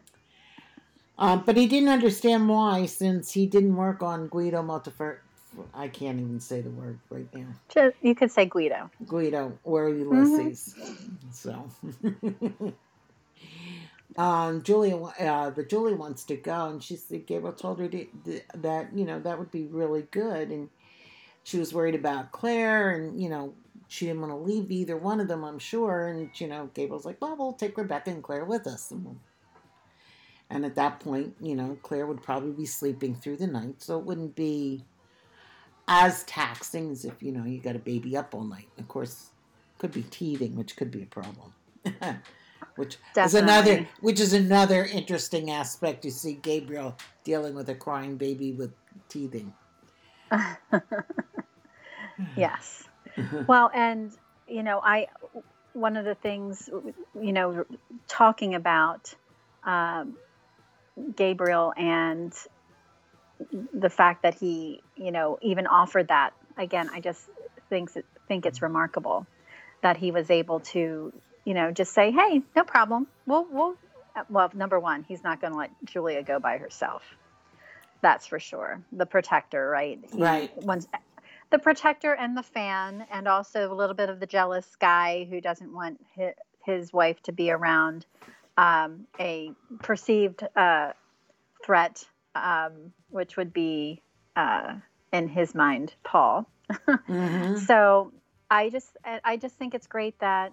um, 1.21 1.43
but 1.45 1.57
he 1.57 1.66
didn't 1.66 1.91
understand 1.91 2.49
why, 2.49 2.87
since 2.87 3.33
he 3.33 3.47
didn't 3.47 3.77
work 3.77 4.03
on 4.03 4.29
Guido 4.29 4.62
Montefer- 4.62 5.18
I 5.75 5.89
can't 5.89 6.18
even 6.18 6.41
say 6.41 6.61
the 6.61 6.71
word 6.71 6.99
right 7.11 7.27
now. 7.35 7.47
Just, 7.68 7.97
you 8.03 8.14
could 8.14 8.31
say 8.31 8.47
Guido. 8.47 8.91
Guido 9.07 9.59
or 9.64 9.89
Ulysses. 9.91 10.75
So, 11.33 11.68
um, 14.16 14.62
Julia, 14.62 14.97
uh, 14.97 15.51
but 15.51 15.68
Julia 15.68 15.97
wants 15.97 16.25
to 16.25 16.37
go, 16.37 16.68
and 16.68 16.83
she 16.83 16.97
said 16.97 17.27
Gabriel 17.27 17.53
told 17.53 17.81
her 17.81 17.89
to, 17.89 18.07
that 18.55 18.95
you 18.95 19.05
know 19.05 19.21
that 19.21 19.39
would 19.39 19.51
be 19.51 19.66
really 19.66 20.03
good, 20.11 20.51
and 20.51 20.68
she 21.43 21.59
was 21.59 21.75
worried 21.75 21.95
about 21.95 22.33
Claire, 22.33 22.91
and 22.93 23.21
you 23.21 23.29
know 23.29 23.53
she 23.89 24.07
didn't 24.07 24.21
want 24.21 24.33
to 24.33 24.37
leave 24.37 24.71
either 24.71 24.97
one 24.97 25.21
of 25.21 25.29
them, 25.29 25.45
I'm 25.45 25.59
sure, 25.59 26.09
and 26.09 26.31
you 26.41 26.47
know 26.47 26.71
Gabriel's 26.75 27.05
like, 27.05 27.21
well, 27.21 27.37
we'll 27.37 27.53
take 27.53 27.77
Rebecca 27.77 28.11
and 28.11 28.23
Claire 28.23 28.45
with 28.45 28.66
us, 28.66 28.91
and 28.91 29.05
we'll 29.05 29.16
and 30.51 30.64
at 30.64 30.74
that 30.74 31.01
point, 31.01 31.34
you 31.40 31.55
know, 31.55 31.78
Claire 31.82 32.07
would 32.07 32.22
probably 32.22 32.53
be 32.53 32.66
sleeping 32.66 33.14
through 33.14 33.36
the 33.36 33.46
night, 33.46 33.76
so 33.78 33.98
it 33.98 34.05
wouldn't 34.05 34.34
be 34.34 34.84
as 35.86 36.24
taxing 36.24 36.90
as 36.90 37.05
if, 37.05 37.22
you 37.22 37.32
know, 37.32 37.44
you 37.44 37.61
got 37.61 37.76
a 37.76 37.80
baby 37.80 38.16
up 38.16 38.34
all 38.34 38.44
night. 38.44 38.68
Of 38.78 38.88
course, 38.88 39.30
could 39.78 39.92
be 39.92 40.03
teething, 40.03 40.57
which 40.57 40.76
could 40.76 40.90
be 40.90 41.03
a 41.03 41.07
problem. 41.07 41.53
which 42.76 42.98
Definitely. 43.14 43.24
is 43.24 43.34
another 43.34 43.88
which 44.01 44.20
is 44.20 44.32
another 44.32 44.84
interesting 44.84 45.51
aspect 45.51 46.05
you 46.05 46.11
see 46.11 46.34
Gabriel 46.34 46.96
dealing 47.24 47.55
with 47.55 47.68
a 47.70 47.74
crying 47.74 48.16
baby 48.16 48.53
with 48.53 48.72
teething. 49.09 49.53
yes. 52.36 52.84
well, 53.46 53.70
and 53.74 54.12
you 54.46 54.62
know, 54.62 54.80
I 54.84 55.09
one 55.72 55.96
of 55.96 56.05
the 56.05 56.16
things 56.16 56.68
you 57.20 57.32
know 57.32 57.64
talking 58.09 58.55
about 58.55 59.14
um, 59.64 60.16
Gabriel 61.16 61.72
and 61.76 62.32
the 63.72 63.91
fact 63.91 64.22
that 64.22 64.34
he, 64.34 64.82
you 64.97 65.12
know, 65.12 65.38
even 65.43 65.66
offered 65.66 66.09
that 66.09 66.32
again, 66.57 66.91
I 66.93 67.01
just 67.01 67.28
think 67.68 67.91
think 68.28 68.47
it's 68.47 68.62
remarkable 68.62 69.26
that 69.82 69.97
he 69.97 70.11
was 70.11 70.30
able 70.30 70.61
to, 70.61 71.12
you 71.45 71.55
know, 71.55 71.70
just 71.72 71.93
say, 71.93 72.11
"Hey, 72.11 72.43
no 72.55 72.64
problem. 72.64 73.07
We'll 73.26 73.47
we'll." 73.51 73.76
Well, 74.28 74.51
number 74.55 74.78
one, 74.78 75.05
he's 75.05 75.22
not 75.22 75.41
going 75.41 75.53
to 75.53 75.59
let 75.59 75.70
Julia 75.84 76.22
go 76.22 76.41
by 76.41 76.59
herself. 76.59 77.03
That's 78.03 78.26
for 78.26 78.41
sure. 78.41 78.82
The 78.93 79.07
protector, 79.07 79.68
right? 79.70 80.01
He, 80.12 80.20
right. 80.20 80.51
Once 80.62 80.86
the 81.51 81.59
protector 81.59 82.12
and 82.12 82.36
the 82.36 82.43
fan, 82.43 83.07
and 83.11 83.28
also 83.28 83.72
a 83.72 83.74
little 83.74 83.95
bit 83.95 84.09
of 84.09 84.20
the 84.20 84.26
jealous 84.26 84.76
guy 84.80 85.26
who 85.30 85.41
doesn't 85.41 85.72
want 85.72 86.05
his, 86.14 86.32
his 86.64 86.93
wife 86.93 87.22
to 87.22 87.32
be 87.32 87.51
around 87.51 88.07
um, 88.61 89.07
a 89.19 89.53
perceived 89.79 90.47
uh, 90.55 90.93
threat, 91.65 92.05
um, 92.35 92.93
which 93.09 93.39
would 93.39 93.55
be, 93.55 94.03
uh, 94.37 94.75
in 95.13 95.29
his 95.29 95.55
mind, 95.55 95.95
Paul. 96.05 96.47
mm-hmm. 96.71 97.57
So 97.67 98.13
I 98.51 98.69
just, 98.69 98.97
I 99.05 99.39
just 99.39 99.57
think 99.57 99.75
it's 99.75 99.87
great 99.87 100.19
that 100.21 100.53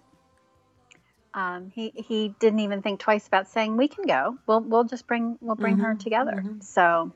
um, 1.34 1.70
he 1.74 1.92
he 1.94 2.34
didn't 2.40 2.60
even 2.60 2.80
think 2.80 3.00
twice 3.00 3.26
about 3.26 3.48
saying 3.48 3.76
we 3.76 3.88
can 3.88 4.06
go. 4.06 4.38
We'll 4.46 4.60
we'll 4.60 4.84
just 4.84 5.06
bring 5.06 5.36
we'll 5.40 5.56
bring 5.56 5.74
mm-hmm. 5.74 5.84
her 5.84 5.94
together. 5.94 6.42
Mm-hmm. 6.44 6.60
So 6.60 7.12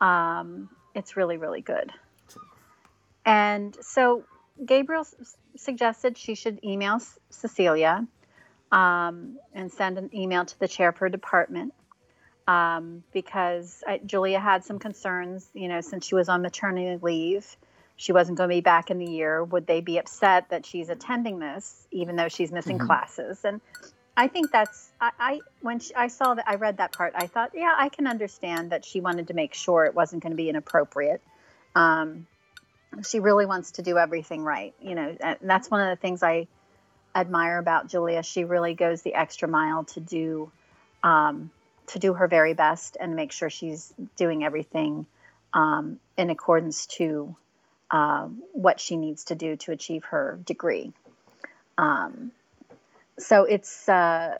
um, 0.00 0.70
it's 0.94 1.16
really 1.16 1.36
really 1.36 1.60
good. 1.60 1.92
And 3.26 3.76
so 3.80 4.24
Gabriel 4.64 5.02
s- 5.02 5.36
suggested 5.56 6.16
she 6.16 6.34
should 6.34 6.64
email 6.64 7.00
Cecilia 7.30 8.06
um, 8.72 9.38
and 9.52 9.70
send 9.72 9.98
an 9.98 10.10
email 10.14 10.44
to 10.44 10.58
the 10.58 10.68
chair 10.68 10.88
of 10.88 10.98
her 10.98 11.08
department 11.08 11.74
um, 12.46 13.02
because 13.12 13.82
I, 13.86 14.00
Julia 14.04 14.40
had 14.40 14.64
some 14.64 14.78
concerns, 14.78 15.48
you 15.54 15.68
know, 15.68 15.80
since 15.80 16.06
she 16.06 16.14
was 16.14 16.28
on 16.28 16.42
maternity 16.42 16.98
leave. 17.02 17.56
She 17.96 18.12
wasn't 18.12 18.38
going 18.38 18.50
to 18.50 18.56
be 18.56 18.60
back 18.60 18.90
in 18.90 18.98
the 18.98 19.06
year. 19.06 19.44
Would 19.44 19.66
they 19.66 19.80
be 19.80 19.98
upset 19.98 20.48
that 20.50 20.66
she's 20.66 20.88
attending 20.88 21.38
this, 21.38 21.86
even 21.92 22.16
though 22.16 22.28
she's 22.28 22.50
missing 22.50 22.78
mm-hmm. 22.78 22.86
classes? 22.86 23.44
And 23.44 23.60
I 24.16 24.26
think 24.28 24.50
that's 24.50 24.90
I, 25.00 25.10
I 25.18 25.40
when 25.60 25.78
she, 25.78 25.94
I 25.94 26.08
saw 26.08 26.34
that 26.34 26.44
I 26.48 26.56
read 26.56 26.78
that 26.78 26.92
part, 26.92 27.14
I 27.16 27.28
thought, 27.28 27.52
yeah, 27.54 27.72
I 27.76 27.88
can 27.88 28.06
understand 28.06 28.70
that 28.70 28.84
she 28.84 29.00
wanted 29.00 29.28
to 29.28 29.34
make 29.34 29.54
sure 29.54 29.84
it 29.84 29.94
wasn't 29.94 30.22
going 30.22 30.32
to 30.32 30.36
be 30.36 30.48
inappropriate. 30.48 31.22
Um, 31.74 32.26
she 33.08 33.20
really 33.20 33.46
wants 33.46 33.72
to 33.72 33.82
do 33.82 33.98
everything 33.98 34.42
right, 34.42 34.74
you 34.80 34.94
know, 34.94 35.16
and 35.20 35.38
that's 35.42 35.70
one 35.70 35.80
of 35.80 35.88
the 35.88 36.00
things 36.00 36.22
I 36.22 36.46
admire 37.14 37.58
about 37.58 37.88
Julia. 37.88 38.22
She 38.22 38.44
really 38.44 38.74
goes 38.74 39.02
the 39.02 39.14
extra 39.14 39.48
mile 39.48 39.84
to 39.84 40.00
do 40.00 40.50
um, 41.02 41.50
to 41.88 41.98
do 41.98 42.14
her 42.14 42.26
very 42.26 42.54
best 42.54 42.96
and 42.98 43.14
make 43.14 43.30
sure 43.30 43.50
she's 43.50 43.92
doing 44.16 44.42
everything 44.42 45.06
um, 45.52 46.00
in 46.16 46.30
accordance 46.30 46.86
to 46.86 47.36
uh, 47.90 48.26
what 48.52 48.80
she 48.80 48.96
needs 48.96 49.24
to 49.24 49.34
do 49.34 49.56
to 49.56 49.72
achieve 49.72 50.04
her 50.04 50.38
degree. 50.44 50.92
Um, 51.78 52.32
so 53.18 53.44
it's. 53.44 53.88
Uh, 53.88 54.38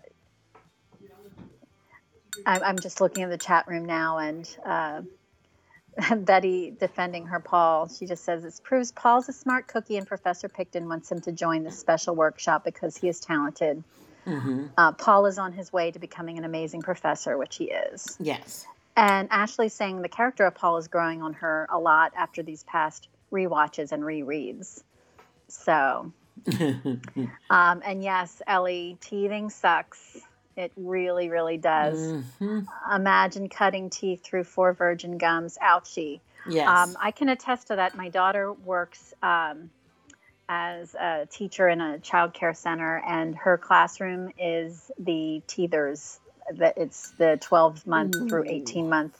I'm 2.46 2.80
just 2.80 3.00
looking 3.00 3.22
at 3.22 3.30
the 3.30 3.38
chat 3.38 3.68
room 3.68 3.84
now, 3.84 4.18
and 4.18 4.56
uh, 4.66 5.02
Betty 6.16 6.72
defending 6.78 7.26
her 7.26 7.40
Paul. 7.40 7.88
She 7.88 8.06
just 8.06 8.24
says 8.24 8.44
it 8.44 8.60
proves 8.62 8.92
Paul's 8.92 9.28
a 9.28 9.32
smart 9.32 9.66
cookie, 9.66 9.96
and 9.96 10.06
Professor 10.06 10.48
Picton 10.48 10.88
wants 10.88 11.10
him 11.10 11.20
to 11.22 11.32
join 11.32 11.64
the 11.64 11.70
special 11.70 12.14
workshop 12.14 12.64
because 12.64 12.96
he 12.96 13.08
is 13.08 13.20
talented. 13.20 13.82
Mm-hmm. 14.26 14.66
Uh, 14.76 14.92
Paul 14.92 15.26
is 15.26 15.38
on 15.38 15.52
his 15.52 15.72
way 15.72 15.90
to 15.90 15.98
becoming 15.98 16.38
an 16.38 16.44
amazing 16.44 16.82
professor, 16.82 17.36
which 17.36 17.56
he 17.56 17.64
is. 17.64 18.16
Yes. 18.18 18.66
And 18.96 19.28
Ashley 19.30 19.68
saying 19.68 20.02
the 20.02 20.08
character 20.08 20.46
of 20.46 20.54
Paul 20.54 20.78
is 20.78 20.88
growing 20.88 21.22
on 21.22 21.34
her 21.34 21.66
a 21.70 21.78
lot 21.78 22.12
after 22.16 22.42
these 22.42 22.62
past 22.64 23.08
re-watches 23.30 23.92
and 23.92 24.02
rereads. 24.02 24.82
So, 25.48 26.12
um, 26.60 27.02
and 27.50 28.02
yes, 28.02 28.40
Ellie, 28.46 28.96
teething 29.00 29.50
sucks. 29.50 30.20
It 30.56 30.72
really, 30.76 31.28
really 31.30 31.56
does. 31.56 31.98
Mm-hmm. 31.98 32.60
Imagine 32.94 33.48
cutting 33.48 33.90
teeth 33.90 34.22
through 34.22 34.44
four 34.44 34.72
virgin 34.72 35.18
gums. 35.18 35.58
Ouchie. 35.62 36.20
Yes. 36.48 36.68
Um, 36.68 36.96
I 37.00 37.10
can 37.10 37.28
attest 37.28 37.68
to 37.68 37.76
that. 37.76 37.96
My 37.96 38.08
daughter 38.08 38.52
works 38.52 39.14
um, 39.22 39.70
as 40.48 40.94
a 40.94 41.26
teacher 41.30 41.68
in 41.68 41.80
a 41.80 41.98
child 41.98 42.34
care 42.34 42.54
center, 42.54 43.02
and 43.06 43.34
her 43.36 43.58
classroom 43.58 44.30
is 44.38 44.90
the 44.98 45.42
teethers. 45.48 46.18
That 46.52 46.76
it's 46.76 47.10
the 47.12 47.38
12 47.40 47.86
month 47.86 48.16
Ooh. 48.16 48.28
through 48.28 48.44
18 48.46 48.88
month, 48.88 49.18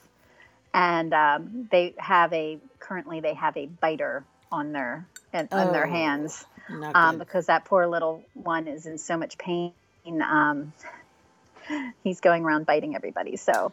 and 0.74 1.14
um, 1.14 1.68
they 1.70 1.94
have 1.96 2.32
a 2.34 2.58
currently 2.78 3.20
they 3.20 3.32
have 3.32 3.56
a 3.56 3.66
biter 3.66 4.24
on 4.52 4.72
their 4.72 5.06
on 5.32 5.48
oh, 5.50 5.72
their 5.72 5.86
hands 5.86 6.44
um, 6.94 7.18
because 7.18 7.46
that 7.46 7.64
poor 7.64 7.86
little 7.86 8.22
one 8.34 8.68
is 8.68 8.86
in 8.86 8.98
so 8.98 9.16
much 9.16 9.38
pain. 9.38 9.72
Um, 10.06 10.72
he's 12.02 12.20
going 12.20 12.44
around 12.44 12.66
biting 12.66 12.94
everybody. 12.94 13.36
So 13.36 13.72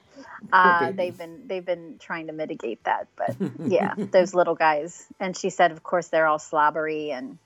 uh, 0.52 0.92
they've 0.92 1.18
been 1.18 1.48
they've 1.48 1.66
been 1.66 1.96
trying 2.00 2.28
to 2.28 2.34
mitigate 2.34 2.84
that. 2.86 3.08
But 3.16 3.36
yeah, 3.66 3.94
those 3.98 4.34
little 4.34 4.56
guys. 4.56 5.06
And 5.20 5.36
she 5.36 5.50
said, 5.50 5.72
of 5.72 5.84
course, 5.84 6.08
they're 6.08 6.28
all 6.28 6.40
slobbery 6.40 7.12
and 7.12 7.38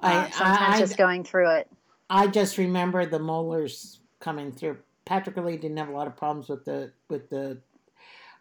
uh, 0.00 0.26
I, 0.26 0.30
sometimes 0.30 0.74
I, 0.74 0.78
just 0.78 0.96
going 0.96 1.24
through 1.24 1.50
it. 1.56 1.68
I 2.10 2.26
just 2.26 2.58
remember 2.58 3.06
the 3.06 3.18
molars 3.18 4.00
coming 4.20 4.52
through. 4.52 4.78
Patrick 5.04 5.36
really 5.36 5.56
didn't 5.56 5.76
have 5.76 5.88
a 5.88 5.92
lot 5.92 6.06
of 6.06 6.16
problems 6.16 6.48
with 6.48 6.64
the 6.64 6.92
with 7.08 7.30
the 7.30 7.58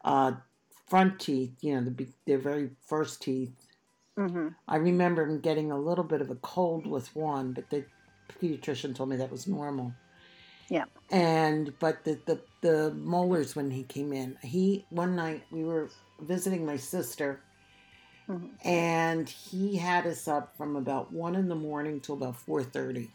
uh, 0.04 0.34
front 0.88 1.20
teeth. 1.20 1.54
You 1.62 1.76
know, 1.76 1.90
the 1.90 2.08
the 2.26 2.36
very 2.38 2.72
first 2.88 3.22
teeth. 3.22 3.54
Mm-hmm. 4.18 4.50
I 4.68 4.76
remember 4.76 5.24
him 5.24 5.40
getting 5.40 5.72
a 5.72 5.80
little 5.80 6.04
bit 6.04 6.22
of 6.22 6.30
a 6.30 6.36
cold 6.36 6.86
with 6.86 7.16
one, 7.16 7.54
but 7.54 7.70
the 7.70 7.86
pediatrician 8.42 8.94
told 8.94 9.10
me 9.10 9.16
that 9.18 9.32
was 9.32 9.48
normal. 9.48 9.94
Yeah. 10.72 10.86
And 11.12 11.78
but 11.80 12.06
the, 12.06 12.18
the 12.26 12.40
the 12.62 12.92
molars 12.92 13.58
when 13.58 13.70
he 13.70 13.84
came 13.84 14.14
in, 14.14 14.38
he 14.42 14.86
one 14.90 15.18
night 15.18 15.44
we 15.52 15.66
were 15.66 15.90
visiting 16.22 16.66
my 16.66 16.78
sister, 16.78 17.42
mm-hmm. 18.30 18.48
and 18.66 19.28
he 19.28 19.76
had 19.76 20.08
us 20.08 20.30
up 20.30 20.56
from 20.56 20.78
about 20.78 21.12
one 21.12 21.36
in 21.36 21.50
the 21.50 21.56
morning 21.56 22.00
till 22.00 22.16
about 22.16 22.38
four 22.38 22.64
thirty, 22.64 23.10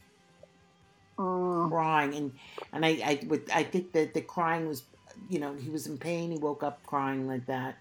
oh. 1.18 1.66
crying, 1.70 2.14
and 2.14 2.32
and 2.74 2.84
I 2.84 2.90
I 2.90 3.20
would 3.26 3.50
I 3.50 3.62
think 3.62 3.92
that 3.92 4.12
the 4.12 4.20
crying 4.20 4.68
was, 4.68 4.82
you 5.30 5.38
know, 5.38 5.54
he 5.54 5.70
was 5.70 5.86
in 5.86 5.96
pain. 5.96 6.32
He 6.32 6.36
woke 6.36 6.62
up 6.62 6.84
crying 6.84 7.26
like 7.26 7.46
that, 7.46 7.78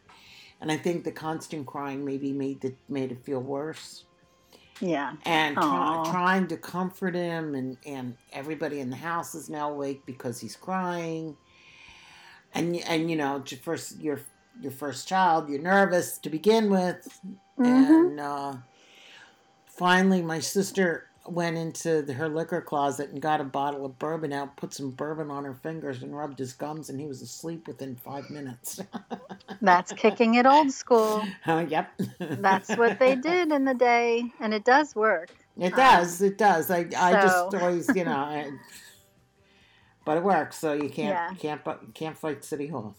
and 0.61 0.71
I 0.71 0.78
think 0.78 1.03
the 1.03 1.11
constant 1.11 1.67
crying 1.67 2.05
maybe 2.05 2.32
made 2.32 2.63
it 2.63 2.78
made 2.88 3.11
it 3.11 3.26
feel 3.26 3.41
worse. 3.41 4.05
Yeah. 4.82 5.13
And 5.26 5.55
try, 5.55 6.07
trying 6.11 6.47
to 6.47 6.57
comfort 6.57 7.15
him, 7.15 7.55
and, 7.55 7.78
and 7.86 8.15
everybody 8.34 8.80
in 8.80 8.89
the 8.89 8.95
house 8.95 9.36
is 9.36 9.49
now 9.49 9.71
awake 9.71 10.05
because 10.05 10.39
he's 10.39 10.55
crying. 10.55 11.38
And 12.53 12.76
and 12.88 13.09
you 13.09 13.15
know, 13.15 13.43
first 13.63 13.99
your 13.99 14.21
your 14.61 14.71
first 14.71 15.07
child, 15.07 15.49
you're 15.49 15.61
nervous 15.61 16.17
to 16.19 16.30
begin 16.30 16.69
with, 16.69 17.19
mm-hmm. 17.59 17.65
and 17.65 18.19
uh, 18.19 18.53
finally, 19.67 20.21
my 20.21 20.39
sister 20.39 21.07
went 21.28 21.57
into 21.57 22.01
the, 22.01 22.13
her 22.13 22.30
liquor 22.30 22.61
closet 22.61 23.09
and 23.09 23.21
got 23.21 23.41
a 23.41 23.43
bottle 23.43 23.86
of 23.86 23.97
bourbon 23.99 24.32
out, 24.34 24.55
put 24.57 24.73
some 24.73 24.91
bourbon 24.91 25.32
on 25.32 25.43
her 25.43 25.53
fingers, 25.53 26.03
and 26.03 26.15
rubbed 26.15 26.39
his 26.39 26.53
gums, 26.53 26.89
and 26.89 26.99
he 26.99 27.07
was 27.07 27.21
asleep 27.21 27.67
within 27.67 27.95
five 27.95 28.30
minutes. 28.30 28.80
That's 29.61 29.91
kicking 29.93 30.36
it 30.36 30.45
old 30.45 30.71
school. 30.71 31.23
uh, 31.45 31.65
yep. 31.67 31.91
That's 32.19 32.76
what 32.76 32.99
they 32.99 33.15
did 33.15 33.51
in 33.51 33.65
the 33.65 33.73
day, 33.73 34.32
and 34.39 34.53
it 34.53 34.65
does 34.65 34.95
work. 34.95 35.30
It 35.57 35.76
does. 35.76 36.21
Um, 36.21 36.28
it 36.28 36.38
does. 36.38 36.69
I, 36.69 36.88
I 36.97 37.11
so. 37.11 37.21
just 37.21 37.55
always, 37.55 37.95
you 37.95 38.03
know, 38.03 38.11
I, 38.11 38.51
but 40.03 40.17
it 40.17 40.23
works. 40.23 40.57
So 40.57 40.73
you 40.73 40.89
can't 40.89 40.97
yeah. 40.97 41.34
can't 41.39 41.93
can't 41.93 42.17
fight 42.17 42.43
City 42.43 42.67
Hall. 42.67 42.95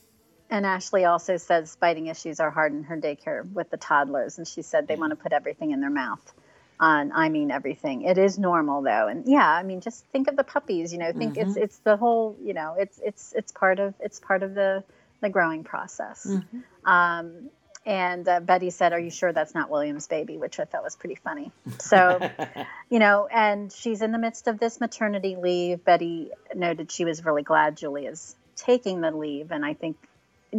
And 0.48 0.64
Ashley 0.64 1.04
also 1.04 1.36
says 1.36 1.76
biting 1.76 2.06
issues 2.06 2.38
are 2.38 2.50
hard 2.50 2.72
in 2.72 2.84
her 2.84 2.96
daycare 2.96 3.50
with 3.52 3.70
the 3.70 3.76
toddlers, 3.76 4.38
and 4.38 4.46
she 4.46 4.62
said 4.62 4.86
they 4.86 4.96
want 4.96 5.10
to 5.10 5.16
put 5.16 5.32
everything 5.32 5.72
in 5.72 5.80
their 5.80 5.90
mouth. 5.90 6.32
On 6.78 7.12
I 7.12 7.30
mean 7.30 7.50
everything. 7.50 8.02
It 8.02 8.18
is 8.18 8.38
normal 8.38 8.82
though, 8.82 9.08
and 9.08 9.24
yeah, 9.26 9.48
I 9.48 9.62
mean 9.62 9.80
just 9.80 10.04
think 10.06 10.28
of 10.28 10.36
the 10.36 10.44
puppies. 10.44 10.92
You 10.92 10.98
know, 10.98 11.12
think 11.12 11.34
mm-hmm. 11.34 11.48
it's 11.48 11.56
it's 11.56 11.78
the 11.78 11.96
whole. 11.96 12.36
You 12.42 12.52
know, 12.52 12.76
it's 12.78 13.00
it's 13.02 13.32
it's 13.34 13.52
part 13.52 13.78
of 13.78 13.94
it's 13.98 14.20
part 14.20 14.42
of 14.42 14.54
the 14.54 14.84
the 15.22 15.30
growing 15.30 15.64
process. 15.64 16.26
Mm-hmm. 16.28 16.90
Um, 16.90 17.50
and 17.86 18.28
uh, 18.28 18.40
Betty 18.40 18.70
said, 18.70 18.92
"Are 18.92 18.98
you 18.98 19.10
sure 19.10 19.32
that's 19.32 19.54
not 19.54 19.70
William's 19.70 20.08
baby?" 20.08 20.36
Which 20.36 20.58
I 20.58 20.64
thought 20.64 20.82
was 20.82 20.96
pretty 20.96 21.14
funny. 21.14 21.52
So, 21.78 22.18
you 22.90 22.98
know, 22.98 23.28
and 23.32 23.72
she's 23.72 24.02
in 24.02 24.10
the 24.10 24.18
midst 24.18 24.48
of 24.48 24.58
this 24.58 24.80
maternity 24.80 25.36
leave. 25.36 25.84
Betty 25.84 26.30
noted 26.54 26.90
she 26.90 27.04
was 27.04 27.24
really 27.24 27.42
glad 27.42 27.76
Julia's 27.76 28.34
taking 28.56 29.00
the 29.00 29.12
leave, 29.12 29.52
and 29.52 29.64
I 29.64 29.74
think 29.74 29.96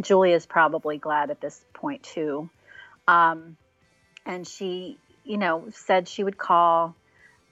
Julia's 0.00 0.46
probably 0.46 0.96
glad 0.96 1.30
at 1.30 1.40
this 1.40 1.60
point 1.74 2.02
too. 2.02 2.48
Um, 3.06 3.56
and 4.24 4.46
she, 4.46 4.98
you 5.28 5.36
know, 5.36 5.66
said 5.72 6.08
she 6.08 6.24
would 6.24 6.38
call. 6.38 6.96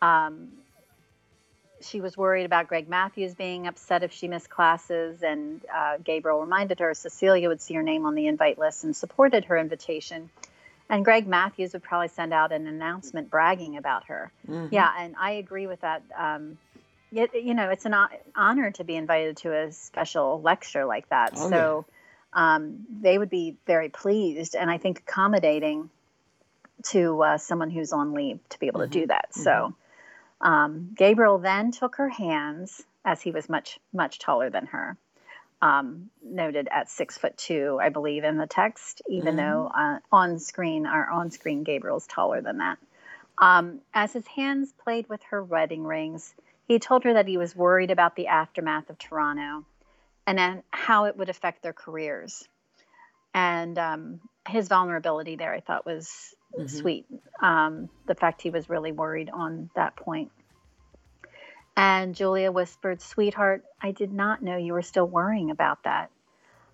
Um, 0.02 0.48
she 1.82 2.00
was 2.00 2.16
worried 2.16 2.44
about 2.44 2.68
Greg 2.68 2.88
Matthews 2.88 3.34
being 3.34 3.66
upset 3.66 4.02
if 4.02 4.10
she 4.10 4.28
missed 4.28 4.48
classes, 4.48 5.22
and 5.22 5.60
uh, 5.72 5.98
Gabriel 6.02 6.40
reminded 6.40 6.80
her 6.80 6.94
Cecilia 6.94 7.48
would 7.48 7.60
see 7.60 7.74
her 7.74 7.82
name 7.82 8.06
on 8.06 8.14
the 8.14 8.26
invite 8.26 8.58
list 8.58 8.82
and 8.82 8.96
supported 8.96 9.44
her 9.44 9.58
invitation. 9.58 10.30
And 10.88 11.04
Greg 11.04 11.26
Matthews 11.26 11.74
would 11.74 11.82
probably 11.82 12.08
send 12.08 12.32
out 12.32 12.50
an 12.50 12.66
announcement 12.66 13.30
bragging 13.30 13.76
about 13.76 14.04
her. 14.06 14.32
Mm-hmm. 14.48 14.74
Yeah, 14.74 14.90
and 14.98 15.14
I 15.18 15.32
agree 15.32 15.66
with 15.66 15.82
that. 15.82 16.02
Um, 16.16 16.58
it, 17.12 17.34
you 17.34 17.54
know, 17.54 17.68
it's 17.68 17.84
an 17.84 17.94
honor 18.34 18.70
to 18.72 18.84
be 18.84 18.96
invited 18.96 19.36
to 19.38 19.52
a 19.52 19.72
special 19.72 20.40
lecture 20.40 20.86
like 20.86 21.08
that. 21.10 21.34
Oh, 21.36 21.50
so. 21.50 21.84
Yeah 21.86 21.92
um, 22.36 22.86
they 23.00 23.16
would 23.16 23.30
be 23.30 23.56
very 23.66 23.88
pleased 23.88 24.54
and 24.54 24.70
I 24.70 24.76
think 24.76 24.98
accommodating 24.98 25.88
to 26.84 27.22
uh, 27.22 27.38
someone 27.38 27.70
who's 27.70 27.92
on 27.92 28.14
leave 28.14 28.38
to 28.50 28.58
be 28.58 28.66
able 28.66 28.80
mm-hmm. 28.80 28.90
to 28.90 28.98
do 28.98 29.02
mm-hmm. 29.02 29.08
that. 29.08 29.30
Mm-hmm. 29.32 29.42
So 29.42 29.74
um, 30.40 30.94
Gabriel 30.96 31.38
then 31.38 31.72
took 31.72 31.96
her 31.96 32.08
hands 32.08 32.82
as 33.04 33.22
he 33.22 33.30
was 33.30 33.48
much 33.48 33.78
much 33.92 34.18
taller 34.18 34.50
than 34.50 34.66
her. 34.66 34.96
Um, 35.62 36.10
noted 36.22 36.68
at 36.70 36.90
six 36.90 37.16
foot 37.16 37.36
two, 37.38 37.78
I 37.80 37.88
believe, 37.88 38.24
in 38.24 38.36
the 38.36 38.46
text, 38.46 39.00
even 39.08 39.36
mm-hmm. 39.36 39.36
though 39.36 39.70
uh, 39.74 39.98
on 40.12 40.38
screen, 40.38 40.86
our 40.86 41.10
on 41.10 41.30
screen 41.30 41.64
Gabriel's 41.64 42.06
taller 42.06 42.42
than 42.42 42.58
that. 42.58 42.78
Um, 43.38 43.80
as 43.94 44.12
his 44.12 44.26
hands 44.26 44.72
played 44.72 45.08
with 45.08 45.22
her 45.30 45.42
wedding 45.42 45.84
rings, 45.84 46.34
he 46.68 46.78
told 46.78 47.04
her 47.04 47.14
that 47.14 47.26
he 47.26 47.38
was 47.38 47.56
worried 47.56 47.90
about 47.90 48.16
the 48.16 48.26
aftermath 48.26 48.90
of 48.90 48.98
Toronto 48.98 49.64
and 50.26 50.38
then 50.38 50.62
how 50.70 51.04
it 51.04 51.16
would 51.16 51.28
affect 51.28 51.62
their 51.62 51.72
careers. 51.72 52.46
And 53.32 53.78
um, 53.78 54.20
his 54.48 54.68
vulnerability 54.68 55.36
there, 55.36 55.54
I 55.54 55.60
thought, 55.60 55.86
was 55.86 56.34
mm-hmm. 56.56 56.66
sweet. 56.66 57.06
Um, 57.40 57.88
the 58.06 58.14
fact 58.14 58.42
he 58.42 58.50
was 58.50 58.68
really 58.68 58.92
worried 58.92 59.30
on 59.30 59.70
that 59.74 59.96
point. 59.96 60.30
And 61.76 62.14
Julia 62.14 62.50
whispered, 62.50 63.02
Sweetheart, 63.02 63.64
I 63.80 63.92
did 63.92 64.12
not 64.12 64.42
know 64.42 64.56
you 64.56 64.72
were 64.72 64.82
still 64.82 65.06
worrying 65.06 65.50
about 65.50 65.82
that. 65.84 66.10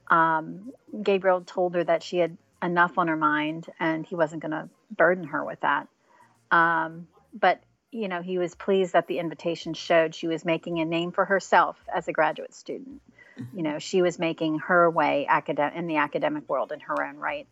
Um, 0.09 0.73
Gabriel 1.03 1.41
told 1.41 1.75
her 1.75 1.83
that 1.85 2.03
she 2.03 2.18
had 2.18 2.37
enough 2.62 2.99
on 2.99 3.09
her 3.09 3.16
mind 3.16 3.66
and 3.81 4.07
he 4.07 4.14
wasn't 4.14 4.43
going 4.43 4.53
to 4.53 4.68
burden 4.97 5.25
her 5.25 5.45
with 5.45 5.61
that. 5.61 5.89
Um, 6.53 7.09
but, 7.35 7.61
you 7.91 8.07
know, 8.09 8.23
he 8.23 8.39
was 8.39 8.55
pleased 8.55 8.93
that 8.93 9.09
the 9.09 9.18
invitation 9.18 9.75
showed 9.75 10.14
she 10.14 10.29
was 10.29 10.45
making 10.45 10.79
a 10.79 10.85
name 10.85 11.11
for 11.11 11.25
herself 11.25 11.77
as 11.93 12.07
a 12.07 12.12
graduate 12.12 12.55
student 12.55 13.01
you 13.55 13.62
know, 13.62 13.79
she 13.79 14.03
was 14.03 14.18
making 14.18 14.59
her 14.61 14.91
way 14.91 15.27
academic 15.29 15.77
in 15.77 15.87
the 15.87 15.97
academic 15.97 16.49
world 16.49 16.73
in 16.73 16.81
her 16.81 17.05
own 17.05 17.16
right. 17.16 17.47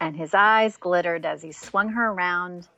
And 0.00 0.16
his 0.16 0.32
eyes 0.32 0.76
glittered 0.76 1.26
as 1.26 1.42
he 1.42 1.52
swung 1.52 1.90
her 1.90 2.10
around 2.10 2.68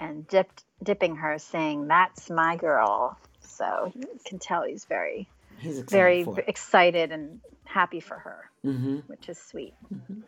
and 0.00 0.26
dipped, 0.26 0.64
dipping 0.82 1.16
her, 1.16 1.38
saying, 1.38 1.86
"That's 1.86 2.28
my 2.28 2.56
girl." 2.56 3.16
So 3.40 3.92
you 3.94 4.08
can 4.24 4.38
tell 4.38 4.64
he's 4.64 4.84
very, 4.84 5.28
he's 5.58 5.78
excited 5.78 5.90
very 5.90 6.26
excited 6.48 7.12
and 7.12 7.40
happy 7.64 8.00
for 8.00 8.18
her, 8.18 8.50
mm-hmm. 8.64 8.96
which 9.06 9.28
is 9.28 9.38
sweet. 9.38 9.74
Mm-hmm. 9.94 10.20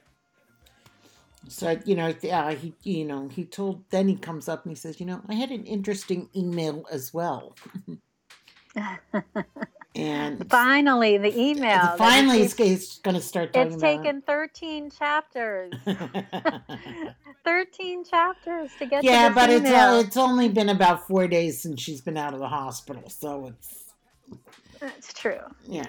So 1.49 1.79
you 1.85 1.97
know, 1.97 2.15
uh, 2.31 2.55
he 2.55 2.75
you 2.83 3.05
know 3.05 3.29
he 3.29 3.45
told. 3.45 3.83
Then 3.91 4.09
he 4.09 4.17
comes 4.17 4.49
up 4.49 4.65
and 4.65 4.71
he 4.71 4.77
says, 4.77 5.01
"You 5.01 5.07
know, 5.07 5.23
I 5.29 5.35
had 5.35 5.51
an 5.51 5.65
interesting 5.65 6.29
email 6.35 6.87
as 6.91 7.13
well." 7.13 7.57
And 9.97 10.51
finally, 10.51 11.19
the 11.19 11.39
email. 11.39 11.97
Finally, 11.97 12.43
it's, 12.43 12.59
it's 12.59 12.99
going 12.99 13.15
to 13.15 13.21
start 13.21 13.51
It's 13.55 13.77
taken 13.77 14.23
13 14.23 14.91
chapters. 14.91 15.73
13 17.45 18.05
chapters 18.05 18.71
to 18.79 18.87
get 18.87 19.05
yeah, 19.05 19.29
to 19.29 19.35
but 19.35 19.51
email. 19.51 19.61
it's 19.61 19.71
uh, 19.71 20.07
it's 20.07 20.17
only 20.17 20.49
been 20.49 20.71
about 20.71 21.07
four 21.07 21.29
days 21.29 21.61
since 21.61 21.81
she's 21.81 22.01
been 22.01 22.17
out 22.17 22.33
of 22.35 22.41
the 22.41 22.49
hospital, 22.49 23.09
so 23.09 23.47
it's. 23.47 23.93
That's 24.81 25.13
true. 25.13 25.41
Yeah. 25.67 25.87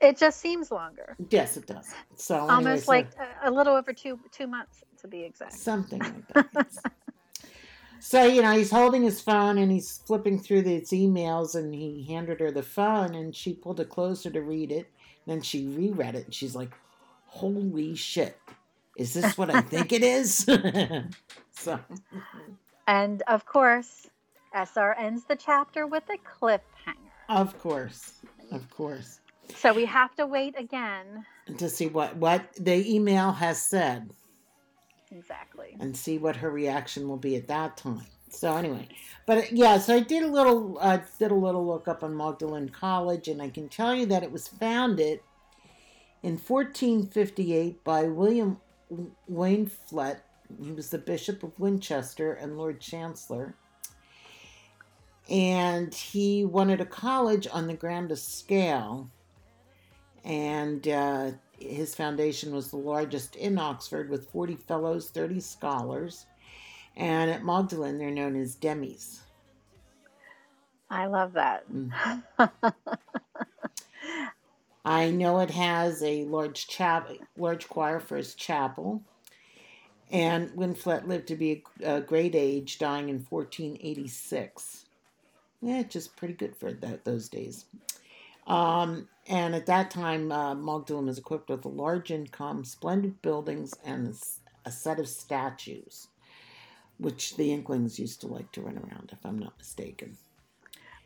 It 0.00 0.18
just 0.18 0.40
seems 0.40 0.70
longer. 0.70 1.16
Yes, 1.30 1.56
it 1.56 1.66
does. 1.66 1.88
So 2.16 2.38
almost 2.38 2.58
anyway, 2.66 2.78
so 2.78 2.92
like 2.92 3.08
a, 3.44 3.50
a 3.50 3.50
little 3.50 3.74
over 3.74 3.92
two 3.92 4.18
two 4.30 4.46
months 4.46 4.82
to 5.00 5.08
be 5.08 5.22
exact. 5.22 5.54
Something 5.54 6.00
like 6.00 6.28
that. 6.52 6.68
So, 8.00 8.24
you 8.24 8.42
know, 8.42 8.52
he's 8.52 8.70
holding 8.70 9.02
his 9.02 9.20
phone 9.20 9.58
and 9.58 9.70
he's 9.70 9.98
flipping 10.06 10.38
through 10.38 10.62
his 10.62 10.90
emails 10.90 11.54
and 11.54 11.74
he 11.74 12.04
handed 12.08 12.40
her 12.40 12.50
the 12.50 12.62
phone 12.62 13.14
and 13.14 13.34
she 13.34 13.52
pulled 13.54 13.80
it 13.80 13.88
closer 13.88 14.30
to 14.30 14.40
read 14.40 14.70
it. 14.70 14.90
Then 15.26 15.42
she 15.42 15.66
reread 15.66 16.14
it 16.14 16.26
and 16.26 16.34
she's 16.34 16.54
like, 16.54 16.70
holy 17.26 17.94
shit. 17.94 18.38
Is 18.96 19.12
this 19.12 19.36
what 19.36 19.50
I 19.50 19.60
think 19.60 19.92
it 19.92 20.02
is? 20.02 20.36
so. 21.50 21.80
And 22.86 23.22
of 23.26 23.44
course, 23.44 24.08
SR 24.54 24.94
ends 24.98 25.24
the 25.24 25.36
chapter 25.36 25.86
with 25.86 26.04
a 26.08 26.16
cliffhanger. 26.16 26.94
Of 27.28 27.58
course. 27.58 28.20
Of 28.52 28.70
course. 28.70 29.20
So 29.54 29.72
we 29.72 29.84
have 29.84 30.14
to 30.16 30.26
wait 30.26 30.58
again 30.58 31.24
to 31.58 31.68
see 31.68 31.86
what 31.86 32.16
what 32.16 32.52
the 32.58 32.94
email 32.94 33.32
has 33.32 33.60
said. 33.60 34.10
Exactly. 35.10 35.76
And 35.80 35.96
see 35.96 36.18
what 36.18 36.36
her 36.36 36.50
reaction 36.50 37.08
will 37.08 37.16
be 37.16 37.36
at 37.36 37.48
that 37.48 37.76
time. 37.76 38.06
So 38.28 38.56
anyway, 38.56 38.88
but 39.24 39.52
yeah, 39.52 39.78
so 39.78 39.94
I 39.94 40.00
did 40.00 40.24
a 40.24 40.28
little 40.28 40.78
uh, 40.80 40.98
did 41.18 41.30
a 41.30 41.34
little 41.34 41.64
look 41.64 41.86
up 41.86 42.02
on 42.02 42.16
Magdalen 42.16 42.70
College, 42.70 43.28
and 43.28 43.40
I 43.40 43.48
can 43.48 43.68
tell 43.68 43.94
you 43.94 44.04
that 44.06 44.24
it 44.24 44.32
was 44.32 44.48
founded 44.48 45.20
in 46.22 46.32
1458 46.36 47.84
by 47.84 48.04
William 48.04 48.58
Waynflete. 49.30 50.20
He 50.60 50.72
was 50.72 50.90
the 50.90 50.98
Bishop 50.98 51.42
of 51.42 51.58
Winchester 51.58 52.32
and 52.32 52.58
Lord 52.58 52.80
Chancellor. 52.80 53.54
And 55.28 55.92
he 55.92 56.44
wanted 56.44 56.80
a 56.80 56.86
college 56.86 57.48
on 57.50 57.66
the 57.66 57.74
grandest 57.74 58.38
scale. 58.38 59.10
And 60.24 60.86
uh, 60.86 61.32
his 61.58 61.94
foundation 61.94 62.54
was 62.54 62.70
the 62.70 62.76
largest 62.76 63.36
in 63.36 63.58
Oxford 63.58 64.08
with 64.10 64.30
40 64.30 64.56
fellows, 64.56 65.10
30 65.10 65.40
scholars. 65.40 66.26
And 66.96 67.30
at 67.30 67.44
Magdalen, 67.44 67.98
they're 67.98 68.10
known 68.10 68.36
as 68.36 68.54
demis. 68.54 69.20
I 70.90 71.06
love 71.06 71.32
that. 71.34 71.70
Mm-hmm. 71.70 72.44
I 74.84 75.10
know 75.10 75.40
it 75.40 75.50
has 75.50 76.02
a 76.02 76.24
large 76.24 76.68
chap, 76.68 77.10
large 77.36 77.68
choir 77.68 77.98
for 77.98 78.16
his 78.16 78.34
chapel. 78.34 79.02
And 80.12 80.50
Waynflete 80.50 81.08
lived 81.08 81.26
to 81.28 81.36
be 81.36 81.64
a, 81.82 81.96
a 81.96 82.00
great 82.00 82.36
age, 82.36 82.78
dying 82.78 83.08
in 83.08 83.26
1486. 83.28 84.84
Yeah, 85.60 85.82
just 85.82 86.16
pretty 86.16 86.34
good 86.34 86.56
for 86.56 86.72
that, 86.72 87.04
those 87.04 87.28
days. 87.28 87.64
Um, 88.46 89.08
and 89.28 89.54
at 89.54 89.66
that 89.66 89.90
time, 89.90 90.30
uh, 90.30 90.54
Magdalen 90.54 91.06
was 91.06 91.18
equipped 91.18 91.48
with 91.50 91.64
a 91.64 91.68
large 91.68 92.10
income, 92.10 92.64
splendid 92.64 93.20
buildings, 93.22 93.74
and 93.84 94.14
a 94.64 94.70
set 94.70 94.98
of 94.98 95.08
statues, 95.08 96.08
which 96.98 97.36
the 97.36 97.52
Inklings 97.52 97.98
used 97.98 98.20
to 98.22 98.26
like 98.26 98.50
to 98.52 98.60
run 98.60 98.78
around, 98.78 99.10
if 99.12 99.24
I'm 99.24 99.38
not 99.38 99.52
mistaken. 99.58 100.16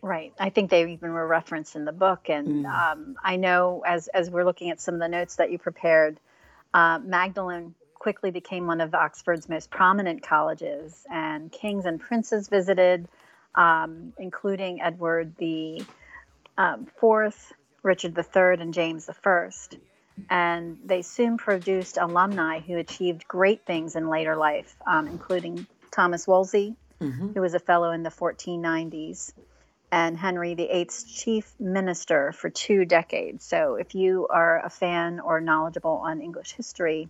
Right. 0.02 0.32
I 0.38 0.50
think 0.50 0.70
they 0.70 0.90
even 0.92 1.12
were 1.12 1.26
referenced 1.26 1.76
in 1.76 1.84
the 1.84 1.92
book. 1.92 2.30
And 2.30 2.64
mm. 2.64 2.66
um, 2.66 3.16
I 3.22 3.36
know 3.36 3.82
as, 3.86 4.08
as 4.08 4.30
we're 4.30 4.44
looking 4.44 4.70
at 4.70 4.80
some 4.80 4.94
of 4.94 5.00
the 5.00 5.08
notes 5.08 5.36
that 5.36 5.50
you 5.52 5.58
prepared, 5.58 6.18
uh, 6.72 6.98
Magdalen 7.04 7.74
quickly 7.94 8.30
became 8.30 8.66
one 8.66 8.80
of 8.80 8.94
Oxford's 8.94 9.48
most 9.48 9.70
prominent 9.70 10.22
colleges, 10.22 11.04
and 11.10 11.52
kings 11.52 11.84
and 11.84 12.00
princes 12.00 12.48
visited. 12.48 13.08
um, 13.54 14.12
including 14.18 14.80
Edward 14.80 15.34
the 15.38 15.84
um, 16.58 16.86
Fourth, 16.98 17.52
Richard 17.82 18.16
III, 18.16 18.60
and 18.60 18.74
James 18.74 19.08
I. 19.08 19.50
And 20.28 20.78
they 20.84 21.02
soon 21.02 21.38
produced 21.38 21.96
alumni 21.96 22.60
who 22.60 22.76
achieved 22.76 23.26
great 23.26 23.64
things 23.64 23.96
in 23.96 24.08
later 24.08 24.36
life, 24.36 24.76
um, 24.86 25.06
including 25.06 25.66
Thomas 25.90 26.26
Wolsey, 26.26 26.76
mm-hmm. 27.00 27.32
who 27.32 27.40
was 27.40 27.54
a 27.54 27.58
fellow 27.58 27.92
in 27.92 28.02
the 28.02 28.10
1490s, 28.10 29.32
and 29.92 30.16
Henry 30.16 30.54
VIII's 30.54 31.04
chief 31.04 31.52
minister 31.58 32.32
for 32.32 32.50
two 32.50 32.84
decades. 32.84 33.44
So, 33.44 33.74
if 33.74 33.94
you 33.94 34.28
are 34.28 34.64
a 34.64 34.70
fan 34.70 35.20
or 35.20 35.40
knowledgeable 35.40 36.02
on 36.04 36.20
English 36.20 36.52
history, 36.52 37.08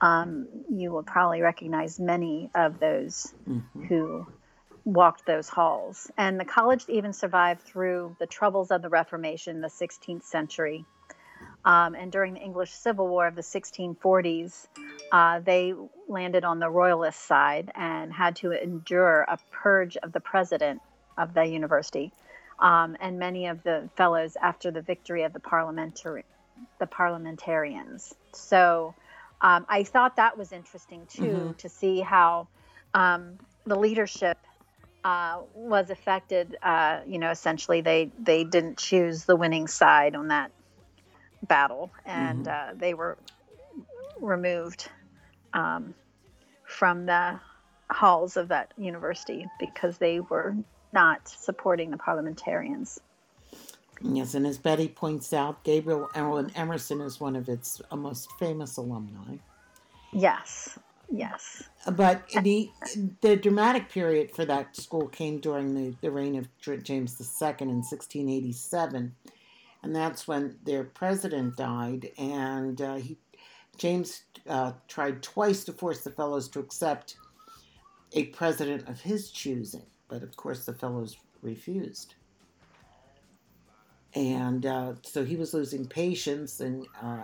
um, 0.00 0.48
you 0.70 0.90
will 0.90 1.02
probably 1.02 1.42
recognize 1.42 2.00
many 2.00 2.50
of 2.54 2.80
those 2.80 3.32
mm-hmm. 3.48 3.84
who 3.84 4.26
walked 4.84 5.26
those 5.26 5.48
halls. 5.48 6.10
And 6.16 6.38
the 6.38 6.44
college 6.44 6.84
even 6.88 7.12
survived 7.12 7.62
through 7.62 8.16
the 8.18 8.26
troubles 8.26 8.70
of 8.70 8.82
the 8.82 8.88
Reformation, 8.88 9.60
the 9.60 9.68
16th 9.68 10.24
century. 10.24 10.84
Um, 11.64 11.94
and 11.94 12.10
during 12.10 12.34
the 12.34 12.40
English 12.40 12.72
Civil 12.72 13.08
War 13.08 13.26
of 13.26 13.34
the 13.34 13.42
1640s, 13.42 14.66
uh, 15.12 15.40
they 15.40 15.74
landed 16.08 16.44
on 16.44 16.58
the 16.58 16.68
royalist 16.68 17.20
side 17.20 17.70
and 17.74 18.12
had 18.12 18.36
to 18.36 18.50
endure 18.50 19.22
a 19.28 19.38
purge 19.50 19.96
of 19.98 20.12
the 20.12 20.20
president 20.20 20.80
of 21.16 21.34
the 21.34 21.44
university. 21.44 22.12
Um, 22.58 22.96
and 23.00 23.18
many 23.18 23.46
of 23.46 23.62
the 23.62 23.88
fellows 23.96 24.36
after 24.40 24.70
the 24.70 24.82
victory 24.82 25.22
of 25.22 25.32
the 25.32 25.40
parliamentary 25.40 26.24
the 26.78 26.86
parliamentarians. 26.86 28.14
So 28.32 28.94
um, 29.40 29.66
I 29.68 29.84
thought 29.84 30.16
that 30.16 30.38
was 30.38 30.52
interesting 30.52 31.06
too 31.06 31.22
mm-hmm. 31.22 31.52
to 31.52 31.68
see 31.68 32.00
how 32.00 32.48
um, 32.94 33.38
the 33.66 33.76
leadership 33.76 34.38
uh, 35.04 35.40
was 35.54 35.90
affected. 35.90 36.56
Uh, 36.62 37.00
you 37.06 37.18
know, 37.18 37.30
essentially 37.30 37.80
they 37.80 38.10
they 38.18 38.44
didn't 38.44 38.78
choose 38.78 39.24
the 39.24 39.36
winning 39.36 39.66
side 39.66 40.14
on 40.14 40.28
that 40.28 40.50
battle, 41.42 41.90
and 42.04 42.46
mm-hmm. 42.46 42.70
uh, 42.70 42.74
they 42.78 42.94
were 42.94 43.18
removed 44.20 44.88
um, 45.52 45.94
from 46.64 47.06
the 47.06 47.38
halls 47.90 48.36
of 48.36 48.48
that 48.48 48.72
university 48.78 49.46
because 49.58 49.98
they 49.98 50.20
were 50.20 50.56
not 50.92 51.28
supporting 51.28 51.90
the 51.90 51.96
parliamentarians. 51.96 53.00
Yes, 54.00 54.34
and 54.34 54.46
as 54.46 54.58
Betty 54.58 54.88
points 54.88 55.32
out, 55.32 55.62
Gabriel 55.62 56.08
Erwin 56.16 56.50
Emerson 56.56 57.00
is 57.00 57.20
one 57.20 57.36
of 57.36 57.48
its 57.48 57.80
most 57.94 58.28
famous 58.38 58.76
alumni. 58.76 59.36
Yes, 60.12 60.78
yes. 61.12 61.62
But 61.90 62.28
the 62.42 62.70
the 63.20 63.36
dramatic 63.36 63.88
period 63.88 64.30
for 64.34 64.44
that 64.44 64.76
school 64.76 65.08
came 65.08 65.38
during 65.38 65.74
the, 65.74 65.96
the 66.00 66.10
reign 66.10 66.36
of 66.36 66.48
James 66.82 67.20
II 67.20 67.54
in 67.60 67.82
1687, 67.82 69.14
and 69.82 69.96
that's 69.96 70.26
when 70.26 70.56
their 70.64 70.84
president 70.84 71.56
died, 71.56 72.10
and 72.18 72.80
uh, 72.80 72.94
he 72.96 73.18
James 73.78 74.22
uh, 74.48 74.72
tried 74.88 75.22
twice 75.22 75.64
to 75.64 75.72
force 75.72 76.02
the 76.02 76.10
fellows 76.10 76.48
to 76.48 76.60
accept 76.60 77.16
a 78.12 78.24
president 78.26 78.88
of 78.88 79.00
his 79.00 79.30
choosing, 79.30 79.86
but 80.08 80.22
of 80.22 80.36
course 80.36 80.66
the 80.66 80.74
fellows 80.74 81.16
refused. 81.40 82.14
And 84.14 84.66
uh, 84.66 84.94
so 85.02 85.24
he 85.24 85.36
was 85.36 85.54
losing 85.54 85.86
patience 85.86 86.60
and 86.60 86.86
uh, 87.02 87.22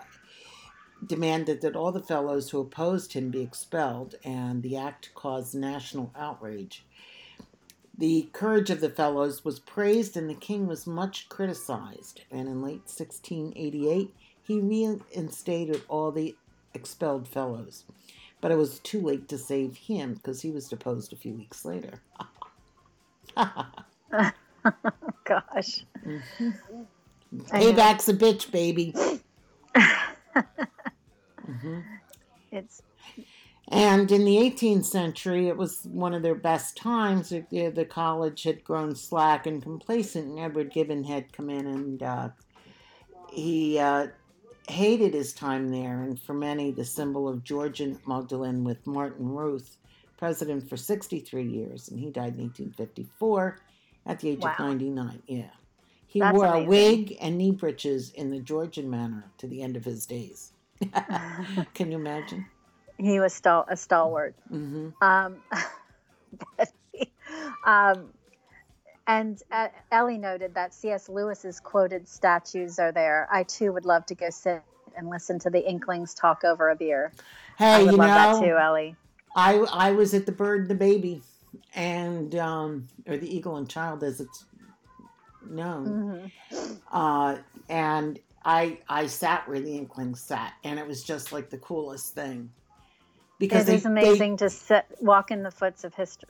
demanded 1.07 1.61
that 1.61 1.77
all 1.77 1.93
the 1.93 2.03
fellows 2.03 2.51
who 2.51 2.61
opposed 2.61 3.13
him 3.13 3.31
be 3.31 3.41
expelled, 3.41 4.15
and 4.25 4.63
the 4.63 4.77
act 4.77 5.11
caused 5.15 5.55
national 5.55 6.13
outrage. 6.17 6.85
The 7.97 8.29
courage 8.33 8.71
of 8.71 8.81
the 8.81 8.91
fellows 8.91 9.45
was 9.45 9.59
praised, 9.59 10.17
and 10.17 10.31
the 10.31 10.35
king 10.35 10.67
was 10.67 10.87
much 10.87 11.29
criticized. 11.29 12.23
And 12.31 12.49
in 12.49 12.63
late 12.63 12.87
1688, 12.87 14.15
he 14.43 14.61
reinstated 14.61 15.83
all 15.89 16.13
the 16.13 16.37
expelled 16.75 17.27
fellows. 17.27 17.85
But 18.41 18.53
it 18.53 18.57
was 18.57 18.79
too 18.79 19.01
late 19.01 19.29
to 19.29 19.39
save 19.39 19.77
him 19.77 20.15
because 20.15 20.43
he 20.43 20.51
was 20.51 20.69
deposed 20.69 21.13
a 21.13 21.17
few 21.17 21.35
weeks 21.35 21.65
later. 21.65 22.01
Gosh. 25.25 25.85
Mm-hmm. 26.05 26.51
Payback's 27.37 28.09
a 28.09 28.15
bitch, 28.15 28.51
baby. 28.51 28.95
mm-hmm. 31.49 31.81
It's 32.51 32.83
and 33.71 34.11
in 34.11 34.25
the 34.25 34.37
18th 34.37 34.87
century, 34.87 35.49
it 35.49 35.57
was 35.57 35.85
one 35.85 36.15
of 36.15 36.23
their 36.23 36.35
best 36.35 36.77
times. 36.77 37.29
The, 37.29 37.69
the 37.69 37.85
college 37.85 38.43
had 38.45 38.65
grown 38.65 38.95
slack 38.95 39.47
and 39.47 39.63
complacent, 39.63 40.27
and 40.27 40.39
Edward 40.39 40.73
Gibbon 40.73 41.05
had 41.05 41.33
come 41.35 41.51
in 41.51 41.67
and 41.67 42.03
uh, 42.03 42.29
he 43.31 43.79
uh, 43.79 44.07
hated 44.69 45.13
his 45.13 45.35
time 45.35 45.69
there. 45.69 46.03
And 46.03 46.19
for 46.19 46.33
many, 46.33 46.71
the 46.71 46.85
symbol 46.85 47.29
of 47.29 47.45
Georgian 47.45 47.99
Magdalen 48.07 48.65
with 48.65 48.87
Martin 48.87 49.29
Routh, 49.29 49.77
president 50.17 50.67
for 50.67 50.79
63 50.79 51.45
years, 51.45 51.89
and 51.89 52.01
he 52.01 52.11
died 52.11 52.35
in 52.37 52.45
1854 52.45 53.59
at 54.07 54.19
the 54.21 54.31
age 54.31 54.41
wow. 54.41 54.53
of 54.53 54.59
99. 54.61 55.23
Yeah. 55.27 55.43
He 56.07 56.21
That's 56.21 56.35
wore 56.35 56.47
amazing. 56.47 56.67
a 56.67 56.71
wig 56.71 57.17
and 57.21 57.37
knee 57.37 57.51
breeches 57.51 58.13
in 58.13 58.31
the 58.31 58.41
Georgian 58.41 58.89
manner 58.89 59.31
to 59.37 59.47
the 59.47 59.61
end 59.61 59.77
of 59.77 59.85
his 59.85 60.07
days. 60.07 60.53
Can 61.75 61.91
you 61.91 61.99
imagine? 61.99 62.47
He 62.99 63.21
was 63.21 63.33
stal- 63.33 63.67
a 63.69 63.77
stalwart. 63.77 64.35
Mm-hmm. 64.53 65.03
Um, 65.03 65.37
um, 67.67 68.11
and 69.07 69.43
uh, 69.51 69.69
Ellie 69.91 70.19
noted 70.19 70.55
that 70.55 70.75
C.S. 70.75 71.09
Lewis's 71.09 71.61
quoted 71.61 72.07
statues 72.07 72.79
are 72.79 72.93
there. 72.93 73.29
I 73.33 73.45
too 73.45 73.73
would 73.73 73.87
love 73.87 74.05
to 74.07 74.15
go 74.15 74.31
sit 74.31 74.63
and 74.97 75.09
listen 75.09 75.39
to 75.41 75.51
the 75.51 75.67
Inklings 75.67 76.13
talk 76.13 76.45
over 76.45 76.69
a 76.69 76.77
beer. 76.77 77.13
Hey, 77.57 77.67
I 77.67 77.83
would 77.83 77.93
you 77.93 77.97
love 77.97 78.09
know, 78.09 78.41
that 78.41 78.47
too, 78.47 78.57
Ellie. 78.57 78.97
I 79.35 79.55
I 79.73 79.93
was 79.93 80.13
at 80.15 80.27
the 80.27 80.33
Bird 80.33 80.63
and 80.63 80.71
the 80.71 80.75
Baby, 80.75 81.23
and 81.75 82.35
um, 82.35 82.89
or 83.07 83.17
the 83.17 83.35
Eagle 83.35 83.57
and 83.57 83.69
Child 83.69 84.03
as 84.03 84.21
it's 84.21 84.45
known, 85.49 86.31
mm-hmm. 86.53 86.75
uh, 86.93 87.37
and 87.69 88.19
I 88.45 88.79
I 88.89 89.07
sat 89.07 89.49
where 89.49 89.61
the 89.61 89.77
Inklings 89.77 90.21
sat, 90.21 90.55
and 90.65 90.79
it 90.79 90.87
was 90.87 91.03
just 91.03 91.33
like 91.33 91.51
the 91.51 91.59
coolest 91.59 92.15
thing. 92.15 92.51
Because 93.39 93.69
it 93.69 93.75
is 93.77 93.87
amazing 93.87 94.33
they, 94.33 94.47
to 94.47 94.51
sit, 94.51 94.85
walk 95.01 95.31
in 95.31 95.43
the 95.43 95.51
foots 95.51 95.85
of 95.85 95.95
history, 95.95 96.29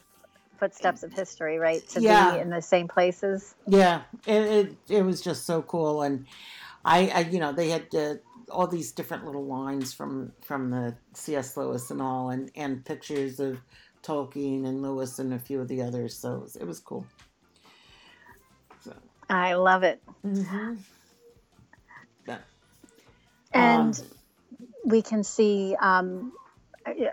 footsteps 0.59 1.03
of 1.03 1.13
history, 1.13 1.59
right? 1.59 1.87
To 1.91 2.01
yeah. 2.01 2.33
be 2.33 2.41
in 2.41 2.51
the 2.51 2.61
same 2.61 2.87
places. 2.87 3.55
Yeah, 3.67 4.03
it, 4.27 4.43
it, 4.43 4.77
it 4.89 5.03
was 5.03 5.23
just 5.23 5.47
so 5.47 5.63
cool, 5.63 6.03
and 6.03 6.27
I, 6.85 7.09
I 7.09 7.21
you 7.21 7.41
know 7.41 7.53
they 7.53 7.71
had 7.71 7.95
uh, 7.95 8.15
all 8.51 8.67
these 8.67 8.93
different 8.93 9.25
little 9.25 9.47
lines 9.47 9.93
from 9.93 10.33
from 10.43 10.71
the 10.71 10.97
C.S. 11.15 11.57
Lewis 11.57 11.91
and 11.91 12.03
all, 12.03 12.31
and 12.31 12.51
and 12.55 12.85
pictures 12.85 13.41
of 13.41 13.61
Tolkien 14.03 14.67
and 14.67 14.83
Lewis 14.83 15.19
and 15.19 15.33
a 15.35 15.39
few 15.39 15.61
of 15.61 15.69
the 15.69 15.83
others. 15.83 16.17
So 16.17 16.35
it 16.35 16.41
was, 16.41 16.57
it 16.57 16.67
was 16.67 16.81
cool. 16.81 17.07
So. 18.85 18.95
I 19.29 19.55
love 19.55 19.83
it. 19.83 20.03
Mm-hmm. 20.27 20.75
And 23.53 23.99
um, 23.99 24.07
we 24.85 25.03
can 25.03 25.25
see 25.25 25.77
um, 25.81 26.33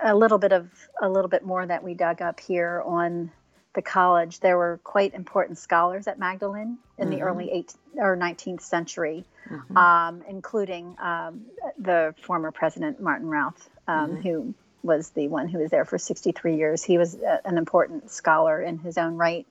a 0.04 0.16
little 0.16 0.38
bit 0.38 0.52
of 0.52 0.70
a 1.02 1.10
little 1.10 1.30
bit 1.30 1.44
more 1.44 1.66
that 1.66 1.84
we 1.84 1.94
dug 1.94 2.22
up 2.22 2.40
here 2.40 2.82
on 2.86 3.32
the 3.74 3.82
college. 3.82 4.40
There 4.40 4.58
were 4.58 4.80
quite 4.84 5.14
important 5.14 5.58
scholars 5.58 6.08
at 6.08 6.18
Magdalen 6.18 6.78
in 6.98 7.10
mm-hmm. 7.10 7.18
the 7.18 7.22
early 7.24 7.46
18th 7.48 7.76
or 7.98 8.18
19th 8.18 8.62
century, 8.62 9.26
mm-hmm. 9.50 9.78
um, 9.78 10.24
including 10.28 10.96
um, 11.02 11.46
the 11.78 12.16
former 12.22 12.52
president 12.52 13.02
Martin 13.02 13.28
Routh, 13.28 13.70
um, 13.88 14.12
mm-hmm. 14.12 14.22
who 14.22 14.54
was 14.84 15.10
the 15.12 15.28
one 15.28 15.48
who 15.48 15.60
was 15.60 15.72
there 15.72 15.86
for 15.86 15.98
63 15.98 16.58
years. 16.58 16.84
He 16.84 16.98
was 16.98 17.16
a, 17.16 17.42
an 17.46 17.58
important 17.58 18.12
scholar 18.12 18.62
in 18.62 18.78
his 18.80 18.98
own 18.98 19.16
right. 19.16 19.46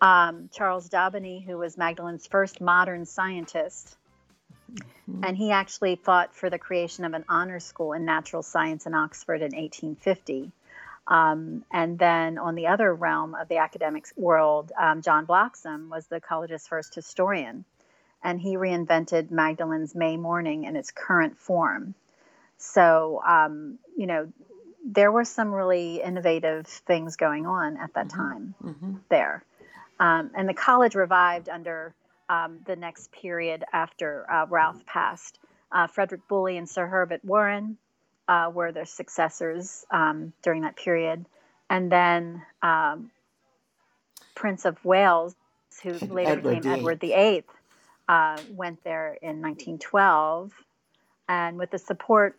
Um, 0.00 0.48
Charles 0.52 0.88
Daubeny, 0.88 1.44
who 1.44 1.58
was 1.58 1.76
Magdalen's 1.76 2.26
first 2.26 2.60
modern 2.60 3.04
scientist, 3.04 3.96
Mm-hmm. 4.72 5.24
And 5.24 5.36
he 5.36 5.50
actually 5.50 5.96
fought 5.96 6.34
for 6.34 6.50
the 6.50 6.58
creation 6.58 7.04
of 7.04 7.14
an 7.14 7.24
honor 7.28 7.60
school 7.60 7.92
in 7.92 8.04
natural 8.04 8.42
science 8.42 8.86
in 8.86 8.94
Oxford 8.94 9.42
in 9.42 9.54
1850. 9.54 10.52
Um, 11.06 11.64
and 11.72 11.98
then 11.98 12.38
on 12.38 12.54
the 12.54 12.66
other 12.66 12.94
realm 12.94 13.34
of 13.34 13.48
the 13.48 13.58
academic 13.58 14.06
world, 14.16 14.72
um, 14.78 15.00
John 15.00 15.26
Bloxam 15.26 15.88
was 15.88 16.06
the 16.06 16.20
college's 16.20 16.66
first 16.66 16.94
historian. 16.94 17.64
And 18.22 18.40
he 18.40 18.56
reinvented 18.56 19.30
Magdalen's 19.30 19.94
May 19.94 20.16
morning 20.16 20.64
in 20.64 20.76
its 20.76 20.90
current 20.90 21.38
form. 21.38 21.94
So, 22.58 23.22
um, 23.26 23.78
you 23.96 24.06
know, 24.06 24.32
there 24.84 25.12
were 25.12 25.24
some 25.24 25.52
really 25.52 26.02
innovative 26.02 26.66
things 26.66 27.16
going 27.16 27.46
on 27.46 27.76
at 27.76 27.94
that 27.94 28.08
mm-hmm. 28.08 28.20
time 28.20 28.54
mm-hmm. 28.62 28.94
there. 29.08 29.44
Um, 30.00 30.30
and 30.34 30.48
the 30.48 30.54
college 30.54 30.94
revived 30.94 31.48
under 31.48 31.94
um, 32.28 32.60
the 32.66 32.76
next 32.76 33.12
period 33.12 33.64
after 33.72 34.30
uh, 34.30 34.46
Routh 34.46 34.84
passed. 34.86 35.38
Uh, 35.70 35.86
Frederick 35.86 36.26
Bulley 36.28 36.56
and 36.56 36.68
Sir 36.68 36.86
Herbert 36.86 37.24
Warren 37.24 37.76
uh, 38.26 38.50
were 38.52 38.72
their 38.72 38.86
successors 38.86 39.84
um, 39.90 40.32
during 40.42 40.62
that 40.62 40.76
period. 40.76 41.24
And 41.70 41.90
then 41.90 42.42
um, 42.62 43.10
Prince 44.34 44.64
of 44.64 44.82
Wales, 44.84 45.34
who 45.82 45.92
later 46.06 46.32
Edward 46.32 46.56
became 46.56 46.62
VIII. 46.62 46.78
Edward 46.78 47.00
VIII, 47.00 47.44
uh, 48.08 48.38
went 48.50 48.82
there 48.84 49.18
in 49.20 49.42
1912. 49.42 50.52
And 51.28 51.58
with 51.58 51.70
the 51.70 51.78
support 51.78 52.38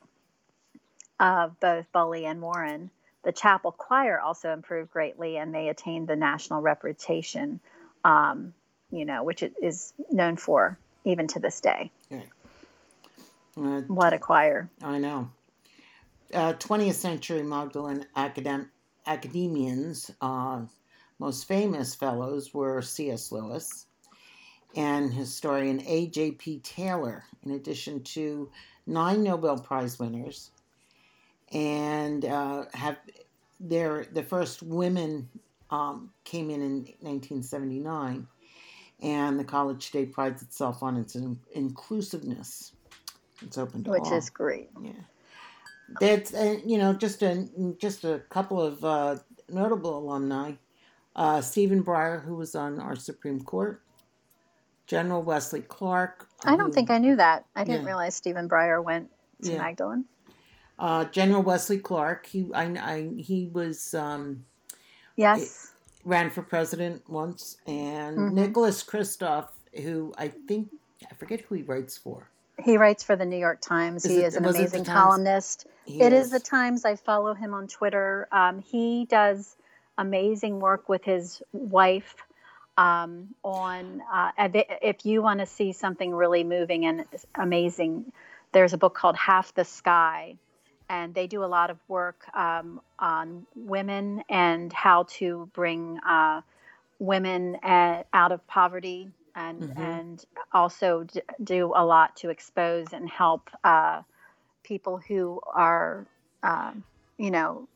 of 1.20 1.60
both 1.60 1.92
Bulley 1.92 2.26
and 2.26 2.42
Warren, 2.42 2.90
the 3.24 3.32
chapel 3.32 3.72
choir 3.72 4.20
also 4.20 4.52
improved 4.54 4.92
greatly 4.92 5.38
and 5.38 5.54
they 5.54 5.70
attained 5.70 6.08
the 6.08 6.16
national 6.16 6.62
reputation, 6.62 7.60
um, 8.04 8.54
you 8.92 9.06
know, 9.06 9.24
which 9.24 9.44
it 9.44 9.54
is 9.62 9.94
known 10.12 10.38
for 10.38 10.78
even 11.06 11.28
to 11.28 11.40
this 11.40 11.62
day. 11.62 11.92
Uh, 13.58 13.82
What 13.88 14.14
a 14.14 14.20
choir. 14.20 14.70
I 14.82 14.98
know. 14.98 15.30
Uh, 16.34 16.54
20th 16.54 16.96
century 16.96 17.42
Magdalen 17.44 18.06
academ- 18.16 18.70
academians, 19.06 20.12
uh, 20.22 20.62
most 21.18 21.48
famous 21.48 21.96
fellows 21.96 22.54
were 22.54 22.82
C.S. 22.82 23.32
Lewis 23.32 23.88
and 24.76 25.12
historian 25.12 25.82
A.J.P. 25.86 26.60
Taylor, 26.60 27.26
in 27.44 27.52
addition 27.52 28.04
to 28.04 28.50
nine 28.86 29.24
Nobel 29.24 29.58
Prize 29.58 29.98
winners, 29.98 30.52
and 31.52 32.26
uh, 32.26 32.66
have 32.74 32.98
their 33.60 34.06
the 34.14 34.24
first 34.24 34.62
women 34.62 35.28
um, 35.72 36.12
came 36.24 36.50
in 36.50 36.62
in 36.62 36.76
1979, 37.02 38.28
and 39.02 39.40
the 39.40 39.44
college 39.44 39.88
today 39.92 40.06
prides 40.06 40.42
itself 40.42 40.84
on 40.84 40.98
its 40.98 41.16
in- 41.16 41.40
inclusiveness. 41.54 42.74
It's 43.42 43.58
open 43.58 43.84
to 43.86 43.90
all. 43.92 44.00
Which 44.00 44.12
all. 44.12 44.18
is 44.18 44.30
great. 44.30 44.70
Yeah, 44.82 44.92
that's 46.00 46.34
uh, 46.34 46.58
you 46.66 46.78
know 46.78 46.94
just 46.94 47.22
a 47.24 47.48
just 47.78 48.04
a 48.04 48.20
couple 48.30 48.62
of 48.62 48.84
uh, 48.84 49.16
notable 49.50 49.98
alumni. 49.98 50.54
Uh, 51.16 51.42
Stephen 51.42 51.84
Breyer, 51.84 52.24
who 52.24 52.36
was 52.36 52.56
on 52.56 52.80
our 52.80 52.96
Supreme 52.96 53.42
Court, 53.42 53.82
General 54.88 55.22
Wesley 55.24 55.62
Clark. 55.62 56.28
I 56.46 56.56
don't 56.56 56.68
who- 56.68 56.74
think 56.74 56.90
I 56.90 56.98
knew 56.98 57.16
that. 57.16 57.46
I 57.56 57.64
didn't 57.64 57.82
Yeah. 57.82 57.88
realize 57.88 58.16
Stephen 58.16 58.48
Breyer 58.48 58.84
went 58.84 59.10
to 59.44 59.52
Yeah. 59.52 59.58
Magdalen. 59.60 60.06
uh, 60.78 61.06
General 61.06 61.42
Wesley 61.42 61.78
Clark. 61.80 62.26
He 62.26 62.50
I, 62.54 62.64
I 62.66 63.10
he 63.18 63.48
was 63.52 63.94
um, 63.94 64.46
Yes. 65.16 65.72
Ran 66.10 66.30
for 66.32 66.42
president 66.42 67.08
once, 67.08 67.58
and 67.68 68.18
Mhm. 68.18 68.34
Nicholas 68.34 68.84
Kristof, 68.84 69.50
who 69.84 70.14
I 70.18 70.28
think 70.28 70.70
I 71.10 71.14
forget 71.16 71.42
who 71.42 71.56
he 71.56 71.62
writes 71.64 71.98
for. 71.98 72.28
He 72.62 72.76
writes 72.76 73.04
for 73.04 73.16
the 73.16 73.26
New 73.26 73.38
York 73.38 73.62
Times. 73.62 74.04
Is 74.04 74.12
he 74.12 74.18
it- 74.18 74.26
is 74.26 74.36
an 74.36 74.44
was 74.44 74.56
it 74.56 74.58
the 74.58 74.80
amazing 74.80 74.86
columnist. 74.94 75.68
He 75.86 76.02
It 76.02 76.12
is 76.12 76.30
the 76.32 76.42
Times. 76.42 76.84
I 76.84 76.96
follow 76.98 77.34
him 77.34 77.54
on 77.54 77.68
Twitter. 77.68 78.28
Um, 78.34 78.60
he 78.60 79.06
does 79.06 79.56
amazing 79.98 80.60
work 80.60 80.90
with 80.90 81.04
his 81.06 81.42
wife 81.54 82.16
um, 82.78 83.34
on. 83.44 84.02
Uh, 84.12 84.32
if 84.82 85.06
you 85.06 85.22
want 85.22 85.40
to 85.42 85.46
see 85.46 85.72
something 85.74 86.14
really 86.14 86.44
moving 86.44 86.86
and 86.86 87.06
amazing, 87.36 88.12
there's 88.52 88.74
a 88.74 88.78
book 88.78 88.94
called 88.96 89.16
Half 89.16 89.54
the 89.54 89.66
Sky, 89.66 90.38
and 90.90 91.14
they 91.14 91.28
do 91.28 91.44
a 91.44 91.48
lot 91.48 91.70
of 91.70 91.78
work 91.88 92.26
um, 92.36 92.82
on 93.00 93.46
women 93.56 94.24
and 94.30 94.74
how 94.74 95.04
to 95.10 95.50
bring 95.54 96.00
uh, 96.08 96.42
women 97.00 97.56
uh, 97.64 98.04
out 98.14 98.32
of 98.32 98.46
poverty. 98.48 99.10
And, 99.36 99.66
Mhm. 99.66 99.78
and 99.78 100.24
also 100.54 101.04
d- 101.04 101.22
do 101.44 101.74
a 101.76 101.86
lot 101.86 102.16
to 102.18 102.30
expose 102.30 102.94
and 102.94 103.10
help 103.10 103.50
uh, 103.64 104.02
people 104.64 105.00
who 105.08 105.40
are, 105.54 106.08
um, 106.44 106.84
you 107.18 107.32
know, 107.32 107.68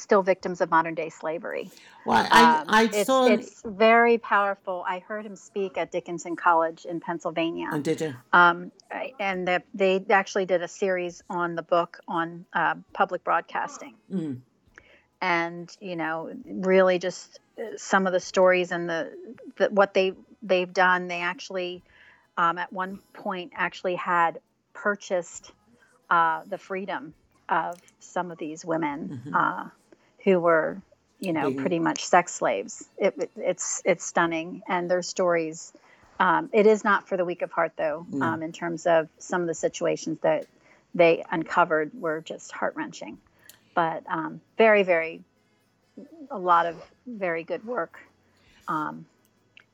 still 0.00 0.22
victims 0.22 0.60
of 0.60 0.70
modern 0.70 0.94
day 0.94 1.08
slavery. 1.10 1.70
Well, 2.04 2.26
I, 2.30 2.60
Um, 2.60 2.66
I 2.68 2.82
it's, 2.92 3.06
saw. 3.06 3.26
it's 3.26 3.62
very 3.64 4.18
powerful. 4.18 4.84
I 4.88 5.00
heard 5.00 5.24
him 5.26 5.36
speak 5.36 5.76
at 5.78 5.92
Dickinson 5.92 6.36
College 6.36 6.84
in 6.86 7.00
Pennsylvania. 7.00 7.68
oh, 7.72 7.80
did 7.80 8.00
you? 8.00 8.14
Um, 8.32 8.72
and 9.18 9.46
the, 9.46 9.62
they 9.74 10.04
actually 10.10 10.46
did 10.46 10.62
a 10.62 10.68
series 10.68 11.22
on 11.28 11.54
the 11.54 11.62
book 11.62 12.00
on 12.08 12.44
uh, 12.52 12.74
public 12.92 13.22
broadcasting. 13.24 13.94
Mm. 14.12 14.40
And, 15.20 15.76
you 15.80 15.96
know, 15.96 16.32
really 16.46 16.98
just 16.98 17.40
uh, 17.58 17.76
some 17.76 18.06
of 18.06 18.12
the 18.12 18.20
stories 18.20 18.72
and 18.72 18.88
the, 18.88 19.12
the 19.56 19.68
what 19.68 19.92
they, 19.92 20.14
they've 20.42 20.72
done. 20.72 21.08
They 21.08 21.20
actually, 21.20 21.82
um, 22.38 22.56
at 22.56 22.72
one 22.72 23.00
point, 23.12 23.52
actually 23.54 23.96
had 23.96 24.40
purchased 24.72 25.52
uh, 26.08 26.42
the 26.48 26.56
freedom 26.56 27.12
of 27.50 27.78
some 27.98 28.30
of 28.30 28.38
these 28.38 28.64
women 28.64 29.20
Mhm. 29.26 29.34
uh, 29.34 29.68
who 30.24 30.38
were, 30.40 30.80
you 31.18 31.32
know, 31.32 31.48
Being- 31.50 31.60
pretty 31.60 31.78
much 31.78 32.04
sex 32.04 32.34
slaves. 32.34 32.88
It, 32.98 33.14
it- 33.18 33.30
it's 33.36 33.82
it's 33.84 34.04
stunning, 34.04 34.62
and 34.68 34.90
their 34.90 35.02
stories. 35.02 35.72
Um, 36.18 36.50
it 36.52 36.66
is 36.66 36.84
not 36.84 37.08
for 37.08 37.16
the 37.16 37.24
weak 37.24 37.40
of 37.42 37.50
heart, 37.50 37.72
though. 37.76 38.06
No. 38.10 38.26
Um, 38.26 38.42
in 38.42 38.52
terms 38.52 38.86
of 38.86 39.08
some 39.18 39.40
of 39.40 39.46
the 39.46 39.54
situations 39.54 40.18
that 40.22 40.46
they 40.94 41.24
uncovered 41.30 41.92
were 41.94 42.20
just 42.20 42.52
heart 42.52 42.74
wrenching, 42.76 43.16
but 43.74 44.02
um, 44.06 44.40
very, 44.58 44.82
very, 44.82 45.22
a 46.30 46.38
lot 46.38 46.66
of 46.66 46.76
very 47.06 47.42
good 47.44 47.64
work 47.64 47.98
um, 48.68 49.06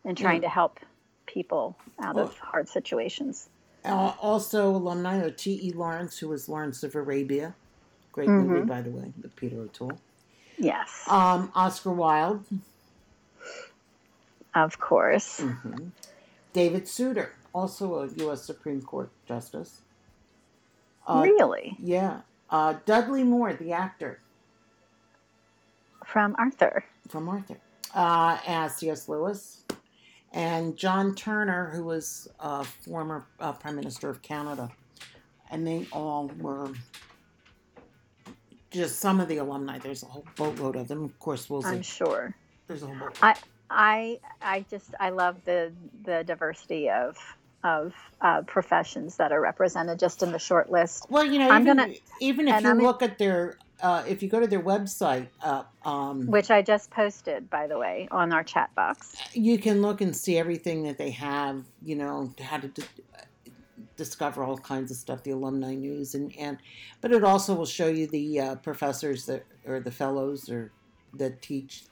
in 0.04 0.14
trying 0.14 0.42
to 0.42 0.48
help 0.48 0.78
people 1.26 1.76
out 2.00 2.14
Well- 2.14 2.26
of 2.26 2.38
hard 2.38 2.68
situations. 2.68 3.48
Uh, 3.84 4.12
also, 4.20 4.70
alumni 4.70 5.18
are 5.22 5.30
T.E. 5.30 5.70
Lawrence, 5.72 6.18
who 6.18 6.28
was 6.28 6.48
Lawrence 6.48 6.82
of 6.82 6.94
Arabia. 6.96 7.54
Great 8.12 8.28
movie, 8.28 8.60
Mhm. 8.62 8.66
by 8.66 8.82
the 8.82 8.90
way, 8.90 9.12
with 9.22 9.34
Peter 9.36 9.60
O'Toole. 9.60 9.98
Yes, 10.58 11.04
Um, 11.08 11.50
Oscar 11.54 11.92
Wilde. 11.92 12.44
of 14.54 14.78
course. 14.78 15.40
hmm 15.40 15.88
David 16.52 16.88
Souter, 16.88 17.32
also 17.54 17.96
a 17.96 18.06
U.S. 18.24 18.42
Supreme 18.44 18.80
Court 18.80 19.10
Justice. 19.26 19.82
Uh, 21.06 21.20
really, 21.22 21.76
Yeah. 21.78 22.20
Uh, 22.48 22.74
Dudley 22.86 23.22
Moore, 23.24 23.52
the 23.54 23.72
actor 23.72 24.20
from 26.06 26.34
Arthur. 26.38 26.84
from 27.08 27.28
Arthur, 27.28 27.58
uh, 27.94 28.38
as 28.46 28.76
C.S. 28.76 29.08
Lewis. 29.08 29.64
And 30.32 30.76
John 30.76 31.14
Turner, 31.14 31.70
who 31.74 31.84
was 31.84 32.28
a 32.40 32.64
former 32.64 33.26
uh, 33.40 33.52
Prime 33.52 33.76
Minister 33.76 34.08
of 34.08 34.22
Canada. 34.22 34.70
And 35.50 35.66
they 35.66 35.86
all 35.92 36.28
were 36.40 36.70
just 38.70 38.98
some 39.00 39.20
of 39.20 39.28
the 39.28 39.38
alumni. 39.38 39.78
There's 39.78 40.02
a 40.02 40.06
whole 40.06 40.24
boatload 40.36 40.76
of 40.76 40.88
them. 40.88 41.04
Of 41.04 41.18
course, 41.18 41.48
we'll 41.48 41.64
I'm 41.66 41.82
sure. 41.82 42.34
There's 42.66 42.82
a 42.82 42.86
whole 42.86 42.96
boat. 42.98 43.18
I 43.22 43.36
I 43.70 44.20
I 44.42 44.64
just 44.70 44.94
I 45.00 45.10
love 45.10 45.36
the 45.44 45.72
the 46.04 46.24
diversity 46.24 46.90
of 46.90 47.16
of 47.64 47.94
uh, 48.20 48.42
professions 48.42 49.16
that 49.16 49.32
are 49.32 49.40
represented 49.40 49.98
just 49.98 50.22
in 50.22 50.30
the 50.30 50.38
short 50.38 50.70
list. 50.70 51.06
Well, 51.10 51.24
you 51.24 51.38
know, 51.40 51.50
I'm 51.50 51.62
even, 51.62 51.76
gonna- 51.78 51.94
even 52.20 52.48
if 52.48 52.62
you 52.62 52.70
I'm 52.70 52.78
in- 52.78 52.86
look 52.86 53.02
at 53.02 53.18
their, 53.18 53.56
uh, 53.82 54.04
if 54.06 54.22
you 54.22 54.28
go 54.28 54.38
to 54.38 54.46
their 54.46 54.62
website, 54.62 55.26
uh, 55.42 55.64
um, 55.84 56.26
Which 56.28 56.52
I 56.52 56.62
just 56.62 56.90
posted, 56.92 57.50
by 57.50 57.66
the 57.66 57.76
way, 57.76 58.06
on 58.12 58.32
our 58.32 58.44
chat 58.44 58.72
box. 58.76 59.16
you 59.32 59.58
can 59.58 59.82
look 59.82 60.00
and 60.00 60.14
see 60.14 60.38
everything 60.38 60.84
that 60.84 60.96
they 60.96 61.10
have. 61.10 61.64
You 61.82 61.96
know, 61.96 62.32
how 62.40 62.58
to 62.58 62.70
discover 63.96 64.44
all 64.44 64.58
kinds 64.58 64.90
of 64.90 64.96
stuff, 64.96 65.22
the 65.22 65.30
alumni 65.30 65.74
news, 65.74 66.14
and 66.14 66.34
and, 66.38 66.58
but 67.00 67.12
it 67.12 67.24
also 67.24 67.54
will 67.54 67.66
show 67.66 67.88
you 67.88 68.06
the 68.06 68.40
uh, 68.40 68.54
professors 68.56 69.26
that 69.26 69.44
or 69.66 69.80
the 69.80 69.90
fellows 69.90 70.48
or 70.48 70.70
that 71.14 71.42
teach. 71.42 71.84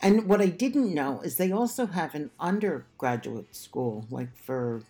And 0.00 0.26
what 0.28 0.40
I 0.40 0.46
didn't 0.46 0.94
know 0.94 1.20
is 1.22 1.36
they 1.36 1.50
also 1.50 1.86
have 1.86 2.14
an 2.14 2.30
undergraduate 2.38 3.54
school, 3.56 4.06
like 4.10 4.36
for, 4.36 4.82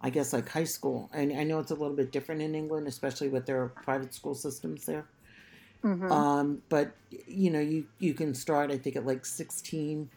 I 0.00 0.08
guess, 0.08 0.32
like 0.32 0.48
high 0.48 0.64
school. 0.64 1.10
And 1.12 1.30
I 1.36 1.44
know 1.44 1.58
it's 1.58 1.70
a 1.70 1.74
little 1.74 1.96
bit 1.96 2.10
different 2.10 2.40
in 2.40 2.54
England, 2.54 2.88
especially 2.88 3.28
with 3.28 3.44
their 3.44 3.68
private 3.68 4.14
school 4.14 4.34
systems 4.34 4.86
there. 4.86 5.04
Mhm. 5.82 6.10
Um, 6.10 6.62
but 6.70 6.96
you 7.26 7.50
know, 7.50 7.60
you 7.60 7.86
you 7.98 8.14
can 8.14 8.34
start 8.34 8.70
I 8.70 8.78
think 8.78 8.96
at 8.96 9.04
like 9.04 9.26
sixteen, 9.26 10.08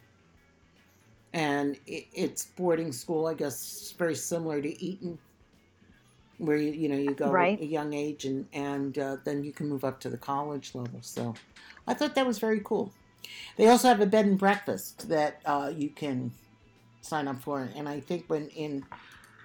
and 1.32 1.76
it, 1.86 2.06
it's 2.12 2.46
boarding 2.46 2.92
school. 2.92 3.26
I 3.26 3.34
guess 3.34 3.94
very 3.98 4.14
similar 4.14 4.60
to 4.62 4.84
Eton, 4.84 5.18
where 6.38 6.56
you 6.56 6.72
you 6.72 6.88
know 6.88 6.96
you 6.96 7.14
go 7.14 7.30
Right. 7.30 7.58
at 7.58 7.64
a 7.64 7.66
young 7.66 7.92
age 7.92 8.24
and 8.24 8.46
and 8.52 8.98
uh, 8.98 9.16
then 9.24 9.44
you 9.44 9.52
can 9.52 9.68
move 9.68 9.84
up 9.84 10.00
to 10.00 10.10
the 10.10 10.18
college 10.18 10.74
level. 10.74 11.00
So 11.02 11.34
I 11.86 11.94
thought 11.94 12.14
that 12.14 12.26
was 12.26 12.38
very 12.38 12.60
cool. 12.64 12.92
They 13.56 13.68
also 13.68 13.88
have 13.88 14.00
a 14.00 14.06
bed 14.06 14.26
and 14.26 14.38
breakfast 14.38 15.08
that 15.08 15.40
uh, 15.44 15.72
you 15.76 15.90
can 15.90 16.32
sign 17.02 17.28
up 17.28 17.42
for, 17.42 17.68
and 17.74 17.88
I 17.88 18.00
think 18.00 18.24
when 18.28 18.48
in 18.48 18.84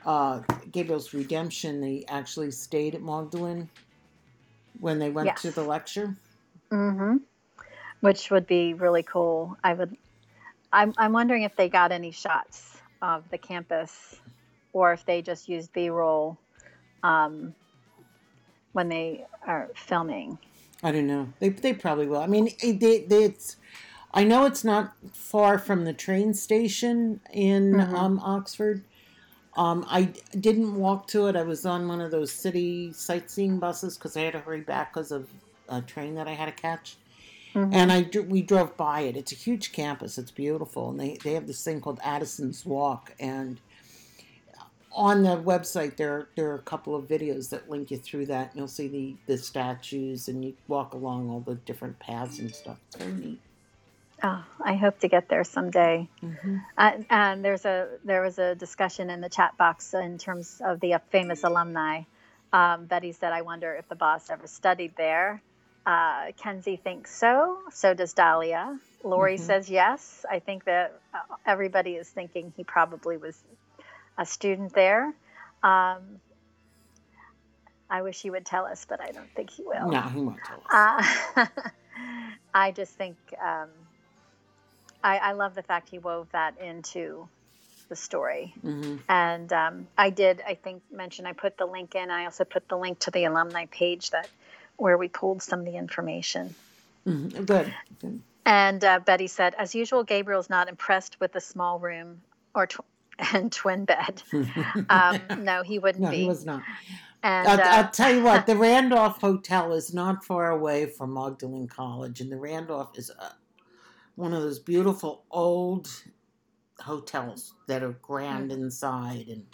uh, 0.06 0.42
Gabriel's 0.72 1.14
Redemption, 1.14 1.82
they 1.82 2.06
actually 2.08 2.52
stayed 2.52 2.96
at 2.96 3.02
Magdalen 3.02 3.70
when 4.80 5.00
they 5.00 5.10
went 5.10 5.36
to 5.38 5.52
the 5.52 5.64
lecture. 5.64 6.16
Mm-hmm. 6.72 7.18
Which 8.02 8.32
would 8.32 8.48
be 8.48 8.74
really 8.74 9.04
cool. 9.04 9.58
I 9.64 9.74
would. 9.74 9.96
I'm 10.74 10.94
I'm 10.98 11.14
wondering 11.14 11.44
if 11.44 11.56
they 11.56 11.70
got 11.70 11.92
any 11.92 12.12
shots 12.12 12.78
of 13.02 13.30
the 13.30 13.38
campus, 13.38 14.20
or 14.74 14.94
if 14.94 15.06
they 15.06 15.22
just 15.22 15.48
used 15.48 15.72
B-roll 15.74 16.38
um, 17.04 17.54
when 18.74 18.90
they 18.90 19.26
are 19.46 19.70
filming. 19.76 20.38
I 20.82 20.92
don't 20.92 21.08
know. 21.08 21.30
They, 21.40 21.50
they 21.50 21.74
probably 21.74 22.08
will. 22.08 22.20
I 22.22 22.28
mean, 22.28 22.50
they, 22.62 22.74
they, 22.74 23.24
it's 23.24 23.56
I 24.14 24.24
know 24.24 24.46
it's 24.46 24.64
not 24.64 24.94
far 25.14 25.58
from 25.58 25.86
the 25.86 25.94
train 25.94 26.34
station 26.34 27.22
in 27.32 27.74
Mhm. 27.74 27.94
um, 27.94 28.20
Oxford. 28.20 28.84
Um, 29.56 29.86
I 29.88 30.14
didn't 30.40 30.76
walk 30.76 31.08
to 31.10 31.28
it. 31.28 31.36
I 31.36 31.44
was 31.44 31.66
on 31.66 31.88
one 31.88 32.02
of 32.02 32.12
those 32.12 32.32
city 32.32 32.92
sightseeing 32.94 33.60
buses 33.60 33.98
because 33.98 34.18
I 34.18 34.22
had 34.22 34.34
to 34.34 34.40
hurry 34.40 34.62
back 34.62 34.94
because 34.94 35.12
of 35.12 35.30
a 35.70 35.82
train 35.82 36.16
that 36.16 36.28
I 36.28 36.34
had 36.34 36.46
to 36.48 36.52
catch. 36.52 36.98
Mhm. 37.56 37.74
And 37.74 37.92
I 37.92 38.10
we 38.28 38.42
drove 38.44 38.78
by 38.78 39.02
it. 39.02 39.18
It's 39.18 39.32
a 39.32 39.36
huge 39.36 39.72
campus. 39.74 40.18
It's 40.18 40.32
beautiful, 40.32 40.90
and 40.92 41.00
they 41.00 41.18
they 41.24 41.34
have 41.34 41.48
this 41.48 41.64
thing 41.64 41.82
called 41.82 42.00
Addison's 42.04 42.66
Walk. 42.66 43.14
And 43.20 43.62
on 44.92 45.24
the 45.24 45.38
website, 45.38 45.98
there 45.98 46.30
there 46.36 46.52
are 46.52 46.56
a 46.56 46.64
couple 46.64 46.96
of 46.96 47.08
videos 47.08 47.50
that 47.50 47.70
link 47.70 47.92
you 47.92 47.98
through 47.98 48.28
that. 48.28 48.52
And 48.52 48.58
you'll 48.58 48.68
see 48.68 48.88
the 48.88 49.18
the 49.28 49.38
statues, 49.38 50.28
and 50.28 50.46
you 50.46 50.56
walk 50.68 50.94
along 50.94 51.30
all 51.30 51.42
the 51.42 51.56
different 51.56 52.00
paths 52.00 52.40
and 52.40 52.56
stuff. 52.56 52.80
It's 52.88 52.98
very 52.98 53.14
neat. 53.14 53.42
Oh, 54.24 54.46
I 54.64 54.76
hope 54.76 55.00
to 55.00 55.08
get 55.10 55.30
there 55.30 55.44
someday. 55.44 56.10
hmm 56.22 56.58
Uh, 56.78 56.94
and 57.10 57.46
there's 57.46 57.66
a 57.66 57.88
there 58.06 58.22
was 58.24 58.40
a 58.40 58.56
discussion 58.56 59.10
in 59.10 59.22
the 59.22 59.30
chat 59.30 59.58
box 59.58 59.94
in 59.94 60.18
terms 60.18 60.62
of 60.66 60.80
the 60.80 61.00
famous 61.12 61.44
alumni. 61.44 62.04
Um, 62.54 62.86
Betty 62.88 63.12
said, 63.14 63.34
"I 63.34 63.42
wonder 63.44 63.76
if 63.76 63.88
the 63.90 63.96
boss 63.96 64.30
ever 64.30 64.48
studied 64.48 64.96
there." 64.98 65.44
Uh, 65.86 66.32
Kenzie 66.38 66.78
thinks 66.78 67.14
so. 67.16 67.58
So 67.72 67.94
does 67.94 68.14
Dahlia. 68.14 68.80
Lori 69.04 69.36
Mhm. 69.38 69.42
says 69.42 69.70
yes. 69.70 70.26
I 70.30 70.40
think 70.40 70.64
that 70.66 70.94
uh, 71.14 71.20
everybody 71.46 71.96
is 71.96 72.10
thinking 72.10 72.54
he 72.56 72.64
probably 72.64 73.18
was 73.18 73.38
a 74.18 74.26
student 74.26 74.74
there. 74.74 75.14
Um, 75.62 76.22
I 77.90 78.02
wish 78.02 78.22
he 78.22 78.30
would 78.30 78.46
tell 78.46 78.66
us, 78.66 78.86
but 78.88 79.02
I 79.02 79.12
don't 79.12 79.30
think 79.36 79.52
he 79.52 79.64
will. 79.64 79.90
No, 79.92 80.02
he 80.02 80.22
won't 80.22 80.44
tell 80.44 80.64
us. 80.70 81.08
Uh, 81.38 81.46
I 82.54 82.72
just 82.72 82.94
think 82.94 83.18
um, 83.42 83.70
I, 85.04 85.18
I 85.18 85.32
love 85.34 85.54
the 85.54 85.64
fact 85.64 85.90
he 85.90 86.00
wove 86.00 86.28
that 86.32 86.58
into 86.60 87.28
the 87.90 87.96
story. 87.96 88.54
hmm 88.62 88.98
And 89.10 89.52
um, 89.52 89.88
I 89.98 90.10
did, 90.12 90.42
I 90.48 90.56
think, 90.56 90.82
mention 90.92 91.26
I 91.26 91.34
put 91.34 91.58
the 91.58 91.66
link 91.66 91.94
in. 91.96 92.10
I 92.10 92.26
also 92.26 92.46
put 92.46 92.68
the 92.70 92.78
link 92.78 93.00
to 93.00 93.12
the 93.12 93.26
alumni 93.26 93.66
page 93.66 94.10
that 94.12 94.30
where 94.78 94.98
we 94.98 95.08
pulled 95.08 95.42
some 95.42 95.60
of 95.60 95.66
the 95.66 95.78
information. 95.78 96.54
hmm 97.06 97.28
Good. 97.30 97.74
Good. 98.02 98.22
And 98.46 98.84
uh, 98.84 99.00
Betty 99.00 99.28
said, 99.28 99.56
as 99.58 99.74
usual, 99.74 100.04
Gabriel's 100.04 100.50
not 100.50 100.68
impressed 100.68 101.20
with 101.20 101.32
the 101.32 101.40
small 101.40 101.80
room 101.80 102.22
or 102.54 102.68
tw- 102.68 102.82
and 103.34 103.52
twin 103.52 103.86
bed. 103.86 104.22
Um, 104.90 105.20
no, 105.44 105.64
he 105.64 105.80
wouldn't 105.80 106.04
no, 106.04 106.10
be. 106.12 106.18
he 106.18 106.28
was 106.28 106.46
not. 106.46 106.64
and 107.24 107.48
I'll, 107.48 107.60
uh, 107.60 107.64
I'll 107.84 107.90
tell 107.92 108.14
you 108.14 108.24
what, 108.24 108.46
the 108.48 108.56
Randolph 108.58 109.22
Hotel 109.22 109.72
is 109.74 109.94
not 109.94 110.26
far 110.26 110.52
away 110.52 110.88
from 110.88 111.14
Magdalen 111.14 111.68
College, 111.68 112.20
and 112.22 112.32
the 112.32 112.38
Randolph 112.38 112.98
is 112.98 113.10
uh 113.18 113.30
one 114.16 114.34
of 114.34 114.42
those 114.44 114.60
beautiful 114.60 115.24
old 115.32 115.88
hotels 116.80 117.54
that 117.68 117.82
are 117.82 117.94
grand 118.02 118.52
Mm-hmm. 118.52 118.62
inside. 118.64 119.28
And, 119.28 119.46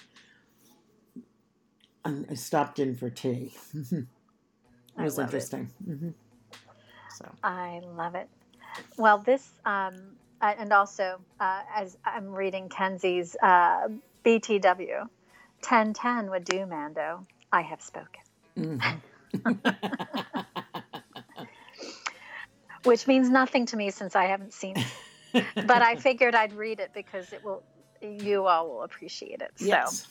and 2.04 2.26
I 2.30 2.34
stopped 2.34 2.80
in 2.80 2.96
for 2.96 3.10
tea. 3.10 3.54
It 5.00 5.02
I 5.02 5.06
was 5.06 5.18
love 5.18 5.34
it. 5.36 5.36
interesting. 5.36 5.72
hmm 5.86 6.10
So, 7.18 7.26
I 7.44 7.80
love 7.84 8.16
it. 8.16 8.30
Well, 8.98 9.20
this, 9.20 9.48
um, 9.66 10.16
and 10.42 10.72
also 10.74 11.20
uh, 11.40 11.62
as 11.76 11.98
I'm 12.06 12.30
reading 12.30 12.70
Kenzie's 12.70 13.36
uh, 13.42 13.88
BTW, 14.26 15.00
1010 15.62 16.30
would 16.32 16.44
do, 16.46 16.66
Mando. 16.66 17.26
I 17.52 17.62
have 17.62 17.82
spoken, 17.82 18.22
mhm. 18.58 19.02
which 22.84 23.08
means 23.08 23.30
nothing 23.30 23.66
to 23.68 23.78
me 23.78 23.92
since 23.92 24.16
I 24.16 24.26
haven't 24.26 24.54
seen 24.54 24.78
it. 24.78 24.86
But 25.66 25.82
I 25.82 25.96
figured 25.96 26.36
I'd 26.36 26.54
read 26.54 26.80
it 26.80 26.92
because 26.94 27.34
it 27.34 27.44
will, 27.44 27.64
you 28.02 28.46
all 28.46 28.70
will 28.70 28.84
appreciate 28.84 29.42
it. 29.42 29.52
So. 29.56 29.66
yes. 29.66 30.08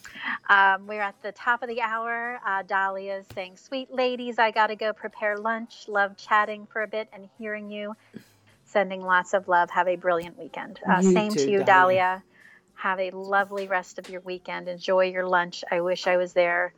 Um, 0.48 0.86
we're 0.86 1.02
at 1.02 1.14
the 1.22 1.32
top 1.32 1.62
of 1.62 1.68
the 1.68 1.80
hour. 1.80 2.40
Uh, 2.46 2.62
Dahlia 2.62 3.18
is 3.18 3.26
saying, 3.34 3.56
Sweet 3.56 3.92
ladies, 3.92 4.38
I 4.38 4.50
got 4.50 4.68
to 4.68 4.76
go 4.76 4.92
prepare 4.92 5.36
lunch. 5.36 5.88
Love 5.88 6.16
chatting 6.16 6.66
for 6.72 6.82
a 6.82 6.88
bit 6.88 7.08
and 7.12 7.28
hearing 7.38 7.70
you. 7.70 7.94
Sending 8.64 9.02
lots 9.02 9.34
of 9.34 9.48
love. 9.48 9.70
Have 9.70 9.88
a 9.88 9.96
brilliant 9.96 10.38
weekend. 10.38 10.80
Uh, 10.88 11.00
same 11.00 11.32
too, 11.32 11.40
to 11.40 11.50
you, 11.50 11.58
Dahlia. 11.58 11.66
Dahlia. 11.66 12.22
Have 12.74 13.00
a 13.00 13.10
lovely 13.10 13.66
rest 13.66 13.98
of 13.98 14.08
your 14.08 14.20
weekend. 14.20 14.68
Enjoy 14.68 15.04
your 15.04 15.26
lunch. 15.26 15.64
I 15.70 15.80
wish 15.80 16.06
I 16.06 16.16
was 16.16 16.32
there 16.32 16.72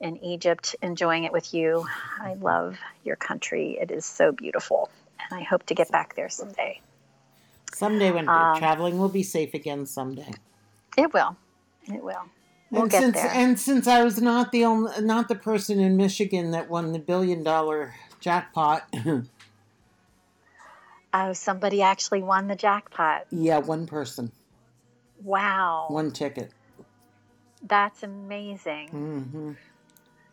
in 0.00 0.22
Egypt 0.22 0.76
enjoying 0.82 1.24
it 1.24 1.32
with 1.32 1.54
you. 1.54 1.86
I 2.20 2.34
love 2.34 2.76
your 3.04 3.16
country. 3.16 3.78
It 3.80 3.90
is 3.90 4.04
so 4.04 4.32
beautiful. 4.32 4.90
And 5.30 5.40
I 5.40 5.42
hope 5.42 5.64
to 5.66 5.74
get 5.74 5.90
back 5.90 6.14
there 6.14 6.28
someday. 6.28 6.80
Someday 7.72 8.10
when 8.10 8.28
Um, 8.28 8.58
traveling 8.58 8.98
will 8.98 9.08
be 9.08 9.22
safe 9.22 9.54
again 9.54 9.86
someday. 9.86 10.32
It 10.96 11.12
will. 11.12 11.36
It 11.86 12.02
will. 12.02 12.30
We'll 12.70 12.82
and 12.82 12.90
get 12.90 13.00
since 13.02 13.14
there. 13.14 13.30
and 13.32 13.58
since 13.58 13.86
I 13.86 14.02
was 14.02 14.20
not 14.20 14.50
the 14.50 14.64
only 14.64 15.00
not 15.00 15.28
the 15.28 15.34
person 15.36 15.78
in 15.78 15.96
Michigan 15.96 16.50
that 16.50 16.68
won 16.68 16.92
the 16.92 16.98
billion 16.98 17.42
dollar 17.44 17.94
jackpot, 18.20 18.82
Oh, 21.14 21.32
somebody 21.32 21.80
actually 21.82 22.22
won 22.22 22.48
the 22.48 22.56
jackpot. 22.56 23.26
yeah, 23.30 23.58
one 23.58 23.86
person, 23.86 24.32
Wow. 25.22 25.86
one 25.88 26.10
ticket. 26.10 26.50
That's 27.62 28.02
amazing. 28.02 28.88
hmm 28.88 29.52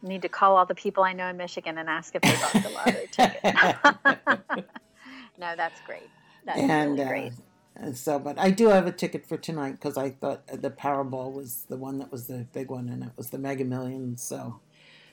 Need 0.01 0.24
to 0.24 0.30
call 0.30 0.57
all 0.57 0.66
the 0.66 0.76
people 0.76 1.03
I 1.03 1.14
know 1.14 1.28
in 1.30 1.38
Michigan 1.38 1.78
and 1.78 1.88
ask 1.89 2.14
if 2.16 2.22
they 2.22 2.36
bought 2.36 2.61
the 2.64 2.70
lottery 2.70 3.07
ticket. 3.11 3.41
no, 5.38 5.55
that's 5.55 5.80
great. 5.88 6.09
That's 6.45 6.59
and 6.59 6.91
really 6.97 7.03
uh, 7.03 7.07
great. 7.07 7.34
And 7.76 7.97
so, 7.97 8.19
but 8.19 8.38
I 8.39 8.51
do 8.51 8.67
have 8.69 8.88
a 8.88 8.91
ticket 8.91 9.26
for 9.26 9.38
tonight 9.38 9.71
because 9.74 9.97
I 9.97 10.11
thought 10.11 10.45
the 10.47 10.69
Powerball 10.69 11.32
was 11.34 11.65
the 11.69 11.78
one 11.78 11.97
that 11.99 12.11
was 12.11 12.28
the 12.28 12.45
big 12.53 12.69
one, 12.69 12.89
and 12.89 13.03
it 13.03 13.11
was 13.17 13.30
the 13.30 13.38
Mega 13.38 13.65
Millions. 13.65 14.21
So, 14.21 14.59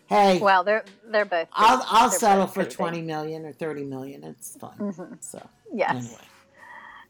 hey, 0.09 0.39
Well, 0.41 0.63
they're 0.65 0.85
they're 1.11 1.25
both. 1.25 1.49
I'll 1.53 1.85
I'll 1.89 2.11
settle 2.11 2.47
for 2.47 2.65
twenty 2.65 3.01
million 3.03 3.47
or 3.47 3.53
thirty 3.53 3.85
million. 3.85 4.25
It's 4.25 4.57
fine. 4.57 4.77
Mhm. 4.79 5.23
So 5.23 5.47
Yes. 5.73 5.95
anyway, 5.97 6.25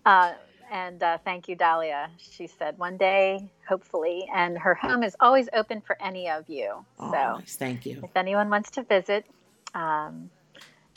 Uh, 0.06 0.32
and 0.70 1.02
uh, 1.02 1.18
thank 1.24 1.48
you, 1.48 1.56
Dahlia. 1.56 2.10
She 2.18 2.46
said 2.46 2.78
one 2.78 2.96
day, 2.96 3.50
hopefully, 3.68 4.28
and 4.32 4.56
her 4.56 4.74
home 4.74 5.02
is 5.02 5.16
always 5.18 5.48
open 5.52 5.80
for 5.80 6.00
any 6.00 6.30
of 6.30 6.48
you. 6.48 6.84
oh, 7.00 7.10
so 7.10 7.38
nice. 7.38 7.56
thank 7.56 7.84
you. 7.86 8.00
if 8.04 8.16
anyone 8.16 8.48
wants 8.50 8.70
to 8.72 8.84
visit, 8.84 9.26
um, 9.74 10.30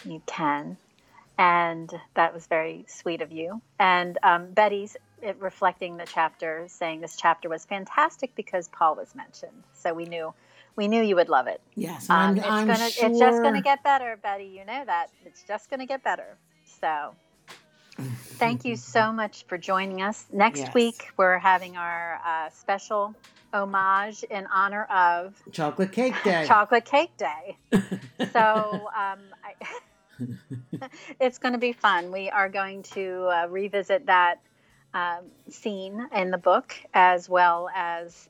you 0.05 0.21
can. 0.27 0.77
And 1.37 1.91
that 2.15 2.33
was 2.33 2.47
very 2.47 2.85
sweet 2.87 3.21
of 3.21 3.31
you. 3.31 3.61
And 3.79 4.17
um, 4.23 4.51
Betty's 4.51 4.95
it, 5.21 5.35
reflecting 5.39 5.97
the 5.97 6.05
chapter, 6.05 6.65
saying 6.67 7.01
this 7.01 7.15
chapter 7.17 7.49
was 7.49 7.65
fantastic 7.65 8.35
because 8.35 8.67
Paul 8.69 8.95
was 8.95 9.15
mentioned. 9.15 9.63
So 9.73 9.93
we 9.93 10.05
knew, 10.05 10.33
we 10.75 10.87
knew 10.87 11.01
you 11.01 11.15
would 11.15 11.29
love 11.29 11.47
it. 11.47 11.61
Yes, 11.75 12.09
Um, 12.09 12.17
I'm, 12.19 12.37
it's 12.37 12.45
I'm 12.47 12.67
gonna, 12.67 12.89
sure. 12.89 13.09
it's 13.09 13.19
just 13.19 13.41
gonna 13.41 13.61
get 13.61 13.83
better, 13.83 14.17
Betty. 14.21 14.45
You 14.45 14.65
know 14.65 14.83
that. 14.85 15.07
It's 15.25 15.43
just 15.43 15.69
gonna 15.69 15.85
get 15.87 16.03
better. 16.03 16.37
So. 16.81 17.15
Thank 18.37 18.65
you 18.65 18.75
so 18.75 19.11
much 19.11 19.45
for 19.47 19.57
joining 19.57 20.01
us. 20.01 20.25
Next 20.31 20.59
Yes. 20.59 20.73
week, 20.73 21.11
we're 21.17 21.37
having 21.37 21.77
our 21.77 22.19
uh, 22.25 22.49
special 22.49 23.15
homage 23.53 24.23
in 24.23 24.47
honor 24.47 24.83
of 24.85 25.35
Chocolate 25.51 25.91
Cake 25.91 26.15
Day. 26.23 26.45
Chocolate 26.47 26.85
Cake 26.85 27.15
Day. 27.17 27.57
So 28.33 28.89
um, 28.97 29.19
I, 29.43 29.53
it's 31.19 31.37
going 31.37 31.53
to 31.53 31.59
be 31.59 31.73
fun. 31.73 32.11
We 32.11 32.29
are 32.29 32.49
going 32.49 32.83
to 32.83 33.27
uh, 33.27 33.47
revisit 33.49 34.05
that 34.07 34.41
um, 34.93 35.25
scene 35.49 36.07
in 36.15 36.31
the 36.31 36.37
book 36.37 36.75
as 36.93 37.27
well 37.27 37.69
as 37.75 38.29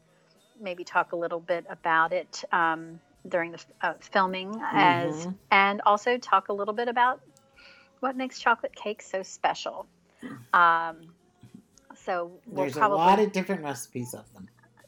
maybe 0.62 0.84
talk 0.84 1.12
a 1.12 1.16
little 1.16 1.40
bit 1.40 1.66
about 1.70 2.14
it 2.14 2.44
um, 2.52 3.00
during 3.28 3.52
the 3.52 3.64
uh, 3.82 3.94
filming, 4.00 4.62
as 4.72 5.26
Mhm. 5.26 5.36
and 5.52 5.82
also 5.86 6.18
talk 6.18 6.50
a 6.50 6.54
little 6.54 6.74
bit 6.74 6.88
about 6.88 7.22
what 8.00 8.16
makes 8.16 8.40
chocolate 8.40 8.76
cake 8.76 9.02
so 9.02 9.24
special. 9.24 9.88
Um, 10.54 11.14
so 11.96 12.32
we'll 12.46 12.66
There's 12.66 12.74
probably 12.74 12.96
a 12.96 12.98
lot 12.98 13.20
of 13.20 13.32
different 13.32 13.64
recipes 13.64 14.14
of 14.14 14.32
them. 14.34 14.48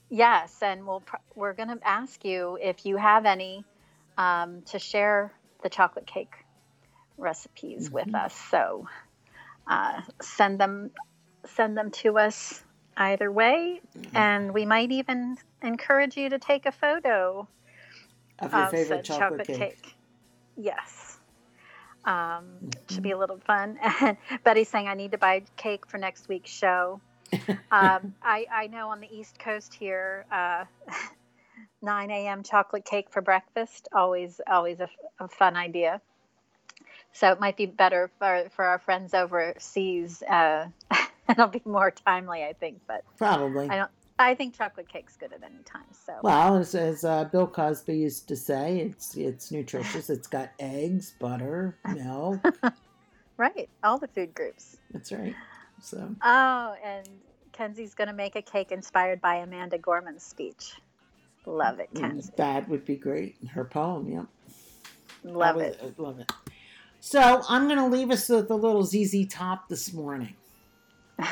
Yes, 0.09 0.61
and 0.61 0.85
we'll 0.85 1.01
pr- 1.01 1.15
we're 1.35 1.53
going 1.53 1.69
to 1.69 1.79
ask 1.87 2.23
you 2.23 2.57
if 2.61 2.85
you 2.85 2.97
have 2.97 3.25
any 3.25 3.65
um, 4.17 4.61
to 4.63 4.79
share 4.79 5.33
the 5.63 5.69
chocolate 5.69 6.05
cake 6.05 6.44
recipes 7.17 7.89
with 7.91 8.07
Mhm. 8.07 8.15
us. 8.15 8.35
So 8.51 8.87
uh, 9.67 10.01
send 10.21 10.59
them 10.59 10.91
send 11.55 11.77
them 11.77 11.91
to 11.91 12.17
us 12.17 12.63
either 12.97 13.31
way, 13.31 13.81
Mm-hmm. 13.97 14.15
and 14.15 14.53
we 14.53 14.65
might 14.65 14.91
even 14.91 15.37
encourage 15.61 16.17
you 16.17 16.29
to 16.29 16.39
take 16.39 16.65
a 16.65 16.71
photo 16.71 17.47
Of 18.39 18.53
your 18.53 18.65
of 18.65 18.71
favorite 18.71 19.05
said 19.05 19.05
chocolate, 19.05 19.47
cake. 19.47 19.95
Yes. 20.57 21.17
Um, 22.05 22.61
Mm-hmm. 22.63 23.01
be 23.03 23.11
a 23.11 23.17
little 23.17 23.39
fun. 23.39 23.77
Betty's 24.43 24.69
saying, 24.69 24.87
I 24.87 24.93
need 24.93 25.11
to 25.11 25.17
buy 25.17 25.43
cake 25.57 25.87
for 25.87 25.97
next 25.97 26.27
week's 26.29 26.51
show. 26.51 27.01
um, 27.71 28.15
I, 28.23 28.45
I 28.53 28.67
know 28.67 28.89
on 28.89 29.01
the 29.01 29.07
East 29.07 29.39
Coast 29.39 29.75
here, 29.79 30.25
uh, 30.31 30.65
9 31.81 32.11
a.m. 32.11 32.43
chocolate 32.43 32.85
cake 32.85 33.07
for 33.11 33.21
breakfast, 33.21 33.87
always, 33.93 34.39
always 34.47 34.79
a, 34.79 34.89
a 35.19 35.27
fun 35.29 35.55
idea. 35.55 36.01
So 37.15 37.31
it 37.31 37.39
might 37.39 37.55
be 37.55 37.65
better 37.65 38.11
for, 38.19 38.43
for 38.53 38.65
our 38.65 38.77
friends 38.77 39.13
overseas. 39.13 40.21
Uh, 40.23 40.67
it'll 41.29 41.47
be 41.47 41.61
more 41.63 41.89
timely, 41.89 42.43
I 42.43 42.51
think. 42.51 42.81
But 42.87 43.05
Probably. 43.17 43.69
I 43.69 43.77
don't. 43.77 43.91
I 44.19 44.35
think 44.35 44.53
chocolate 44.57 44.89
cake's 44.89 45.15
good 45.15 45.31
at 45.31 45.41
any 45.41 45.63
time. 45.63 45.83
So 46.05 46.13
Well, 46.23 46.57
as, 46.57 46.75
as 46.75 47.03
uh, 47.05 47.25
Bill 47.25 47.47
Cosby 47.47 47.97
used 47.97 48.27
to 48.27 48.35
say, 48.35 48.79
it's 48.79 49.15
it's 49.15 49.49
nutritious. 49.49 50.09
It's 50.09 50.27
got 50.27 50.51
eggs, 50.59 51.13
butter, 51.19 51.77
milk. 51.93 52.39
right, 53.37 53.69
all 53.83 53.97
the 53.97 54.07
food 54.09 54.33
groups. 54.33 54.77
That's 54.91 55.11
right. 55.13 55.35
So 55.81 56.15
Oh, 56.21 56.75
and 56.83 57.07
Kenzie's 57.53 57.93
going 57.93 58.07
to 58.09 58.13
make 58.13 58.35
a 58.35 58.41
cake 58.41 58.71
inspired 58.71 59.21
by 59.21 59.35
Amanda 59.35 59.77
Gorman's 59.77 60.23
speech. 60.23 60.73
Love 61.45 61.79
it, 61.79 61.93
mm, 61.93 61.99
Kenzie. 61.99 62.31
that 62.37 62.67
would 62.69 62.85
be 62.85 62.95
great. 62.95 63.35
Her 63.49 63.65
poem, 63.65 64.09
yep. 64.11 64.25
Love 65.23 65.57
I 65.57 65.65
it. 65.65 65.99
love 65.99 66.19
it. 66.19 66.31
So 67.07 67.43
I'm 67.47 67.65
going 67.67 67.77
to 67.77 67.85
leave 67.85 68.09
us 68.09 68.27
with 68.29 68.49
a 68.49 68.55
little 68.55 68.81
ZZ 68.83 69.27
Top 69.29 69.69
this 69.69 69.93
morning. 69.93 70.33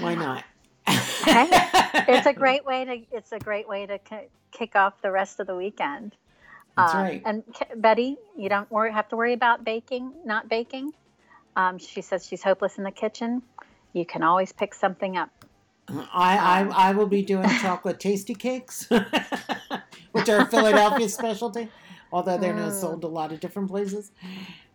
Why 0.00 0.14
not? 0.14 0.44
Hey, 0.86 1.50
It's 2.08 2.26
a 2.26 2.32
great 2.32 2.64
way 2.64 2.86
to. 2.86 2.96
It's 3.14 3.32
a 3.32 3.38
great 3.38 3.68
way 3.68 3.84
to 3.84 3.98
ki- 3.98 4.30
kick 4.52 4.74
off 4.74 5.02
the 5.02 5.10
rest 5.10 5.38
of 5.38 5.46
the 5.46 5.54
weekend. 5.54 6.16
That's 6.78 6.94
Um, 6.94 7.00
right. 7.02 7.22
And 7.26 7.44
K- 7.52 7.66
Betty, 7.76 8.16
you 8.38 8.48
don't 8.48 8.70
worry, 8.70 8.90
have 8.90 9.10
to 9.10 9.16
worry 9.16 9.34
about 9.34 9.64
baking, 9.64 10.14
not 10.24 10.48
baking. 10.48 10.94
Um, 11.54 11.76
she 11.76 12.00
says 12.00 12.26
she's 12.26 12.42
hopeless 12.42 12.78
in 12.78 12.84
the 12.84 12.90
kitchen. 12.90 13.42
You 13.92 14.06
can 14.06 14.22
always 14.22 14.50
pick 14.50 14.72
something 14.72 15.18
up. 15.18 15.28
I, 15.90 16.38
I 16.38 16.88
I 16.88 16.92
will 16.92 17.06
be 17.06 17.20
doing 17.20 17.50
chocolate 17.60 17.98
Tastykakes, 17.98 18.88
which 20.12 20.30
are 20.30 20.38
a 20.38 20.46
Philadelphia 20.46 21.08
specialty, 21.10 21.68
although 22.12 22.38
they're 22.38 22.54
now 22.54 22.68
Mm. 22.70 22.80
sold 22.80 23.04
a 23.04 23.08
lot 23.08 23.32
of 23.32 23.40
different 23.40 23.68
places. 23.68 24.10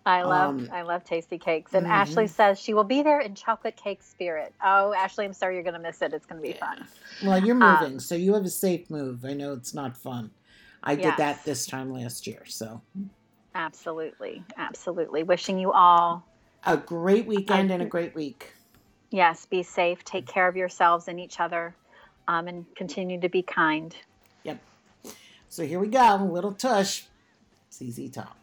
I 0.05 0.23
love, 0.23 0.49
Um, 0.59 0.69
I 0.71 0.81
love 0.81 1.05
Tastykakes. 1.05 1.73
And 1.73 1.85
mhm. 1.87 1.89
Ashley 1.89 2.27
says 2.27 2.59
she 2.59 2.73
will 2.73 2.83
be 2.83 3.03
there 3.03 3.21
in 3.21 3.35
chocolate 3.35 3.77
cake 3.77 4.03
spirit. 4.03 4.53
Oh, 4.61 4.93
Ashley, 4.93 5.23
I'm 5.23 5.31
sorry 5.33 5.55
you're 5.55 5.63
going 5.63 5.75
to 5.75 5.79
miss 5.79 6.01
it. 6.01 6.13
It's 6.13 6.25
going 6.25 6.41
to 6.41 6.47
be 6.47 6.53
fun. 6.53 6.85
Well, 7.23 7.39
you're 7.39 7.55
Um, 7.55 7.79
moving, 7.79 7.99
so 7.99 8.15
you 8.15 8.33
have 8.33 8.43
a 8.43 8.49
safe 8.49 8.89
move. 8.89 9.23
I 9.23 9.33
know 9.33 9.53
it's 9.53 9.73
not 9.73 9.95
fun. 9.95 10.31
I 10.83 10.95
did 10.95 11.15
that 11.17 11.45
this 11.45 11.65
time 11.65 11.93
last 11.93 12.27
year, 12.27 12.43
so 12.45 12.81
Absolutely, 13.55 14.43
absolutely. 14.57 15.23
Wishing 15.23 15.57
you 15.59 15.71
all, 15.71 16.25
a 16.65 16.75
great 16.75 17.25
weekend 17.27 17.71
and 17.71 17.81
a 17.81 17.85
great 17.85 18.13
week. 18.15 18.53
yes, 19.11 19.45
be 19.45 19.61
safe, 19.63 20.03
take 20.03 20.25
care 20.25 20.47
of 20.47 20.57
yourselves 20.57 21.07
and 21.07 21.19
each 21.19 21.39
other, 21.39 21.73
um, 22.27 22.47
and 22.47 22.65
continue 22.75 23.19
to 23.21 23.29
be 23.29 23.41
kind. 23.43 23.95
Yep. 24.43 24.59
So 25.49 25.65
here 25.65 25.79
we 25.79 25.87
go, 25.87 26.15
little 26.29 26.53
tush, 26.53 27.03
ZZ 27.73 28.11
Top. 28.11 28.42